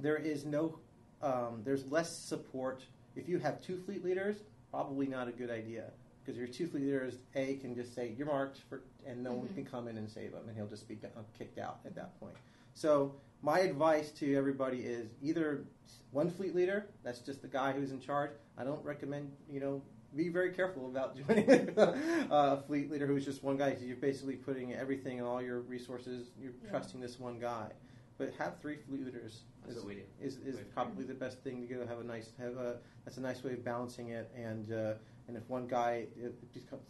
there 0.00 0.16
is 0.16 0.44
no 0.44 0.78
um, 1.22 1.62
there's 1.64 1.86
less 1.86 2.16
support 2.16 2.84
if 3.16 3.28
you 3.28 3.38
have 3.38 3.60
two 3.60 3.78
fleet 3.78 4.04
leaders. 4.04 4.36
Probably 4.70 5.06
not 5.06 5.28
a 5.28 5.30
good 5.30 5.50
idea 5.50 5.84
because 6.24 6.36
your 6.36 6.48
two 6.48 6.66
fleet 6.66 6.82
leaders 6.84 7.18
a 7.36 7.56
can 7.56 7.74
just 7.76 7.94
say 7.94 8.12
you're 8.16 8.26
marked 8.26 8.58
for, 8.68 8.82
and 9.06 9.22
no 9.22 9.32
one 9.32 9.46
mm-hmm. 9.46 9.54
can 9.54 9.64
come 9.64 9.88
in 9.88 9.98
and 9.98 10.08
save 10.10 10.32
him, 10.32 10.48
and 10.48 10.56
he'll 10.56 10.66
just 10.66 10.88
be 10.88 10.98
kicked 11.38 11.58
out 11.58 11.78
at 11.84 11.94
that 11.94 12.18
point. 12.18 12.34
So 12.74 13.14
my 13.42 13.60
advice 13.60 14.10
to 14.12 14.34
everybody 14.34 14.78
is 14.78 15.10
either 15.22 15.64
one 16.10 16.30
fleet 16.30 16.54
leader, 16.54 16.86
that's 17.02 17.20
just 17.20 17.42
the 17.42 17.48
guy 17.48 17.72
who's 17.72 17.92
in 17.92 18.00
charge. 18.00 18.30
I 18.56 18.64
don't 18.64 18.82
recommend, 18.84 19.30
you 19.50 19.60
know, 19.60 19.82
be 20.16 20.28
very 20.28 20.50
careful 20.50 20.86
about 20.86 21.16
joining 21.28 21.50
a 21.76 22.62
fleet 22.62 22.90
leader 22.90 23.06
who's 23.06 23.24
just 23.24 23.42
one 23.42 23.56
guy 23.56 23.70
because 23.70 23.84
you're 23.84 23.96
basically 23.96 24.36
putting 24.36 24.74
everything 24.74 25.18
and 25.18 25.28
all 25.28 25.42
your 25.42 25.60
resources, 25.60 26.28
you're 26.40 26.52
Yeah. 26.64 26.70
trusting 26.70 27.00
this 27.00 27.18
one 27.18 27.38
guy. 27.38 27.70
But 28.16 28.32
have 28.38 28.60
three 28.60 28.76
fleet 28.76 29.04
leaders 29.04 29.40
That's 29.66 29.78
is, 29.78 29.84
we 29.84 29.94
do. 29.94 30.02
is, 30.20 30.36
is 30.36 30.56
We 30.56 30.62
probably 30.72 31.04
the 31.04 31.14
best 31.14 31.38
thing 31.42 31.66
to 31.66 31.74
go. 31.74 31.86
Have 31.86 31.98
a 31.98 32.04
nice 32.04 32.30
have 32.38 32.56
a 32.56 32.76
that's 33.04 33.16
a 33.16 33.20
nice 33.20 33.42
way 33.42 33.54
of 33.54 33.64
balancing 33.64 34.10
it. 34.10 34.30
And 34.36 34.72
uh, 34.72 34.94
and 35.26 35.36
if 35.36 35.48
one 35.48 35.66
guy 35.66 36.06
uh, 36.24 36.28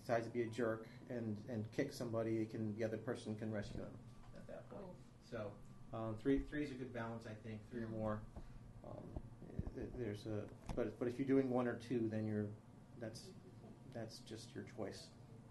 decides 0.03 0.27
to 0.27 0.33
be 0.33 0.43
a 0.43 0.47
jerk 0.47 0.87
and 1.09 1.37
and 1.49 1.65
kick 1.73 1.93
somebody, 1.93 2.43
it 2.43 2.51
can 2.51 2.77
the 2.77 2.85
other 2.85 2.99
person 2.99 3.35
can 3.37 3.51
rescue 3.51 3.81
him 3.81 3.87
at 4.37 4.47
that 4.49 4.69
point. 4.69 4.83
Cool. 4.83 4.95
So 5.31 5.97
um, 5.97 6.15
three 6.21 6.43
three 6.51 6.65
is 6.65 6.71
a 6.73 6.75
good 6.75 6.93
balance, 6.93 7.25
I 7.27 7.35
think. 7.47 7.61
Three 7.71 7.83
or 7.83 7.89
more. 7.89 8.21
Um, 8.87 9.05
there's 9.99 10.27
a 10.27 10.43
but 10.77 10.99
but 10.99 11.09
if 11.09 11.19
you're 11.19 11.29
doing 11.29 11.49
one 11.49 11.67
or 11.67 11.77
two, 11.77 12.07
then 12.11 12.27
you're 12.27 12.47
that's 13.01 13.29
that's 13.95 14.19
just 14.19 14.55
your 14.55 14.65
choice. 14.77 15.05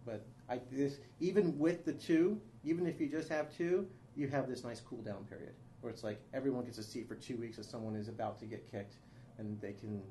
But 0.05 0.23
I 0.49 0.59
this 0.71 0.97
even 1.19 1.57
with 1.57 1.83
the 1.83 1.93
two, 1.93 2.39
even 2.63 2.85
if 2.85 3.01
you 3.01 3.07
just 3.07 3.29
have 3.29 3.51
two, 3.57 3.87
you 4.15 4.27
have 4.27 4.47
this 4.47 4.63
nice 4.63 4.79
cool 4.79 5.01
down 5.01 5.23
period 5.25 5.53
where 5.83 5.91
it's 5.91 6.03
like 6.03 6.21
everyone 6.33 6.65
gets 6.65 6.77
a 6.77 6.83
seat 6.83 7.07
for 7.07 7.15
two 7.15 7.37
weeks 7.37 7.57
if 7.57 7.65
someone 7.65 7.95
is 7.95 8.07
about 8.07 8.39
to 8.39 8.45
get 8.45 8.69
kicked, 8.71 8.95
and 9.37 9.59
they 9.61 9.73
can 9.73 10.01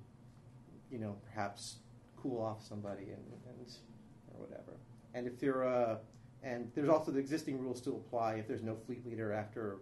you 0.92 0.98
know, 0.98 1.16
perhaps 1.24 1.76
cool 2.16 2.40
off 2.40 2.62
somebody 2.62 3.04
and, 3.04 3.24
and 3.48 3.72
or 4.28 4.46
whatever. 4.46 4.76
And 5.14 5.26
if 5.26 5.40
there, 5.40 5.64
uh, 5.64 5.96
and 6.42 6.70
there's 6.74 6.90
also 6.90 7.10
the 7.10 7.18
existing 7.18 7.58
rules 7.58 7.78
still 7.78 7.96
apply. 8.06 8.34
If 8.34 8.46
there's 8.46 8.62
no 8.62 8.76
fleet 8.86 9.04
leader 9.06 9.32
after 9.32 9.78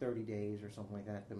30 0.00 0.22
days 0.22 0.62
or 0.62 0.70
something 0.70 0.94
like 0.94 1.06
that, 1.06 1.28
the, 1.28 1.36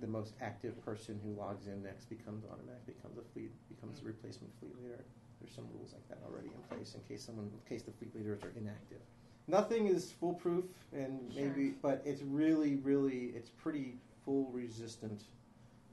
the 0.00 0.06
most 0.06 0.34
active 0.42 0.84
person 0.84 1.20
who 1.24 1.32
logs 1.40 1.68
in 1.68 1.82
next 1.82 2.06
becomes 2.10 2.44
automatic 2.44 2.84
becomes 2.86 3.16
a 3.18 3.22
fleet 3.32 3.52
becomes 3.68 4.02
a 4.02 4.04
replacement 4.04 4.52
fleet 4.58 4.74
leader. 4.82 5.04
There's 5.40 5.54
some 5.54 5.66
rules 5.72 5.92
like 5.92 6.06
that 6.08 6.18
already 6.26 6.48
in 6.48 6.76
place 6.76 6.94
in 6.94 7.00
case 7.08 7.24
someone 7.24 7.46
in 7.46 7.68
case 7.68 7.82
the 7.82 7.92
fleet 7.92 8.14
leaders 8.14 8.42
are 8.42 8.52
inactive. 8.56 9.00
Nothing 9.48 9.86
is 9.86 10.10
foolproof, 10.10 10.64
and 10.92 11.20
maybe, 11.36 11.74
but 11.80 12.02
it's 12.04 12.22
really, 12.22 12.76
really, 12.76 13.26
it's 13.36 13.48
pretty 13.50 13.96
full 14.24 14.50
resistant, 14.52 15.22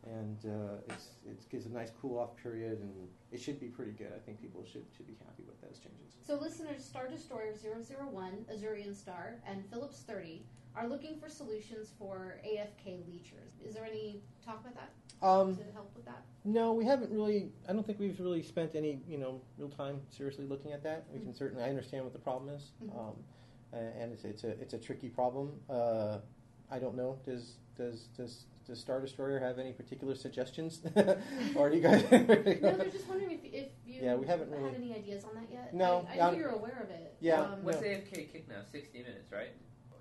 and 0.05 0.37
uh, 0.45 0.77
it's 0.89 1.09
it 1.27 1.37
gives 1.51 1.67
a 1.67 1.69
nice 1.69 1.91
cool 2.01 2.17
off 2.17 2.35
period, 2.35 2.79
and 2.81 3.07
it 3.31 3.39
should 3.39 3.59
be 3.59 3.67
pretty 3.67 3.91
good. 3.91 4.11
I 4.15 4.19
think 4.25 4.41
people 4.41 4.63
should 4.65 4.85
should 4.97 5.05
be 5.05 5.15
happy 5.23 5.43
with 5.45 5.61
those 5.61 5.77
changes. 5.77 6.15
So 6.25 6.35
listeners, 6.35 6.83
Star 6.83 7.07
Destroyer 7.07 7.53
001, 7.53 8.45
Azurian 8.51 8.95
Star, 8.95 9.35
and 9.47 9.63
Phillips 9.69 9.99
30 10.07 10.41
are 10.75 10.87
looking 10.87 11.15
for 11.19 11.29
solutions 11.29 11.91
for 11.99 12.39
AFK 12.43 13.03
leechers. 13.07 13.63
Is 13.63 13.75
there 13.75 13.85
any 13.85 14.19
talk 14.43 14.61
about 14.61 14.73
that 14.75 14.89
Um, 15.27 15.55
to 15.55 15.63
help 15.73 15.91
with 15.95 16.05
that? 16.05 16.23
No, 16.43 16.73
we 16.73 16.85
haven't 16.85 17.11
really. 17.11 17.51
I 17.69 17.73
don't 17.73 17.85
think 17.85 17.99
we've 17.99 18.19
really 18.19 18.41
spent 18.41 18.73
any, 18.73 18.99
you 19.07 19.19
know, 19.19 19.41
real 19.59 19.69
time 19.69 20.01
seriously 20.09 20.47
looking 20.47 20.71
at 20.71 20.81
that. 20.81 21.05
We 21.13 21.19
can 21.19 21.35
certainly. 21.35 21.63
I 21.63 21.69
understand 21.69 22.03
what 22.03 22.13
the 22.13 22.19
problem 22.19 22.49
is, 22.55 22.71
Mhm. 22.83 22.97
um, 22.97 23.13
a- 23.13 23.42
and 23.77 24.12
it's 24.13 24.23
it's 24.23 24.43
a 24.43 24.49
it's 24.62 24.73
a 24.73 24.77
tricky 24.77 25.09
problem. 25.09 25.51
Uh, 25.69 26.19
I 26.71 26.79
don't 26.79 26.95
know. 26.95 27.19
Does 27.25 27.53
does 27.77 28.07
does 28.17 28.45
does 28.65 28.79
Star 28.79 29.01
Destroyer 29.01 29.39
have 29.39 29.59
any 29.59 29.73
particular 29.73 30.15
suggestions, 30.15 30.81
or 31.55 31.69
do 31.69 31.75
you 31.75 31.81
guys? 31.81 32.03
No, 32.12 32.25
they're 32.77 32.89
just 32.91 33.07
wondering 33.09 33.31
if, 33.31 33.39
if 33.53 33.67
you 33.86 34.01
Yeah, 34.01 34.15
we 34.15 34.25
haven't 34.25 34.51
had 34.53 34.75
any 34.75 34.93
ideas 34.95 35.25
on 35.25 35.36
that 35.36 35.51
yet. 35.51 35.73
No, 35.73 36.07
I, 36.09 36.13
I 36.13 36.17
not- 36.17 36.33
know 36.33 36.39
you're 36.39 36.49
aware 36.51 36.79
of 36.81 36.89
it. 36.89 37.15
Yeah. 37.19 37.41
Um, 37.41 37.63
What's 37.63 37.81
No. 37.81 37.88
AFK 37.88 38.31
kick 38.31 38.47
now? 38.47 38.62
60 38.71 38.99
minutes, 38.99 39.31
right? 39.31 39.49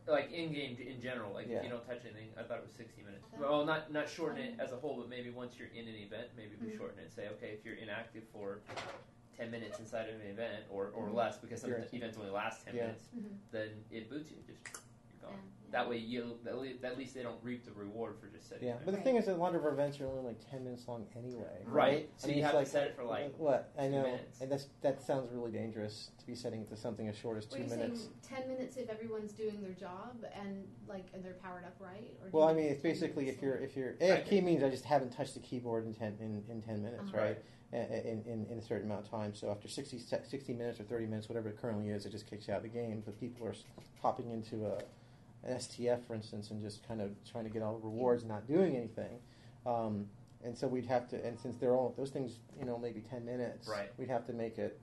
Like 0.06 0.32
in 0.32 0.52
game 0.52 0.76
in 0.80 1.00
general, 1.00 1.32
like 1.32 1.46
Yeah. 1.48 1.58
if 1.58 1.64
you 1.64 1.70
don't 1.70 1.84
touch 1.86 2.02
anything, 2.04 2.28
I 2.38 2.42
thought 2.42 2.58
it 2.58 2.62
was 2.64 2.72
60 2.76 3.02
minutes. 3.02 3.24
That- 3.32 3.40
Well, 3.40 3.64
not 3.64 3.92
not 3.92 4.08
shorten 4.08 4.38
it 4.40 4.54
as 4.60 4.70
a 4.72 4.76
whole, 4.76 4.96
but 4.98 5.08
maybe 5.08 5.30
once 5.30 5.54
you're 5.58 5.68
in 5.74 5.88
an 5.88 5.96
event, 5.96 6.28
maybe 6.36 6.52
we 6.60 6.68
Mhm. 6.68 6.76
shorten 6.78 6.98
it. 7.00 7.10
Say, 7.12 7.28
okay, 7.34 7.48
if 7.58 7.64
you're 7.64 7.76
inactive 7.76 8.22
for 8.32 8.60
10 9.42 9.50
minutes 9.50 9.78
inside 9.80 10.08
of 10.08 10.14
an 10.20 10.26
event, 10.28 10.64
or, 10.70 10.88
or 10.94 11.08
Mhm. 11.08 11.14
less, 11.14 11.38
because 11.38 11.60
some 11.60 11.70
Sure. 11.70 11.84
events 11.92 12.16
only 12.16 12.30
last 12.30 12.64
10 12.64 12.74
Yeah. 12.76 12.82
minutes, 12.86 13.08
Mhm. 13.16 13.36
then 13.50 13.84
it 13.90 14.08
boots 14.08 14.30
you. 14.30 14.36
Just 14.46 14.60
you're 15.10 15.20
gone. 15.30 15.34
yeah. 15.34 15.48
That 15.72 15.88
way, 15.88 15.96
you 15.96 16.38
at 16.46 16.58
least, 16.98 17.14
they 17.14 17.22
don't 17.22 17.42
reap 17.42 17.64
the 17.64 17.72
reward 17.72 18.18
for 18.20 18.26
just 18.28 18.46
sitting 18.46 18.68
yeah, 18.68 18.74
there. 18.74 18.82
but 18.84 18.94
the 18.94 19.00
thing 19.00 19.16
is, 19.16 19.26
a 19.28 19.34
lot 19.34 19.54
of 19.54 19.64
our 19.64 19.72
events 19.72 19.98
are 20.02 20.06
only 20.06 20.22
like 20.22 20.50
ten 20.50 20.62
minutes 20.64 20.86
long 20.86 21.06
anyway. 21.16 21.62
Right. 21.64 22.10
So 22.18 22.26
I 22.26 22.28
mean, 22.28 22.36
you 22.36 22.42
it's 22.42 22.44
have 22.44 22.52
to 22.52 22.58
like- 22.58 22.66
set 22.66 22.88
it 22.88 22.94
for 22.94 23.04
like 23.04 23.34
what 23.38 23.72
I 23.78 23.88
know, 23.88 24.02
minutes. 24.02 24.42
and 24.42 24.52
that's 24.52 24.68
that 24.82 25.00
sounds 25.00 25.30
really 25.32 25.50
dangerous 25.50 26.10
to 26.18 26.26
be 26.26 26.34
setting 26.34 26.60
it 26.60 26.68
to 26.68 26.76
something 26.76 27.08
as 27.08 27.16
short 27.16 27.38
as 27.38 27.46
two 27.46 27.62
you 27.62 27.68
minutes. 27.70 28.00
saying 28.02 28.14
ten 28.22 28.48
minutes 28.48 28.76
if 28.76 28.90
everyone's 28.90 29.32
doing 29.32 29.62
their 29.62 29.72
job 29.72 30.22
and 30.34 30.68
like 30.86 31.06
and 31.14 31.24
they're 31.24 31.32
powered 31.42 31.64
up 31.64 31.74
right? 31.80 32.14
Or 32.22 32.28
Well, 32.32 32.48
I 32.48 32.52
mean, 32.52 32.66
it's 32.66 32.82
basically 32.82 33.30
if 33.30 33.40
you're 33.40 33.56
if 33.56 33.74
you're 33.74 33.92
Right. 33.92 34.26
AFK 34.26 34.42
means 34.42 34.62
I 34.62 34.68
just 34.68 34.84
haven't 34.84 35.12
touched 35.12 35.32
the 35.32 35.40
keyboard 35.40 35.86
in 35.86 35.94
ten 35.94 36.18
in, 36.20 36.44
in 36.50 36.60
ten 36.60 36.82
minutes, 36.82 37.08
Uh-huh. 37.08 37.16
right? 37.18 37.38
In, 37.72 38.22
in, 38.26 38.46
in 38.50 38.58
a 38.58 38.62
certain 38.62 38.84
amount 38.84 39.06
of 39.06 39.10
time. 39.10 39.34
So 39.34 39.50
after 39.50 39.66
60, 39.66 39.98
60 39.98 40.52
minutes 40.52 40.78
or 40.78 40.82
thirty 40.82 41.06
minutes, 41.06 41.30
whatever 41.30 41.48
it 41.48 41.58
currently 41.58 41.88
is, 41.88 42.04
it 42.04 42.10
just 42.10 42.28
kicks 42.28 42.46
you 42.46 42.52
out 42.52 42.58
of 42.58 42.64
the 42.64 42.68
game. 42.68 43.02
But 43.02 43.18
people 43.18 43.46
are 43.46 43.54
hopping 44.02 44.30
into 44.30 44.66
a 44.66 44.82
an 45.44 45.56
STF, 45.56 46.06
for 46.06 46.14
instance, 46.14 46.50
and 46.50 46.62
just 46.62 46.86
kind 46.86 47.00
of 47.00 47.10
trying 47.30 47.44
to 47.44 47.50
get 47.50 47.62
all 47.62 47.72
the 47.78 47.84
rewards, 47.84 48.22
and 48.24 48.30
not 48.30 48.46
doing 48.46 48.76
anything. 48.76 49.18
Um, 49.64 50.06
and 50.44 50.56
so 50.56 50.68
we'd 50.68 50.84
have 50.86 51.08
to, 51.08 51.24
and 51.24 51.38
since 51.40 51.56
they're 51.56 51.74
all 51.74 51.94
those 51.96 52.10
things, 52.10 52.32
you 52.58 52.66
know, 52.66 52.76
maybe 52.76 53.00
ten 53.00 53.24
minutes, 53.24 53.66
Right. 53.68 53.90
We'd 53.96 54.10
have 54.10 54.26
to 54.26 54.32
make 54.34 54.58
it 54.58 54.78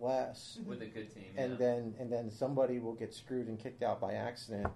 less 0.00 0.58
with 0.66 0.82
a 0.82 0.86
good 0.86 1.12
team. 1.12 1.24
and 1.36 1.52
yeah. 1.52 1.58
then 1.58 1.94
and 1.98 2.12
then 2.12 2.30
somebody 2.30 2.78
will 2.78 2.94
get 2.94 3.12
screwed 3.12 3.48
and 3.48 3.58
kicked 3.58 3.82
out 3.82 4.00
by 4.00 4.12
accident. 4.12 4.68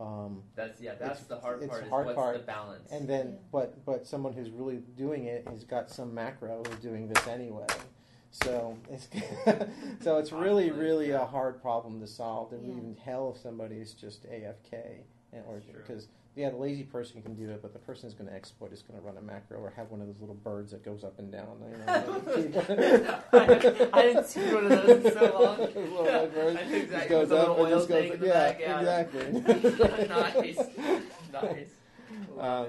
Um, 0.00 0.42
that's 0.54 0.80
yeah, 0.80 0.94
that's 0.94 1.22
the 1.24 1.38
hard 1.40 1.62
it's 1.62 1.70
part. 1.70 1.82
Is 1.84 1.90
hard 1.90 2.06
what's 2.06 2.16
part. 2.16 2.36
the 2.38 2.42
balance? 2.44 2.90
and 2.92 3.08
then, 3.08 3.26
Yeah. 3.32 3.38
but 3.50 3.84
but 3.84 4.06
someone 4.06 4.32
who's 4.32 4.50
really 4.50 4.80
doing 4.96 5.24
it 5.24 5.46
has 5.48 5.64
got 5.64 5.90
some 5.90 6.14
macro 6.14 6.62
who's 6.64 6.78
doing 6.78 7.08
this 7.08 7.26
anyway. 7.26 7.66
So 8.30 8.78
it's 8.90 9.08
so 10.00 10.18
it's 10.18 10.30
really 10.32 10.70
really 10.70 11.08
yeah. 11.08 11.22
a 11.22 11.26
hard 11.26 11.60
problem 11.60 12.00
to 12.00 12.06
solve. 12.06 12.50
To 12.50 12.56
Yeah. 12.56 12.70
even 12.76 12.94
tell 12.94 13.32
if 13.34 13.40
somebody's 13.42 13.92
just 13.94 14.24
AFK, 14.30 15.00
and, 15.32 15.44
or 15.48 15.60
because 15.76 16.08
yeah, 16.38 16.50
the 16.50 16.56
lazy 16.56 16.84
person 16.84 17.20
can 17.20 17.34
do 17.34 17.50
it, 17.50 17.60
but 17.60 17.72
the 17.72 17.80
person 17.80 18.08
who's 18.08 18.14
going 18.14 18.30
to 18.30 18.34
exploit 18.34 18.72
is 18.72 18.80
going 18.80 18.98
to 18.98 19.04
run 19.04 19.16
a 19.16 19.20
macro 19.20 19.58
or 19.58 19.72
have 19.76 19.90
one 19.90 20.00
of 20.00 20.06
those 20.06 20.20
little 20.20 20.36
birds 20.36 20.70
that 20.70 20.84
goes 20.84 21.02
up 21.02 21.18
and 21.18 21.32
down. 21.32 21.48
You 21.68 21.78
know, 21.78 23.14
I, 23.32 23.88
I 23.92 24.02
didn't 24.02 24.26
see 24.26 24.54
one 24.54 24.70
of 24.70 24.86
those 24.86 25.04
in 25.04 25.12
so 25.12 25.42
long. 25.42 25.58
Little 25.74 26.26
birds 26.28 26.60
I 26.60 26.62
just 26.62 26.74
exactly 26.74 27.08
goes 27.08 27.32
up 27.32 27.58
and 27.58 27.68
just 27.68 27.88
goes 27.88 28.18
yeah, 28.22 28.48
exactly. 28.50 29.30
nice, 30.06 30.58
nice. 31.32 31.70
Um. 32.38 32.66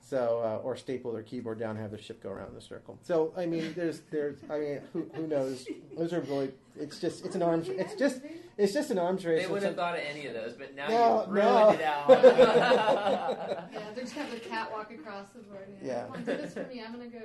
So, 0.00 0.40
uh, 0.42 0.64
or 0.64 0.74
staple 0.74 1.12
their 1.12 1.22
keyboard 1.22 1.58
down 1.58 1.72
and 1.72 1.80
have 1.80 1.90
the 1.90 2.00
ship 2.00 2.22
go 2.22 2.30
around 2.30 2.52
in 2.52 2.56
a 2.56 2.62
circle. 2.62 2.98
So, 3.02 3.34
I 3.36 3.44
mean, 3.44 3.74
there's, 3.76 4.00
there's, 4.10 4.38
I 4.48 4.58
mean, 4.58 4.80
who, 4.94 5.10
who 5.12 5.26
knows? 5.26 5.66
Those 5.98 6.14
are 6.14 6.20
really, 6.22 6.50
it's 6.80 6.98
just, 7.00 7.24
it's 7.24 7.34
an 7.34 7.42
arms, 7.42 7.68
it's 7.68 7.94
just, 7.94 8.20
it's 8.56 8.72
just 8.72 8.90
an 8.90 8.98
arms 8.98 9.24
race. 9.24 9.38
They 9.38 9.44
and 9.44 9.52
would 9.52 9.62
have 9.62 9.76
thought 9.76 9.94
of 9.94 10.00
any 10.04 10.26
of 10.26 10.34
those, 10.34 10.54
but 10.54 10.74
now 10.74 10.88
No, 10.88 11.24
you 11.26 11.32
ruined 11.32 11.48
no. 11.48 11.70
it 11.70 11.82
out. 11.82 12.08
Yeah, 13.72 13.90
they're 13.94 14.04
just 14.04 14.14
have 14.14 14.30
the 14.30 14.40
cat 14.40 14.70
walk 14.72 14.90
across 14.92 15.28
the 15.30 15.40
board. 15.40 15.68
Yeah. 15.82 16.04
Come 16.04 16.12
on, 16.14 16.24
do 16.24 16.36
this 16.36 16.54
for 16.54 16.64
me. 16.64 16.82
I'm 16.84 16.92
gonna 16.92 17.06
go 17.06 17.20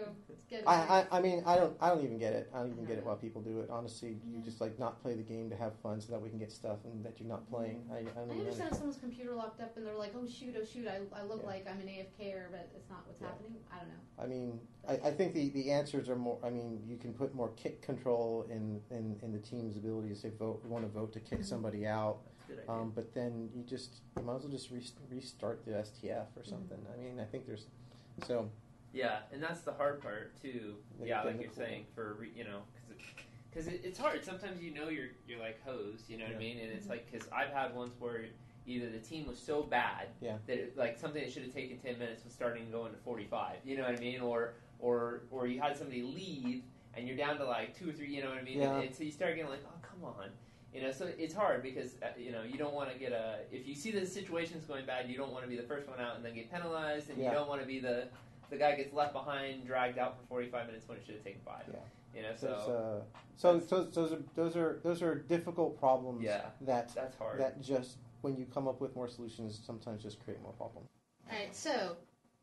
get 0.49 0.59
it. 0.61 0.67
I, 0.67 1.05
I, 1.11 1.17
I 1.17 1.21
mean, 1.21 1.43
I 1.45 1.55
don't, 1.55 1.75
I 1.81 1.89
don't 1.89 2.03
even 2.03 2.17
get 2.17 2.33
it. 2.33 2.49
I 2.53 2.59
don't 2.59 2.71
even 2.71 2.85
get 2.85 2.97
it 2.97 3.05
why 3.05 3.15
people 3.15 3.41
do 3.41 3.59
it. 3.61 3.69
Honestly, 3.71 4.17
you 4.29 4.39
just 4.41 4.61
like 4.61 4.77
not 4.79 5.01
play 5.01 5.15
the 5.15 5.23
game 5.23 5.49
to 5.49 5.55
have 5.55 5.73
fun 5.81 6.01
so 6.01 6.11
that 6.11 6.21
we 6.21 6.29
can 6.29 6.37
get 6.37 6.51
stuff 6.51 6.77
and 6.85 7.03
that 7.05 7.19
you're 7.19 7.29
not 7.29 7.49
playing. 7.49 7.83
I, 7.91 7.97
I 7.99 8.01
don't 8.03 8.15
I 8.17 8.23
even 8.33 8.39
understand 8.41 8.69
if 8.71 8.77
someone's 8.77 8.97
computer 8.97 9.33
locked 9.33 9.61
up 9.61 9.75
and 9.77 9.85
they're 9.85 9.95
like, 9.97 10.13
"Oh 10.15 10.27
shoot, 10.27 10.55
oh 10.59 10.65
shoot, 10.65 10.87
I, 10.87 10.99
I 11.19 11.23
look 11.23 11.41
Yeah. 11.41 11.47
like 11.49 11.67
I'm 11.67 11.79
an 11.79 11.87
AFKer, 11.87 12.45
but 12.51 12.69
it's 12.75 12.89
not 12.89 13.03
what's 13.07 13.21
Yeah. 13.21 13.27
happening." 13.27 13.55
I 13.71 13.77
don't 13.79 13.87
know. 13.89 14.23
I 14.23 14.27
mean, 14.27 14.59
I, 14.87 15.07
I 15.07 15.11
think 15.11 15.33
the, 15.33 15.49
the 15.49 15.71
answers 15.71 16.09
are 16.09 16.15
more. 16.15 16.37
I 16.43 16.49
mean, 16.49 16.81
you 16.85 16.97
can 16.97 17.13
put 17.13 17.33
more 17.33 17.49
kick 17.55 17.81
control 17.81 18.45
in, 18.49 18.79
in, 18.91 19.17
in 19.23 19.31
the 19.31 19.39
team's 19.43 19.75
ability 19.77 20.09
to 20.09 20.15
say 20.15 20.29
vote, 20.37 20.63
want 20.65 20.83
to 20.85 20.89
vote 20.91 21.13
to 21.13 21.19
kick 21.19 21.39
Mhm. 21.39 21.45
somebody 21.45 21.85
out. 21.85 22.19
Um, 22.67 22.91
but 22.93 23.13
then 23.13 23.49
you 23.55 23.63
just 23.63 24.01
you 24.17 24.23
might 24.23 24.35
as 24.35 24.43
well 24.43 24.51
just 24.51 24.69
re- 24.69 24.85
restart 25.09 25.65
the 25.65 25.71
STF 25.79 26.27
or 26.37 26.43
something. 26.43 26.77
I 26.93 26.97
mean, 27.01 27.19
I 27.19 27.25
think 27.25 27.45
there's 27.47 27.67
so 28.27 28.49
Yeah, 28.91 29.19
and 29.31 29.41
that's 29.41 29.61
the 29.61 29.73
hard 29.73 30.01
part 30.01 30.39
too. 30.41 30.75
Like 30.99 31.09
yeah, 31.09 31.23
like 31.23 31.41
you're 31.41 31.51
saying 31.51 31.85
for 31.95 32.13
re, 32.13 32.29
you 32.35 32.43
know, 32.43 32.61
because 33.49 33.67
it, 33.67 33.81
it's 33.83 33.97
hard. 33.97 34.23
Sometimes 34.23 34.61
you 34.61 34.71
know 34.71 34.89
you're 34.89 35.09
you're 35.27 35.39
like 35.39 35.63
hosed. 35.63 36.09
You 36.09 36.17
know 36.17 36.25
what 36.25 36.35
I 36.35 36.39
mean? 36.39 36.59
And 36.59 36.71
it's 36.71 36.87
like 36.87 37.09
because 37.11 37.27
I've 37.31 37.49
had 37.49 37.73
ones 37.75 37.93
where 37.99 38.25
either 38.67 38.89
the 38.89 38.99
team 38.99 39.25
was 39.25 39.39
so 39.39 39.63
bad 39.63 40.09
Yeah. 40.21 40.37
that 40.45 40.57
it, 40.57 40.77
like 40.77 40.97
something 40.99 41.21
that 41.23 41.31
should 41.31 41.43
have 41.43 41.53
taken 41.53 41.79
ten 41.79 41.97
minutes 41.97 42.23
was 42.23 42.33
starting 42.33 42.65
to 42.67 42.71
go 42.71 42.85
into 42.85 42.99
forty 42.99 43.25
five. 43.25 43.57
You 43.65 43.77
know 43.77 43.83
what 43.83 43.95
I 43.97 43.99
mean? 43.99 44.21
Or 44.21 44.53
or 44.79 45.23
or 45.31 45.47
you 45.47 45.59
had 45.59 45.75
somebody 45.75 46.03
leave 46.03 46.63
and 46.95 47.07
you're 47.07 47.17
down 47.17 47.37
to 47.37 47.45
like 47.45 47.77
two 47.77 47.89
or 47.89 47.93
three. 47.93 48.07
You 48.13 48.23
know 48.23 48.29
what 48.29 48.37
I 48.39 48.43
mean? 48.43 48.59
Yeah. 48.59 48.75
And, 48.75 48.85
and 48.85 48.95
so 48.95 49.03
you 49.03 49.11
start 49.11 49.35
getting 49.35 49.49
like, 49.49 49.63
oh 49.65 49.77
come 49.81 50.03
on. 50.03 50.29
You 50.73 50.81
know, 50.81 50.91
so 50.91 51.07
it's 51.19 51.35
hard 51.35 51.61
because 51.61 51.95
uh, 52.01 52.07
you 52.17 52.31
know 52.31 52.41
you 52.43 52.57
don't 52.57 52.73
want 52.73 52.91
to 52.91 52.97
get 52.97 53.11
a. 53.11 53.39
If 53.51 53.67
you 53.67 53.75
see 53.75 53.91
the 53.91 54.05
situation's 54.05 54.65
going 54.65 54.85
bad, 54.85 55.09
you 55.09 55.17
don't 55.17 55.31
want 55.31 55.43
to 55.43 55.49
be 55.49 55.55
the 55.55 55.67
first 55.67 55.87
one 55.87 55.99
out 55.99 56.15
and 56.15 56.25
then 56.25 56.33
get 56.33 56.51
penalized, 56.51 57.09
and 57.09 57.17
Yeah. 57.19 57.29
you 57.29 57.35
don't 57.35 57.47
want 57.47 57.61
to 57.61 57.67
be 57.67 57.79
the 57.79 58.07
the 58.49 58.57
guy 58.57 58.75
gets 58.75 58.93
left 58.93 59.13
behind, 59.13 59.65
dragged 59.65 59.97
out 59.97 60.17
for 60.19 60.25
45 60.27 60.67
minutes 60.67 60.87
when 60.87 60.97
it 60.97 61.05
should 61.05 61.15
have 61.15 61.23
taken 61.23 61.41
five. 61.45 61.63
Yeah. 61.67 61.79
You 62.15 62.21
know, 62.21 62.27
there's, 62.29 62.39
so 62.39 63.03
uh, 63.03 63.19
so 63.35 63.59
so 63.59 63.83
those 63.83 64.13
are 64.13 64.23
those 64.35 64.55
are 64.55 64.79
those 64.83 65.01
are 65.01 65.15
difficult 65.15 65.79
problems. 65.79 66.23
Yeah. 66.23 66.41
That 66.61 66.93
that's 66.93 67.17
hard. 67.17 67.39
that 67.39 67.61
just 67.61 67.97
when 68.21 68.35
you 68.37 68.45
come 68.45 68.67
up 68.67 68.79
with 68.81 68.95
more 68.95 69.07
solutions, 69.07 69.59
sometimes 69.65 70.01
just 70.01 70.23
create 70.23 70.41
more 70.41 70.53
problems. 70.53 70.89
All 71.29 71.37
right, 71.37 71.55
so 71.55 71.97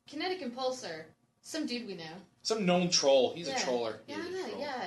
kinetic 0.06 0.40
impulsor, 0.42 1.04
some 1.42 1.66
dude 1.66 1.86
we 1.86 1.94
know. 1.94 2.16
Some 2.42 2.64
known 2.66 2.88
troll. 2.90 3.33
He's 3.35 3.48
Yeah. 3.48 3.57
a 3.57 3.61
troller. 3.64 4.00
Yeah, 4.07 4.16
He's 4.24 4.35
a 4.35 4.38
I 4.38 4.48
troll. 4.50 4.61
yeah. 4.61 4.87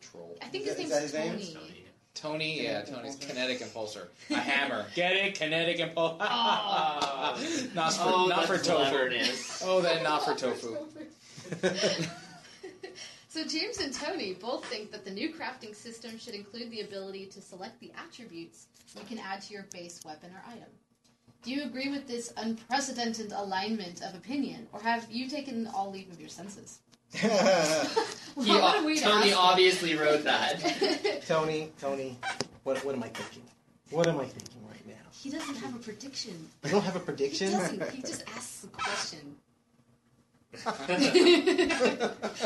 Troll. 0.00 0.38
I 0.42 0.46
think 0.46 0.66
Is 0.66 0.76
his 0.76 0.90
that- 0.90 1.00
name's 1.00 1.12
that 1.12 1.22
his 1.38 1.54
name? 1.54 1.54
Tony. 1.62 1.76
Tony, 2.12 2.62
yeah, 2.62 2.82
Kinetic 2.82 2.94
Tony's 2.94 3.16
impulsor? 3.16 3.28
kinetic 3.28 3.60
impulsor. 3.60 4.08
A 4.30 4.34
hammer. 4.34 4.86
Get 4.94 5.12
it? 5.16 5.34
Kinetic 5.36 5.78
impulsor. 5.78 6.16
Oh. 6.20 7.68
not 7.74 7.92
for, 7.94 8.02
oh, 8.04 8.26
not 8.26 8.44
for 8.46 8.56
that's 8.56 8.66
tofu. 8.68 8.84
cleverness. 8.90 9.62
Oh, 9.64 9.80
then 9.80 10.02
not 10.02 10.24
for 10.24 10.34
tofu. 10.34 10.76
so 13.28 13.44
James 13.46 13.78
and 13.78 13.94
Tony 13.94 14.34
both 14.34 14.64
think 14.66 14.90
that 14.92 15.04
the 15.04 15.10
new 15.10 15.32
crafting 15.32 15.74
system 15.74 16.18
should 16.18 16.34
include 16.34 16.70
the 16.70 16.80
ability 16.82 17.26
to 17.26 17.40
select 17.40 17.78
the 17.80 17.92
attributes 17.96 18.66
you 18.98 19.02
can 19.08 19.18
add 19.18 19.40
to 19.42 19.54
your 19.54 19.66
base 19.72 20.00
weapon 20.04 20.30
or 20.32 20.42
item. 20.50 20.68
Do 21.42 21.52
you 21.52 21.62
agree 21.62 21.88
with 21.90 22.06
this 22.06 22.32
unprecedented 22.36 23.32
alignment 23.32 24.02
of 24.02 24.14
opinion, 24.14 24.66
or 24.72 24.80
have 24.80 25.06
you 25.10 25.28
taken 25.28 25.66
all 25.68 25.90
leave 25.90 26.10
of 26.10 26.20
your 26.20 26.28
senses? 26.28 26.80
Well, 28.36 28.46
He, 28.46 28.52
what 28.52 28.78
a 28.78 29.00
Tony 29.00 29.30
ask. 29.30 29.38
obviously 29.38 29.96
wrote 29.96 30.24
that. 30.24 31.22
Tony, 31.26 31.72
Tony, 31.80 32.16
what 32.62 32.82
what 32.84 32.94
am 32.94 33.02
I 33.02 33.08
thinking? 33.08 33.42
What 33.90 34.06
am 34.06 34.20
I 34.20 34.24
thinking 34.24 34.62
right 34.68 34.86
now? 34.86 34.94
he 35.12 35.30
doesn't 35.30 35.56
have 35.56 35.74
a 35.74 35.78
prediction. 35.78 36.48
You 36.64 36.70
don't 36.70 36.84
have 36.84 36.96
a 36.96 37.00
prediction. 37.00 37.48
He 37.48 37.54
prediction. 37.54 37.78
doesn't. 37.78 37.94
He 37.96 38.02
just 38.12 38.22
asks 38.28 38.64
a 38.64 38.68
question. 38.68 39.36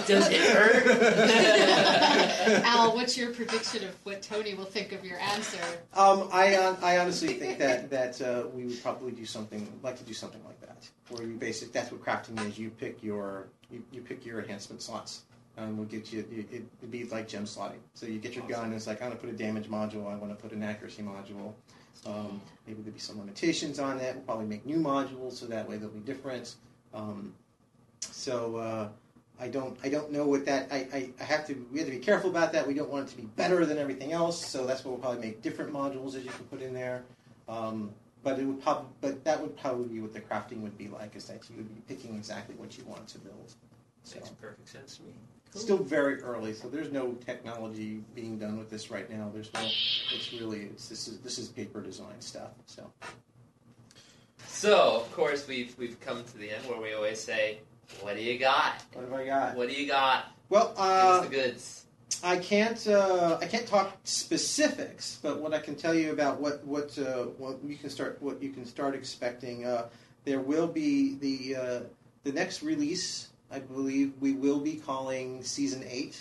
Does 0.06 0.28
it 0.28 0.40
hurt? 0.52 0.84
Al, 2.66 2.94
what's 2.94 3.16
your 3.16 3.32
prediction 3.32 3.84
of 3.84 3.94
what 4.04 4.20
Tony 4.20 4.52
will 4.52 4.66
think 4.66 4.92
of 4.92 5.06
your 5.06 5.18
answer? 5.18 5.58
Um, 5.94 6.28
I 6.30 6.52
hon- 6.52 6.76
I 6.82 6.98
honestly 6.98 7.32
think 7.34 7.58
that 7.58 7.88
that 7.90 8.20
uh, 8.20 8.44
we 8.52 8.66
would 8.66 8.82
probably 8.82 9.12
do 9.12 9.24
something 9.24 9.66
like 9.82 9.96
to 9.96 10.04
do 10.04 10.12
something 10.12 10.42
like 10.44 10.60
that, 10.60 10.86
where 11.08 11.26
you 11.26 11.36
basic 11.36 11.72
that's 11.72 11.90
what 11.90 12.02
crafting 12.02 12.38
is. 12.46 12.58
You 12.58 12.68
pick 12.68 13.02
your 13.02 13.46
you, 13.70 13.82
you 13.90 14.02
pick 14.02 14.26
your 14.26 14.38
enhancement 14.40 14.82
slots, 14.82 15.22
and 15.56 15.78
we'll 15.78 15.86
get 15.86 16.12
you. 16.12 16.26
you 16.30 16.44
it, 16.52 16.62
it'd 16.80 16.90
be 16.90 17.04
like 17.04 17.26
gem 17.26 17.44
slotting. 17.46 17.80
So 17.94 18.04
you 18.04 18.18
get 18.18 18.34
your 18.34 18.46
gun. 18.46 18.66
And 18.66 18.74
it's 18.74 18.86
like 18.86 19.00
I 19.00 19.08
want 19.08 19.18
to 19.18 19.26
put 19.26 19.34
a 19.34 19.36
damage 19.38 19.68
module. 19.70 20.12
I 20.12 20.16
want 20.16 20.28
to 20.28 20.36
put 20.36 20.52
an 20.52 20.62
accuracy 20.62 21.02
module. 21.02 21.54
Um, 22.04 22.42
maybe 22.66 22.82
there'll 22.82 22.92
be 22.92 22.98
some 22.98 23.18
limitations 23.18 23.78
on 23.78 23.96
that. 23.96 24.14
We'll 24.14 24.24
probably 24.24 24.44
make 24.46 24.66
new 24.66 24.76
modules 24.76 25.32
so 25.32 25.46
that 25.46 25.66
way 25.66 25.78
they'll 25.78 25.88
be 25.88 26.00
different. 26.00 26.56
Um, 26.92 27.32
so. 28.12 28.56
Uh, 28.56 28.88
I 29.40 29.48
don't. 29.48 29.76
I 29.82 29.88
don't 29.88 30.12
know 30.12 30.26
what 30.26 30.46
that. 30.46 30.68
I, 30.70 30.86
I, 30.92 31.10
I 31.20 31.24
have 31.24 31.44
to. 31.48 31.54
We 31.72 31.80
have 31.80 31.88
to 31.88 31.94
be 31.94 31.98
careful 31.98 32.30
about 32.30 32.52
that. 32.52 32.66
We 32.66 32.72
don't 32.72 32.88
want 32.88 33.08
it 33.08 33.10
to 33.10 33.16
be 33.16 33.24
better 33.34 33.66
than 33.66 33.78
everything 33.78 34.12
else. 34.12 34.44
So 34.46 34.64
that's 34.64 34.84
why 34.84 34.92
we'll 34.92 35.00
probably 35.00 35.20
make 35.20 35.42
different 35.42 35.72
modules 35.72 36.12
that 36.12 36.22
you 36.22 36.30
can 36.30 36.44
put 36.44 36.62
in 36.62 36.72
there. 36.72 37.02
Um, 37.48 37.90
but 38.22 38.38
it 38.38 38.44
would 38.44 38.62
probably. 38.62 38.86
But 39.00 39.24
that 39.24 39.40
would 39.40 39.56
probably 39.58 39.88
be 39.88 40.00
what 40.00 40.12
the 40.12 40.20
crafting 40.20 40.60
would 40.60 40.78
be 40.78 40.86
like. 40.88 41.16
Is 41.16 41.24
that 41.24 41.40
you 41.50 41.56
would 41.56 41.68
be 41.74 41.94
picking 41.94 42.14
exactly 42.14 42.54
what 42.54 42.78
you 42.78 42.84
want 42.84 43.08
to 43.08 43.18
build. 43.18 43.54
So 44.04 44.16
Makes 44.16 44.28
perfect 44.30 44.68
sense 44.68 44.98
to 44.98 45.02
me. 45.02 45.12
still 45.52 45.78
very 45.78 46.22
early. 46.22 46.52
So 46.54 46.68
there's 46.68 46.92
no 46.92 47.12
technology 47.26 48.02
being 48.14 48.38
done 48.38 48.56
with 48.56 48.70
this 48.70 48.88
right 48.90 49.10
now. 49.10 49.30
There's 49.34 49.52
no. 49.52 49.62
It's 49.62 50.32
really. 50.32 50.60
It's 50.66 50.88
this 50.88 51.08
is 51.08 51.18
this 51.18 51.38
is 51.38 51.48
paper 51.48 51.80
design 51.80 52.20
stuff. 52.20 52.50
So 52.66 52.88
So, 54.46 54.96
of 55.02 55.12
course, 55.12 55.46
we've 55.48 55.76
we've 55.78 55.98
come 56.00 56.22
to 56.22 56.38
the 56.38 56.50
end 56.52 56.64
where 56.68 56.80
we 56.80 56.94
always 56.94 57.20
say, 57.20 57.58
"What 58.00 58.16
do 58.16 58.22
you 58.22 58.38
got? 58.38 58.82
what 58.92 59.04
have 59.04 59.12
I 59.12 59.26
got? 59.26 59.56
What 59.56 59.68
do 59.68 59.74
you 59.74 59.86
got? 59.86 60.26
Well, 60.48 60.68
Give 60.68 60.78
uh, 60.78 60.82
us 60.82 61.24
the 61.24 61.30
goods." 61.30 61.84
I 62.22 62.38
can't 62.38 62.86
uh, 62.86 63.38
I 63.40 63.46
can't 63.46 63.66
talk 63.66 63.96
specifics, 64.04 65.18
but 65.22 65.40
what 65.40 65.52
I 65.52 65.58
can 65.58 65.74
tell 65.74 65.94
you 65.94 66.12
about 66.12 66.40
what 66.40 66.64
what 66.64 66.98
uh, 66.98 67.24
what 67.38 67.58
you 67.64 67.76
can 67.76 67.90
start 67.90 68.20
what 68.20 68.42
you 68.42 68.50
can 68.50 68.64
start 68.64 68.94
expecting. 68.94 69.66
Uh, 69.66 69.88
there 70.24 70.40
will 70.40 70.66
be 70.66 71.16
the 71.16 71.56
uh, 71.56 71.80
the 72.22 72.32
next 72.32 72.62
release. 72.62 73.28
I 73.50 73.58
believe 73.58 74.14
we 74.20 74.32
will 74.32 74.58
be 74.58 74.76
calling 74.76 75.42
season 75.42 75.84
eight. 75.86 76.18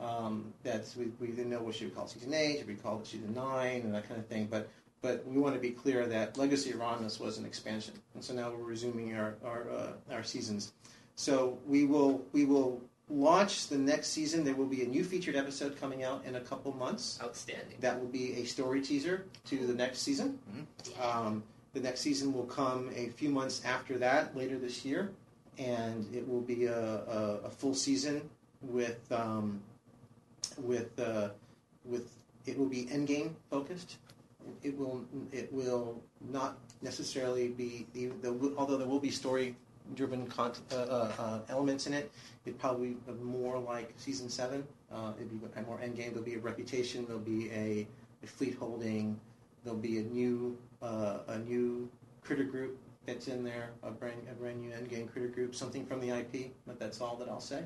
Um, 0.00 0.52
that's 0.62 0.96
we, 0.96 1.06
we 1.20 1.28
didn't 1.28 1.50
know 1.50 1.60
what 1.60 1.74
should 1.74 1.88
we 1.88 1.94
call 1.94 2.06
season 2.06 2.34
eight, 2.34 2.58
should 2.58 2.68
we 2.68 2.74
call 2.74 3.00
it 3.00 3.06
season 3.06 3.34
nine, 3.34 3.82
and 3.82 3.94
that 3.94 4.08
kind 4.08 4.20
of 4.20 4.26
thing. 4.26 4.46
But 4.50 4.68
but 5.06 5.24
we 5.24 5.38
want 5.38 5.54
to 5.54 5.60
be 5.60 5.70
clear 5.70 6.04
that 6.04 6.36
Legacy 6.36 6.72
of 6.72 6.80
Romulus 6.80 7.20
was 7.20 7.38
an 7.38 7.46
expansion, 7.46 7.94
and 8.14 8.24
so 8.24 8.34
now 8.34 8.50
we're 8.50 8.64
resuming 8.64 9.14
our 9.14 9.36
our 9.44 9.70
uh, 9.70 10.14
our 10.14 10.24
seasons. 10.24 10.72
So 11.14 11.58
we 11.64 11.84
will 11.84 12.24
we 12.32 12.44
will 12.44 12.82
launch 13.08 13.68
the 13.68 13.78
next 13.78 14.08
season. 14.08 14.42
There 14.42 14.56
will 14.56 14.66
be 14.78 14.82
a 14.82 14.88
new 14.88 15.04
featured 15.04 15.36
episode 15.36 15.78
coming 15.80 16.02
out 16.02 16.24
in 16.24 16.34
a 16.34 16.40
couple 16.40 16.74
months. 16.74 17.20
Outstanding. 17.22 17.76
That 17.78 18.00
will 18.00 18.08
be 18.08 18.34
a 18.34 18.44
story 18.44 18.80
teaser 18.80 19.26
to 19.44 19.56
the 19.64 19.74
next 19.74 20.00
season. 20.00 20.40
Um, 21.00 21.44
the 21.72 21.80
next 21.80 22.00
season 22.00 22.32
will 22.32 22.50
come 22.60 22.90
a 22.96 23.10
few 23.10 23.30
months 23.30 23.62
after 23.64 23.98
that, 23.98 24.36
later 24.36 24.58
this 24.58 24.84
year, 24.84 25.12
and 25.56 26.12
it 26.12 26.26
will 26.26 26.40
be 26.40 26.64
a, 26.64 26.82
a, 27.18 27.40
a 27.44 27.50
full 27.50 27.74
season 27.74 28.28
with 28.60 29.00
um, 29.12 29.60
with 30.58 30.98
uh, 30.98 31.28
with 31.84 32.10
it 32.44 32.58
will 32.58 32.72
be 32.78 32.86
endgame 32.86 33.34
focused. 33.50 33.98
It 34.62 34.76
will 34.76 35.04
it 35.32 35.52
will 35.52 36.02
not 36.30 36.58
necessarily 36.82 37.48
be 37.48 37.86
the, 37.92 38.08
the 38.22 38.54
although 38.56 38.76
there 38.76 38.88
will 38.88 39.00
be 39.00 39.10
story 39.10 39.56
driven 39.94 40.26
cont- 40.26 40.60
uh, 40.72 40.76
uh, 40.76 41.12
uh, 41.18 41.38
elements 41.48 41.86
in 41.86 41.92
it. 41.92 42.10
It 42.44 42.58
probably 42.58 42.96
be 43.06 43.12
more 43.22 43.58
like 43.58 43.92
season 43.96 44.28
seven. 44.28 44.66
Uh, 44.92 45.12
it'd 45.16 45.30
be 45.30 45.62
more 45.66 45.78
endgame. 45.78 46.10
There'll 46.10 46.22
be 46.22 46.34
a 46.34 46.38
reputation. 46.38 47.04
There'll 47.06 47.20
be 47.20 47.50
a, 47.50 47.86
a 48.22 48.26
fleet 48.26 48.56
holding. 48.58 49.18
There'll 49.64 49.78
be 49.78 49.98
a 49.98 50.02
new 50.02 50.56
uh, 50.82 51.18
a 51.28 51.38
new 51.38 51.88
critter 52.22 52.44
group 52.44 52.78
that's 53.06 53.28
in 53.28 53.44
there. 53.44 53.70
A 53.82 53.90
brand 53.90 54.26
a 54.30 54.34
brand 54.34 54.60
new 54.60 54.70
endgame 54.70 55.10
critter 55.10 55.28
group. 55.28 55.54
Something 55.54 55.86
from 55.86 56.00
the 56.00 56.10
IP, 56.10 56.52
but 56.66 56.78
that's 56.78 57.00
all 57.00 57.16
that 57.16 57.28
I'll 57.28 57.40
say. 57.40 57.64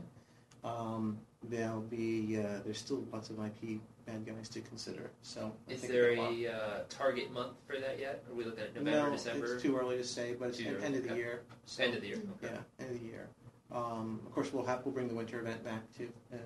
Um, 0.64 1.18
there'll 1.49 1.80
be 1.80 2.38
uh, 2.38 2.61
there's 2.64 2.78
still 2.78 3.05
lots 3.12 3.30
of 3.30 3.38
IP 3.38 3.80
bad 4.07 4.26
guys 4.26 4.49
to 4.51 4.61
consider. 4.61 5.11
So 5.22 5.53
I 5.68 5.72
Is 5.72 5.82
there 5.82 6.12
a 6.12 6.47
uh, 6.47 6.80
target 6.88 7.32
month 7.32 7.55
for 7.66 7.78
that 7.78 7.99
yet? 7.99 8.22
Are 8.28 8.34
we 8.34 8.45
looking 8.45 8.64
at 8.64 8.74
November, 8.74 9.09
no, 9.09 9.12
December? 9.12 9.55
it's 9.55 9.62
too 9.62 9.76
early 9.76 9.97
to 9.97 10.05
say, 10.05 10.34
but 10.38 10.49
it's 10.51 10.61
end, 10.61 10.82
end 10.82 10.97
of 10.97 11.03
the 11.03 11.11
okay. 11.11 11.18
year. 11.18 11.43
So, 11.66 11.84
End 11.84 11.95
of 11.95 12.01
the 12.03 12.09
year. 12.09 12.22
Okay. 12.43 12.55
Yeah, 12.55 12.84
end 12.84 12.95
of 12.95 13.01
the 13.01 13.07
year. 13.07 13.28
Um, 13.72 14.20
of 14.26 14.32
course, 14.32 14.53
we'll 14.53 14.64
have 14.64 14.84
we'll 14.84 14.93
bring 14.93 15.07
the 15.07 15.14
winter 15.14 15.38
event 15.38 15.62
back 15.64 15.82
too, 15.97 16.09
uh, 16.32 16.36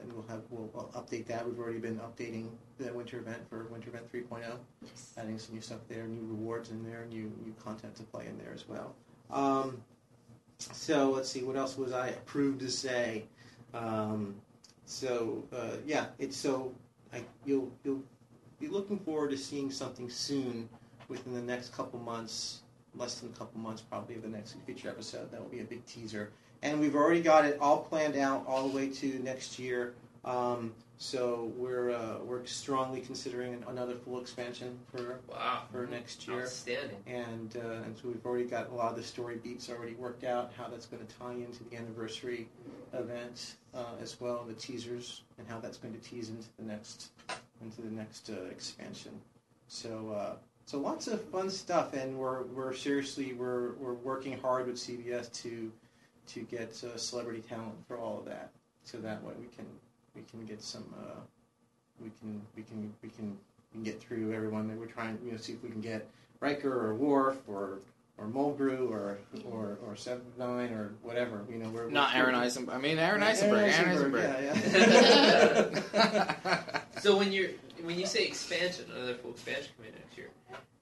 and 0.00 0.12
we'll 0.12 0.26
have 0.28 0.40
we'll, 0.48 0.70
we'll 0.72 0.90
update 0.94 1.26
that. 1.26 1.46
We've 1.46 1.58
already 1.58 1.78
been 1.78 1.98
updating 1.98 2.48
the 2.78 2.92
winter 2.92 3.18
event 3.18 3.46
for 3.50 3.64
winter 3.64 3.90
event 3.90 4.10
3.0, 4.10 4.40
Yes. 4.82 5.12
adding 5.18 5.38
some 5.38 5.54
new 5.54 5.60
stuff 5.60 5.80
there, 5.88 6.06
new 6.06 6.26
rewards 6.26 6.70
in 6.70 6.82
there, 6.82 7.04
new 7.10 7.30
new 7.44 7.54
content 7.62 7.94
to 7.96 8.02
play 8.04 8.26
in 8.26 8.38
there 8.38 8.52
as 8.54 8.66
well. 8.66 8.94
Um, 9.30 9.82
so 10.58 11.10
let's 11.10 11.28
see, 11.28 11.42
what 11.42 11.56
else 11.56 11.76
was 11.76 11.92
I 11.92 12.08
approved 12.08 12.60
to 12.60 12.70
say? 12.70 13.24
Um, 13.74 14.36
so 14.86 15.44
uh, 15.54 15.76
yeah, 15.84 16.06
it's 16.18 16.36
so 16.36 16.72
I, 17.12 17.22
you'll 17.44 17.70
you'll 17.84 18.02
be 18.60 18.68
looking 18.68 18.98
forward 18.98 19.30
to 19.30 19.36
seeing 19.36 19.70
something 19.70 20.08
soon 20.08 20.68
within 21.08 21.34
the 21.34 21.42
next 21.42 21.72
couple 21.74 21.98
months, 21.98 22.62
less 22.94 23.20
than 23.20 23.30
a 23.30 23.32
couple 23.32 23.60
months 23.60 23.82
probably 23.82 24.14
of 24.14 24.22
the 24.22 24.28
next 24.28 24.56
feature 24.66 24.88
episode. 24.88 25.30
That 25.30 25.40
will 25.42 25.50
be 25.50 25.60
a 25.60 25.64
big 25.64 25.84
teaser, 25.86 26.30
and 26.62 26.80
we've 26.80 26.94
already 26.94 27.22
got 27.22 27.44
it 27.44 27.58
all 27.60 27.78
planned 27.78 28.16
out 28.16 28.44
all 28.46 28.68
the 28.68 28.74
way 28.74 28.88
to 28.88 29.18
next 29.20 29.58
year. 29.58 29.94
Um, 30.24 30.72
so 30.96 31.52
we're 31.56 31.90
uh, 31.90 32.18
we're 32.24 32.44
strongly 32.46 33.00
considering 33.00 33.64
another 33.68 33.94
full 33.96 34.20
expansion 34.20 34.78
for 34.90 35.20
Wow. 35.28 35.62
for 35.70 35.86
next 35.86 36.26
year. 36.28 36.42
Outstanding. 36.42 36.96
And, 37.06 37.56
uh, 37.56 37.82
and 37.84 37.96
so 37.96 38.08
we've 38.08 38.24
already 38.24 38.44
got 38.44 38.70
a 38.70 38.74
lot 38.74 38.90
of 38.90 38.96
the 38.96 39.02
story 39.02 39.36
beats 39.42 39.68
already 39.68 39.94
worked 39.94 40.24
out, 40.24 40.52
how 40.56 40.68
that's 40.68 40.86
going 40.86 41.04
to 41.04 41.14
tie 41.16 41.32
into 41.32 41.64
the 41.64 41.76
anniversary 41.76 42.48
event 42.92 43.56
uh, 43.74 43.84
as 44.00 44.20
well, 44.20 44.44
the 44.46 44.54
teasers, 44.54 45.22
and 45.38 45.48
how 45.48 45.58
that's 45.58 45.78
going 45.78 45.94
to 45.94 46.00
tease 46.00 46.28
into 46.30 46.46
the 46.58 46.64
next 46.64 47.10
into 47.62 47.82
the 47.82 47.90
next 47.90 48.30
uh, 48.30 48.44
expansion. 48.50 49.12
So 49.66 50.10
uh, 50.16 50.36
so 50.66 50.78
lots 50.78 51.08
of 51.08 51.22
fun 51.24 51.50
stuff, 51.50 51.92
and 51.94 52.16
we're 52.16 52.44
we're 52.44 52.72
seriously 52.72 53.32
we're 53.32 53.72
we're 53.74 53.94
working 53.94 54.38
hard 54.38 54.66
with 54.66 54.76
CBS 54.76 55.30
to 55.42 55.72
to 56.28 56.40
get 56.42 56.70
uh, 56.84 56.96
celebrity 56.96 57.42
talent 57.48 57.74
for 57.88 57.98
all 57.98 58.18
of 58.18 58.24
that, 58.26 58.50
so 58.84 58.98
that 58.98 59.22
way 59.24 59.32
we 59.40 59.46
can 59.56 59.66
we 60.14 60.22
can 60.30 60.44
get 60.46 60.62
some 60.62 60.84
uh, 60.98 61.20
we 62.00 62.10
can 62.20 62.40
we 62.56 62.62
can 62.62 62.92
we 63.02 63.08
can 63.08 63.30
we 63.30 63.76
can 63.76 63.82
get 63.82 64.00
through 64.00 64.32
everyone 64.32 64.68
that 64.68 64.76
we're 64.78 64.86
trying 64.86 65.18
you 65.24 65.32
know 65.32 65.36
see 65.38 65.52
if 65.52 65.62
we 65.62 65.70
can 65.70 65.80
get 65.80 66.08
Riker 66.40 66.72
or 66.88 66.94
Worf 66.94 67.36
or 67.48 67.78
or 68.18 68.26
Mulgrew 68.26 68.90
or 68.90 69.18
or 69.50 69.78
or 69.86 69.96
Seven 69.96 70.22
Nine 70.38 70.70
or 70.72 70.92
whatever 71.02 71.44
you 71.50 71.58
know 71.58 71.68
we're 71.70 71.88
Not 71.90 72.14
we're- 72.14 72.24
Aron 72.26 72.34
Eisenberg. 72.36 72.74
I 72.76 72.78
mean, 72.78 72.98
Aron 72.98 73.22
Aron 73.22 73.32
Eisenberg. 73.32 73.72
Aron 73.72 73.88
Eisenberg, 73.90 74.24
Eisenberg. 74.24 75.82
yeah, 75.94 75.94
yeah. 75.94 76.80
So 77.00 77.18
when 77.18 77.32
you're 77.32 77.50
when 77.82 77.98
you 77.98 78.06
say 78.06 78.24
expansion, 78.24 78.86
another 78.94 79.14
full 79.14 79.32
expansion 79.32 79.72
coming 79.76 79.92
next 79.92 80.16
year. 80.16 80.30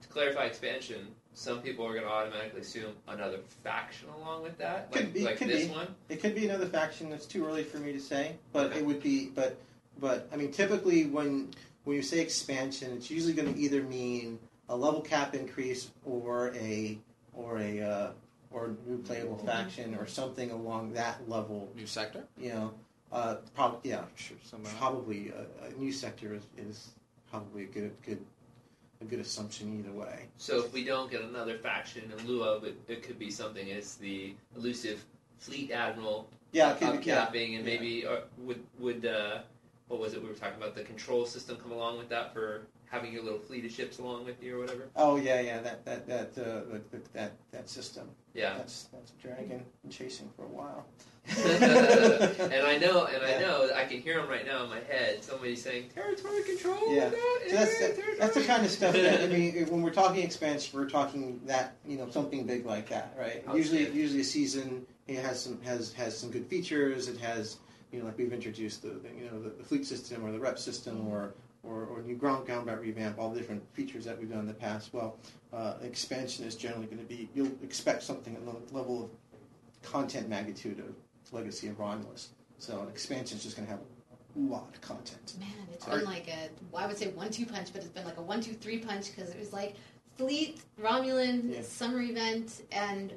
To 0.03 0.07
clarify 0.07 0.45
expansion, 0.45 1.07
some 1.33 1.61
people 1.61 1.85
are 1.85 1.93
going 1.93 2.03
to 2.05 2.09
automatically 2.11 2.61
assume 2.61 2.93
another 3.07 3.39
faction 3.63 4.07
along 4.17 4.43
with 4.43 4.57
that, 4.57 4.91
Could 4.91 5.05
like 5.05 5.13
be, 5.13 5.25
like 5.25 5.37
could 5.37 5.47
this 5.49 5.65
be. 5.67 5.71
one. 5.71 5.87
It 6.09 6.21
could 6.21 6.35
be 6.35 6.47
another 6.47 6.67
faction. 6.67 7.11
It's 7.11 7.25
too 7.25 7.45
early 7.45 7.63
for 7.63 7.77
me 7.77 7.91
to 7.93 7.99
say, 7.99 8.35
but 8.51 8.67
Okay. 8.67 8.79
it 8.79 8.85
would 8.85 9.01
be. 9.01 9.27
But 9.33 9.57
but 9.99 10.27
I 10.31 10.35
mean, 10.35 10.51
typically 10.51 11.05
when 11.05 11.49
when 11.85 11.95
you 11.95 12.01
say 12.03 12.19
expansion, 12.19 12.91
it's 12.93 13.09
usually 13.09 13.33
going 13.33 13.53
to 13.53 13.59
either 13.59 13.81
mean 13.83 14.39
a 14.69 14.75
level 14.75 15.01
cap 15.01 15.35
increase 15.35 15.89
or 16.05 16.53
a 16.55 16.97
or 17.33 17.59
a 17.59 17.81
uh, 17.81 18.11
or 18.51 18.65
a 18.67 18.89
new 18.89 18.97
playable 18.99 19.37
faction 19.37 19.95
or 19.95 20.05
something 20.07 20.51
along 20.51 20.93
that 20.93 21.27
level. 21.29 21.69
New 21.75 21.87
sector. 21.87 22.23
You 22.37 22.49
know, 22.49 22.73
uh, 23.11 23.35
probably 23.55 23.89
yeah, 23.91 24.03
sure, 24.15 24.37
Somehow. 24.43 24.69
probably 24.77 25.31
a, 25.31 25.65
a 25.67 25.79
new 25.79 25.91
sector 25.91 26.33
is, 26.35 26.43
is 26.57 26.91
probably 27.31 27.63
a 27.63 27.67
good 27.67 27.91
good 28.05 28.23
a 29.03 29.09
good 29.09 29.19
assumption 29.19 29.77
either 29.79 29.91
way. 29.97 30.25
So 30.37 30.59
if 30.63 30.73
we 30.73 30.83
don't 30.83 31.11
get 31.11 31.21
another 31.21 31.57
faction 31.57 32.11
in 32.17 32.27
lieu 32.27 32.43
of 32.43 32.63
it, 32.63 32.75
it 32.87 33.03
could 33.03 33.19
be 33.19 33.29
something 33.29 33.71
as 33.71 33.95
the 33.95 34.33
elusive 34.55 35.03
fleet 35.37 35.71
admiral 35.71 36.27
Yeah, 36.51 36.71
it 36.71 36.79
could 36.79 37.01
be, 37.01 37.05
yeah. 37.07 37.25
upcapping, 37.25 37.55
and 37.57 37.65
maybe 37.65 38.05
uh, 38.05 38.21
would 38.39 38.63
would 38.79 39.05
uh, 39.05 39.39
what 39.87 39.99
was 39.99 40.13
it 40.13 40.21
we 40.23 40.29
were 40.29 40.35
talking 40.35 40.57
about? 40.57 40.75
The 40.75 40.83
control 40.83 41.25
system 41.25 41.57
come 41.57 41.71
along 41.71 41.97
with 41.97 42.09
that 42.09 42.33
for 42.33 42.61
having 42.89 43.11
your 43.11 43.23
little 43.23 43.39
fleet 43.39 43.65
of 43.65 43.71
ships 43.71 43.97
along 43.99 44.25
with 44.25 44.41
you 44.41 44.55
or 44.57 44.59
whatever. 44.61 44.87
Oh 44.95 45.17
yeah, 45.17 45.41
yeah, 45.41 45.59
that 45.61 45.85
that 45.85 46.07
that 46.07 46.29
uh, 46.37 46.61
the, 46.71 46.81
the, 46.91 47.01
that 47.13 47.31
that 47.51 47.69
system. 47.69 48.09
Yeah. 48.33 48.57
That's 48.57 48.83
that's 48.93 49.11
a 49.11 49.21
dragon 49.27 49.63
chasing 49.89 50.29
for 50.35 50.43
a 50.43 50.47
while. 50.47 50.85
and 51.27 52.65
I 52.67 52.77
know, 52.77 53.05
and 53.05 53.23
I 53.23 53.31
Yeah. 53.31 53.39
know, 53.39 53.69
I 53.75 53.85
can 53.85 53.92
hear 54.03 54.19
them 54.19 54.29
right 54.29 54.45
now 54.45 54.63
in 54.63 54.69
my 54.69 54.81
head. 54.81 55.23
Somebody 55.23 55.55
saying 55.55 55.89
territory 55.95 56.43
control. 56.43 56.93
Yeah. 56.93 57.09
So 57.09 57.55
that's 57.55 57.79
that, 57.79 57.97
that's 58.19 58.35
the 58.35 58.43
kind 58.43 58.65
of 58.65 58.71
stuff 58.71 58.93
that 58.93 59.23
I 59.23 59.27
mean. 59.33 59.65
When 59.67 59.81
we're 59.81 59.93
talking 59.93 60.23
expansion, 60.23 60.77
we're 60.77 60.89
talking 60.89 61.39
that 61.45 61.75
you 61.87 61.97
know 61.97 62.09
something 62.09 62.45
big 62.45 62.65
like 62.65 62.89
that, 62.89 63.15
right? 63.17 63.43
Usually, 63.53 63.89
usually 63.91 64.21
a 64.21 64.25
season 64.25 64.85
it 65.07 65.19
has 65.19 65.41
some 65.41 65.61
has 65.61 65.93
has 65.93 66.17
some 66.17 66.31
good 66.31 66.47
features. 66.47 67.07
It 67.07 67.19
has 67.19 67.57
you 67.91 67.99
know 67.99 68.05
like 68.05 68.17
we've 68.17 68.33
introduced 68.33 68.81
the, 68.81 68.89
the 68.89 69.09
you 69.17 69.29
know 69.29 69.41
the, 69.41 69.49
the 69.49 69.63
fleet 69.63 69.85
system 69.85 70.25
or 70.25 70.31
the 70.31 70.39
rep 70.39 70.59
system 70.59 71.07
or 71.07 71.33
or, 71.63 71.85
or 71.85 72.01
new 72.01 72.15
ground 72.15 72.45
combat 72.45 72.81
revamp, 72.81 73.17
all 73.17 73.29
the 73.29 73.39
different 73.39 73.63
features 73.73 74.03
that 74.03 74.19
we've 74.19 74.29
done 74.29 74.39
in 74.39 74.47
the 74.47 74.53
past. 74.53 74.93
Well, 74.93 75.17
uh, 75.53 75.75
expansion 75.81 76.45
is 76.45 76.55
generally 76.55 76.87
going 76.87 76.97
to 76.97 77.05
be 77.05 77.29
you'll 77.33 77.51
expect 77.63 78.03
something 78.03 78.35
at 78.35 78.45
the 78.45 78.75
level 78.75 79.03
of 79.03 79.09
content 79.81 80.29
magnitude 80.29 80.79
of 80.79 80.93
Legacy 81.31 81.67
of 81.67 81.79
Romulus. 81.79 82.29
So 82.59 82.81
an 82.81 82.89
expansion 82.89 83.37
is 83.37 83.43
just 83.43 83.55
going 83.55 83.65
to 83.67 83.71
have 83.71 83.81
a 83.81 83.92
lot 84.35 84.69
of 84.73 84.81
content. 84.81 85.35
Man, 85.39 85.49
it's 85.73 85.87
Are- 85.87 85.97
been 85.97 86.05
like 86.05 86.27
a, 86.27 86.49
well, 86.71 86.83
I 86.83 86.87
would 86.87 86.97
say 86.97 87.07
one-two 87.09 87.45
punch, 87.45 87.69
but 87.73 87.81
it's 87.81 87.91
been 87.91 88.05
like 88.05 88.17
a 88.17 88.21
one-two-three 88.21 88.79
punch 88.79 89.15
because 89.15 89.29
it 89.31 89.39
was 89.39 89.53
like 89.53 89.75
Fleet, 90.17 90.61
Romulan, 90.81 91.53
Yeah. 91.55 91.61
summer 91.63 92.01
event, 92.01 92.61
and 92.71 93.13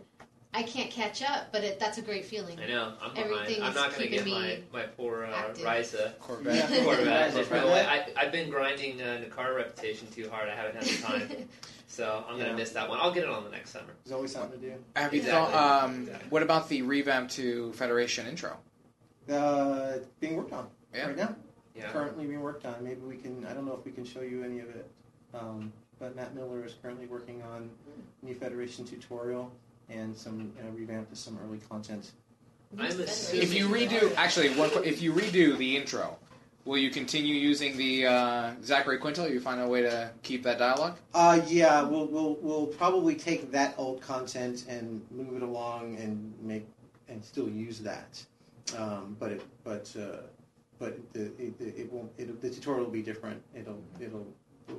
I 0.54 0.62
can't 0.62 0.90
catch 0.90 1.22
up, 1.22 1.52
but 1.52 1.62
it, 1.64 1.78
that's 1.78 1.98
a 1.98 2.02
great 2.02 2.24
feeling. 2.24 2.58
I 2.58 2.66
know. 2.66 2.94
I'm. 3.02 3.10
Everything 3.14 3.62
I'm 3.62 3.68
is 3.70 3.74
not 3.74 3.90
going 3.90 4.02
to 4.04 4.08
get 4.08 4.24
my, 4.26 4.40
me 4.40 4.64
my 4.72 4.82
poor 4.84 5.24
uh, 5.24 5.30
active. 5.30 5.64
Risian 5.66 6.18
Corvette. 6.18 6.70
Yeah. 6.70 6.84
Corvette. 6.84 7.32
Risian, 7.34 7.50
By 7.50 7.58
the 7.60 7.66
way, 7.66 7.84
Corvette. 7.84 8.12
I, 8.16 8.22
I've 8.22 8.32
been 8.32 8.48
grinding 8.48 9.02
uh, 9.02 9.18
the 9.22 9.26
car 9.26 9.52
reputation 9.54 10.08
too 10.10 10.30
hard. 10.30 10.48
I 10.48 10.54
haven't 10.54 10.76
had 10.76 10.84
the 10.84 11.02
time, 11.02 11.48
so 11.88 12.24
I'm 12.26 12.34
going 12.36 12.46
to 12.46 12.50
Yeah. 12.52 12.56
miss 12.56 12.70
that 12.70 12.88
one. 12.88 12.98
I'll 13.02 13.12
get 13.12 13.24
it 13.24 13.28
on 13.28 13.44
the 13.44 13.50
next 13.50 13.70
summer. 13.70 13.92
There's 14.04 14.14
always 14.14 14.32
something 14.32 14.58
to 14.58 14.66
do. 14.66 14.74
Have 14.94 15.12
you 15.12 15.20
Exactly. 15.20 15.52
thought? 15.52 15.84
Um, 15.84 16.00
Exactly. 16.04 16.28
What 16.30 16.42
about 16.42 16.68
the 16.70 16.80
revamp 16.80 17.28
to 17.32 17.72
Federation 17.74 18.26
intro? 18.26 18.56
Uh, 19.30 19.98
being 20.20 20.36
worked 20.36 20.52
on 20.54 20.68
Yeah. 20.96 21.06
right 21.06 21.16
now. 21.16 21.36
Yeah. 21.74 21.90
Currently 21.90 22.26
being 22.26 22.40
worked 22.40 22.64
on. 22.64 22.82
Maybe 22.82 23.00
we 23.00 23.16
can. 23.16 23.46
I 23.46 23.52
don't 23.52 23.66
know 23.66 23.74
if 23.74 23.84
we 23.84 23.92
can 23.92 24.04
show 24.04 24.22
you 24.22 24.42
any 24.42 24.60
of 24.60 24.70
it. 24.70 24.90
Um, 25.34 25.72
but 25.98 26.16
Matt 26.16 26.34
Miller 26.34 26.64
is 26.64 26.74
currently 26.82 27.06
working 27.06 27.42
on 27.42 27.70
new 28.22 28.34
Federation 28.34 28.84
tutorial 28.84 29.50
and 29.88 30.16
some 30.16 30.52
uh, 30.60 30.70
revamp 30.72 31.10
to 31.10 31.16
some 31.16 31.38
early 31.44 31.58
content. 31.68 32.12
I'm 32.78 32.90
If 32.90 33.54
you 33.54 33.68
redo, 33.68 34.12
actually, 34.16 34.50
one, 34.50 34.70
if 34.84 35.00
you 35.00 35.12
redo 35.12 35.56
the 35.56 35.76
intro, 35.76 36.16
will 36.64 36.76
you 36.78 36.90
continue 36.90 37.34
using 37.34 37.76
the 37.76 38.06
uh, 38.06 38.50
Zachary 38.62 38.98
Quinto? 38.98 39.26
You 39.26 39.40
find 39.40 39.60
a 39.60 39.68
way 39.68 39.82
to 39.82 40.10
keep 40.22 40.42
that 40.42 40.58
dialogue? 40.58 40.98
Uh, 41.14 41.40
yeah, 41.46 41.82
we'll, 41.82 42.06
we'll 42.06 42.36
we'll 42.42 42.66
probably 42.66 43.14
take 43.14 43.50
that 43.52 43.74
old 43.78 44.02
content 44.02 44.64
and 44.68 45.00
move 45.10 45.36
it 45.36 45.42
along 45.42 45.96
and 45.96 46.34
make 46.42 46.66
and 47.08 47.24
still 47.24 47.48
use 47.48 47.78
that. 47.80 48.22
Um, 48.76 49.16
but 49.18 49.32
it 49.32 49.42
but 49.64 49.90
uh, 49.98 50.16
but 50.78 50.96
the, 51.12 51.26
it, 51.38 51.54
it 51.60 51.74
it 51.78 51.92
won't 51.92 52.10
it, 52.18 52.40
the 52.40 52.50
tutorial 52.50 52.84
will 52.84 52.92
be 52.92 53.02
different. 53.02 53.40
It'll 53.54 53.82
it'll 54.00 54.26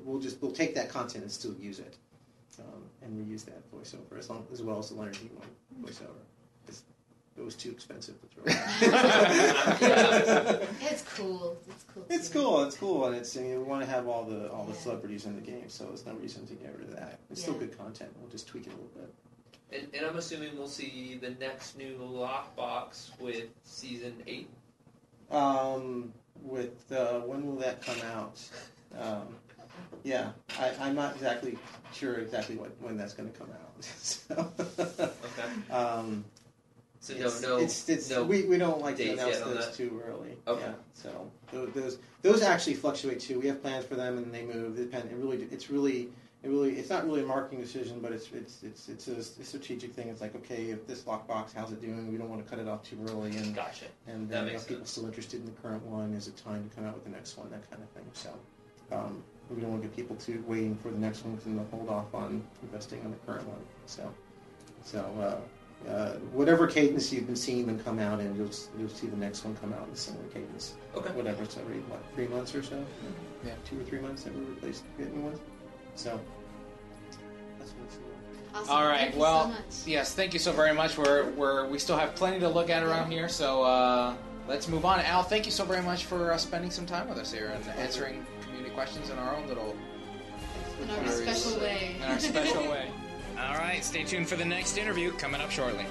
we'll 0.03 0.19
just 0.19 0.41
we'll 0.41 0.51
take 0.51 0.75
that 0.75 0.89
content 0.89 1.23
and 1.23 1.31
still 1.31 1.55
use 1.59 1.79
it 1.79 1.95
um, 2.59 2.83
and 3.01 3.17
reuse 3.27 3.45
that 3.45 3.61
voiceover 3.71 4.17
as 4.19 4.29
long 4.29 4.45
as 4.51 4.61
well 4.61 4.79
as 4.79 4.89
the 4.89 4.95
Leonard 4.95 5.15
Nimoy 5.15 5.45
voiceover. 5.85 6.23
'Cause 6.65 6.83
It 7.37 7.43
was 7.45 7.55
too 7.55 7.71
expensive 7.71 8.15
to 8.21 8.27
throw. 8.27 8.43
Yeah. 8.47 8.57
It's 10.89 11.03
cool. 11.15 11.57
It's 11.69 11.83
cool. 11.93 12.05
It's 12.09 12.29
too. 12.29 12.39
cool. 12.39 12.63
It's 12.63 12.77
cool, 12.77 13.05
and 13.05 13.15
it's 13.15 13.37
I 13.37 13.41
mean, 13.41 13.57
we 13.59 13.63
want 13.63 13.83
to 13.83 13.89
have 13.89 14.07
all 14.07 14.23
the 14.23 14.49
all 14.51 14.65
the 14.65 14.73
Yeah. 14.73 14.79
celebrities 14.79 15.25
in 15.25 15.35
the 15.35 15.41
game, 15.41 15.69
so 15.69 15.85
there's 15.85 16.05
no 16.05 16.13
reason 16.13 16.45
to 16.47 16.53
get 16.55 16.75
rid 16.77 16.89
of 16.89 16.95
that. 16.95 17.19
It's 17.29 17.41
still 17.41 17.53
good 17.53 17.77
content. 17.77 18.11
We'll 18.19 18.29
just 18.31 18.47
tweak 18.47 18.65
it 18.67 18.73
a 18.73 18.75
little 18.75 18.91
bit. 18.95 19.13
And, 19.69 19.87
and 19.93 20.05
I'm 20.05 20.15
assuming 20.17 20.57
we'll 20.57 20.67
see 20.67 21.17
the 21.21 21.31
next 21.31 21.77
new 21.77 21.97
lockbox 21.99 23.09
with 23.19 23.49
season 23.63 24.15
eight. 24.25 24.49
Um, 25.31 26.13
with 26.41 26.91
uh, 26.91 27.19
when 27.21 27.45
will 27.45 27.57
that 27.57 27.81
come 27.81 27.97
out? 28.13 28.39
Um, 28.97 29.35
yeah, 30.03 30.29
I, 30.59 30.71
I'm 30.79 30.95
not 30.95 31.15
exactly 31.15 31.57
sure 31.93 32.15
exactly 32.15 32.55
what 32.55 32.71
when 32.79 32.97
that's 32.97 33.13
going 33.13 33.31
to 33.31 33.37
come 33.37 33.49
out. 33.51 33.83
so, 33.83 34.51
Okay. 34.59 35.73
um, 35.73 36.23
So 36.99 37.13
no, 37.13 37.25
it's, 37.25 37.41
no, 37.41 37.57
it's, 37.57 37.89
it's, 37.89 38.09
no 38.09 38.23
we, 38.23 38.43
we 38.43 38.57
don't 38.57 38.81
like 38.81 38.97
to 38.97 39.09
announce 39.09 39.39
those 39.39 39.75
too 39.75 40.01
early. 40.07 40.37
Okay. 40.47 40.61
Yeah, 40.61 40.73
so 40.93 41.31
those 41.51 41.99
those 42.21 42.41
actually 42.41 42.75
fluctuate 42.75 43.19
too. 43.19 43.39
We 43.39 43.47
have 43.47 43.61
plans 43.61 43.85
for 43.85 43.95
them, 43.95 44.17
and 44.17 44.33
they 44.33 44.43
move. 44.43 44.77
Depend. 44.77 45.11
It 45.11 45.17
really, 45.17 45.47
it's 45.51 45.69
really, 45.69 46.09
it 46.47 46.51
really, 46.51 46.71
it's 46.77 46.89
not 46.89 47.05
really 47.05 47.21
a 47.21 47.25
marketing 47.25 47.59
decision, 47.59 47.99
but 47.99 48.11
it's 48.11 48.31
it's 48.31 48.63
it's 48.63 48.87
it's 48.89 49.07
a, 49.07 49.41
a 49.41 49.45
strategic 49.45 49.93
thing. 49.93 50.07
It's 50.07 50.21
like, 50.21 50.35
okay, 50.35 50.69
if 50.71 50.87
this 50.87 51.01
lockbox, 51.03 51.53
how's 51.53 51.71
it 51.71 51.81
doing? 51.81 52.11
We 52.11 52.17
don't 52.17 52.29
want 52.29 52.43
to 52.43 52.49
cut 52.49 52.59
it 52.59 52.67
off 52.67 52.83
too 52.83 52.97
early, 53.09 53.35
and 53.35 53.53
Gotcha. 53.53 53.85
and 54.07 54.29
That 54.29 54.43
uh, 54.43 54.45
makes 54.45 54.63
are 54.63 54.67
people 54.67 54.85
sense. 54.85 54.91
still 54.91 55.05
interested 55.05 55.39
in 55.41 55.45
the 55.45 55.51
current 55.61 55.83
one? 55.85 56.13
Is 56.13 56.27
it 56.27 56.37
time 56.37 56.67
to 56.69 56.75
come 56.75 56.85
out 56.85 56.93
with 56.95 57.03
the 57.03 57.09
next 57.09 57.37
one? 57.37 57.49
That 57.49 57.69
kind 57.69 57.83
of 57.83 57.89
thing. 57.89 58.05
So. 58.13 58.29
Um, 58.89 59.21
we 59.49 59.61
don't 59.61 59.71
want 59.71 59.81
to 59.81 59.87
get 59.87 59.95
people 59.97 60.15
to 60.17 60.43
waiting 60.47 60.75
for 60.75 60.89
the 60.89 60.97
next 60.97 61.23
one 61.23 61.33
because 61.33 61.45
then 61.45 61.55
they'll 61.57 61.65
hold 61.67 61.89
off 61.89 62.13
on 62.13 62.43
investing 62.63 62.99
in 63.03 63.11
the 63.11 63.17
current 63.25 63.45
one. 63.47 63.59
So, 63.85 64.13
so 64.83 65.39
uh, 65.85 65.89
uh, 65.89 66.13
whatever 66.33 66.67
cadence 66.67 67.11
you've 67.11 67.27
been 67.27 67.35
seeing 67.35 67.65
them 67.65 67.79
come 67.79 67.99
out 67.99 68.19
in, 68.19 68.35
you'll 68.35 68.49
you'll 68.77 68.89
see 68.89 69.07
the 69.07 69.17
next 69.17 69.43
one 69.45 69.55
come 69.57 69.73
out 69.73 69.87
in 69.87 69.93
a 69.93 69.95
similar 69.95 70.25
cadence. 70.27 70.75
Okay. 70.95 71.11
Whatever, 71.11 71.43
it's 71.43 71.57
every 71.57 71.79
what 71.81 72.01
three 72.15 72.27
months 72.27 72.55
or 72.55 72.63
so. 72.63 72.83
Yeah. 73.45 73.53
two 73.65 73.79
or 73.79 73.83
three 73.83 73.99
months 73.99 74.23
that 74.23 74.33
we 74.35 74.41
replace 74.41 74.83
get 74.97 75.13
new 75.13 75.21
ones. 75.21 75.39
So 75.95 76.19
Awesome. 78.57 78.73
All 78.73 78.85
right. 78.85 78.99
Thank 78.99 79.13
you 79.15 79.19
well, 79.21 79.41
so 79.43 79.47
much. 79.49 79.59
yes. 79.85 80.13
Thank 80.15 80.33
you 80.33 80.39
so 80.39 80.51
very 80.51 80.73
much. 80.73 80.97
We're, 80.97 81.29
we're 81.31 81.67
we 81.67 81.77
still 81.79 81.97
have 81.97 82.15
plenty 82.15 82.39
to 82.39 82.49
look 82.49 82.69
at 82.69 82.83
around 82.83 83.11
here, 83.11 83.29
so 83.29 83.63
uh, 83.63 84.15
let's 84.47 84.67
move 84.67 84.83
on. 84.85 84.99
Al, 85.01 85.23
thank 85.23 85.45
you 85.45 85.51
so 85.51 85.63
very 85.63 85.83
much 85.83 86.05
for 86.05 86.31
uh, 86.31 86.37
spending 86.37 86.71
some 86.71 86.85
time 86.85 87.07
with 87.07 87.17
us 87.19 87.31
here 87.31 87.51
and 87.55 87.67
answering 87.79 88.25
community 88.41 88.71
questions 88.73 89.09
in 89.09 89.17
our 89.19 89.35
own 89.35 89.47
little 89.47 89.75
In 90.81 90.89
our 90.89 90.97
Very 91.03 91.27
special 91.33 91.59
way. 91.61 91.95
in 91.97 92.03
our 92.11 92.19
special 92.19 92.61
way. 92.71 92.89
All 93.39 93.55
right. 93.55 93.83
Stay 93.83 94.03
tuned 94.03 94.27
for 94.27 94.35
the 94.35 94.45
next 94.45 94.77
interview 94.77 95.11
coming 95.13 95.39
up 95.41 95.51
shortly. 95.51 95.85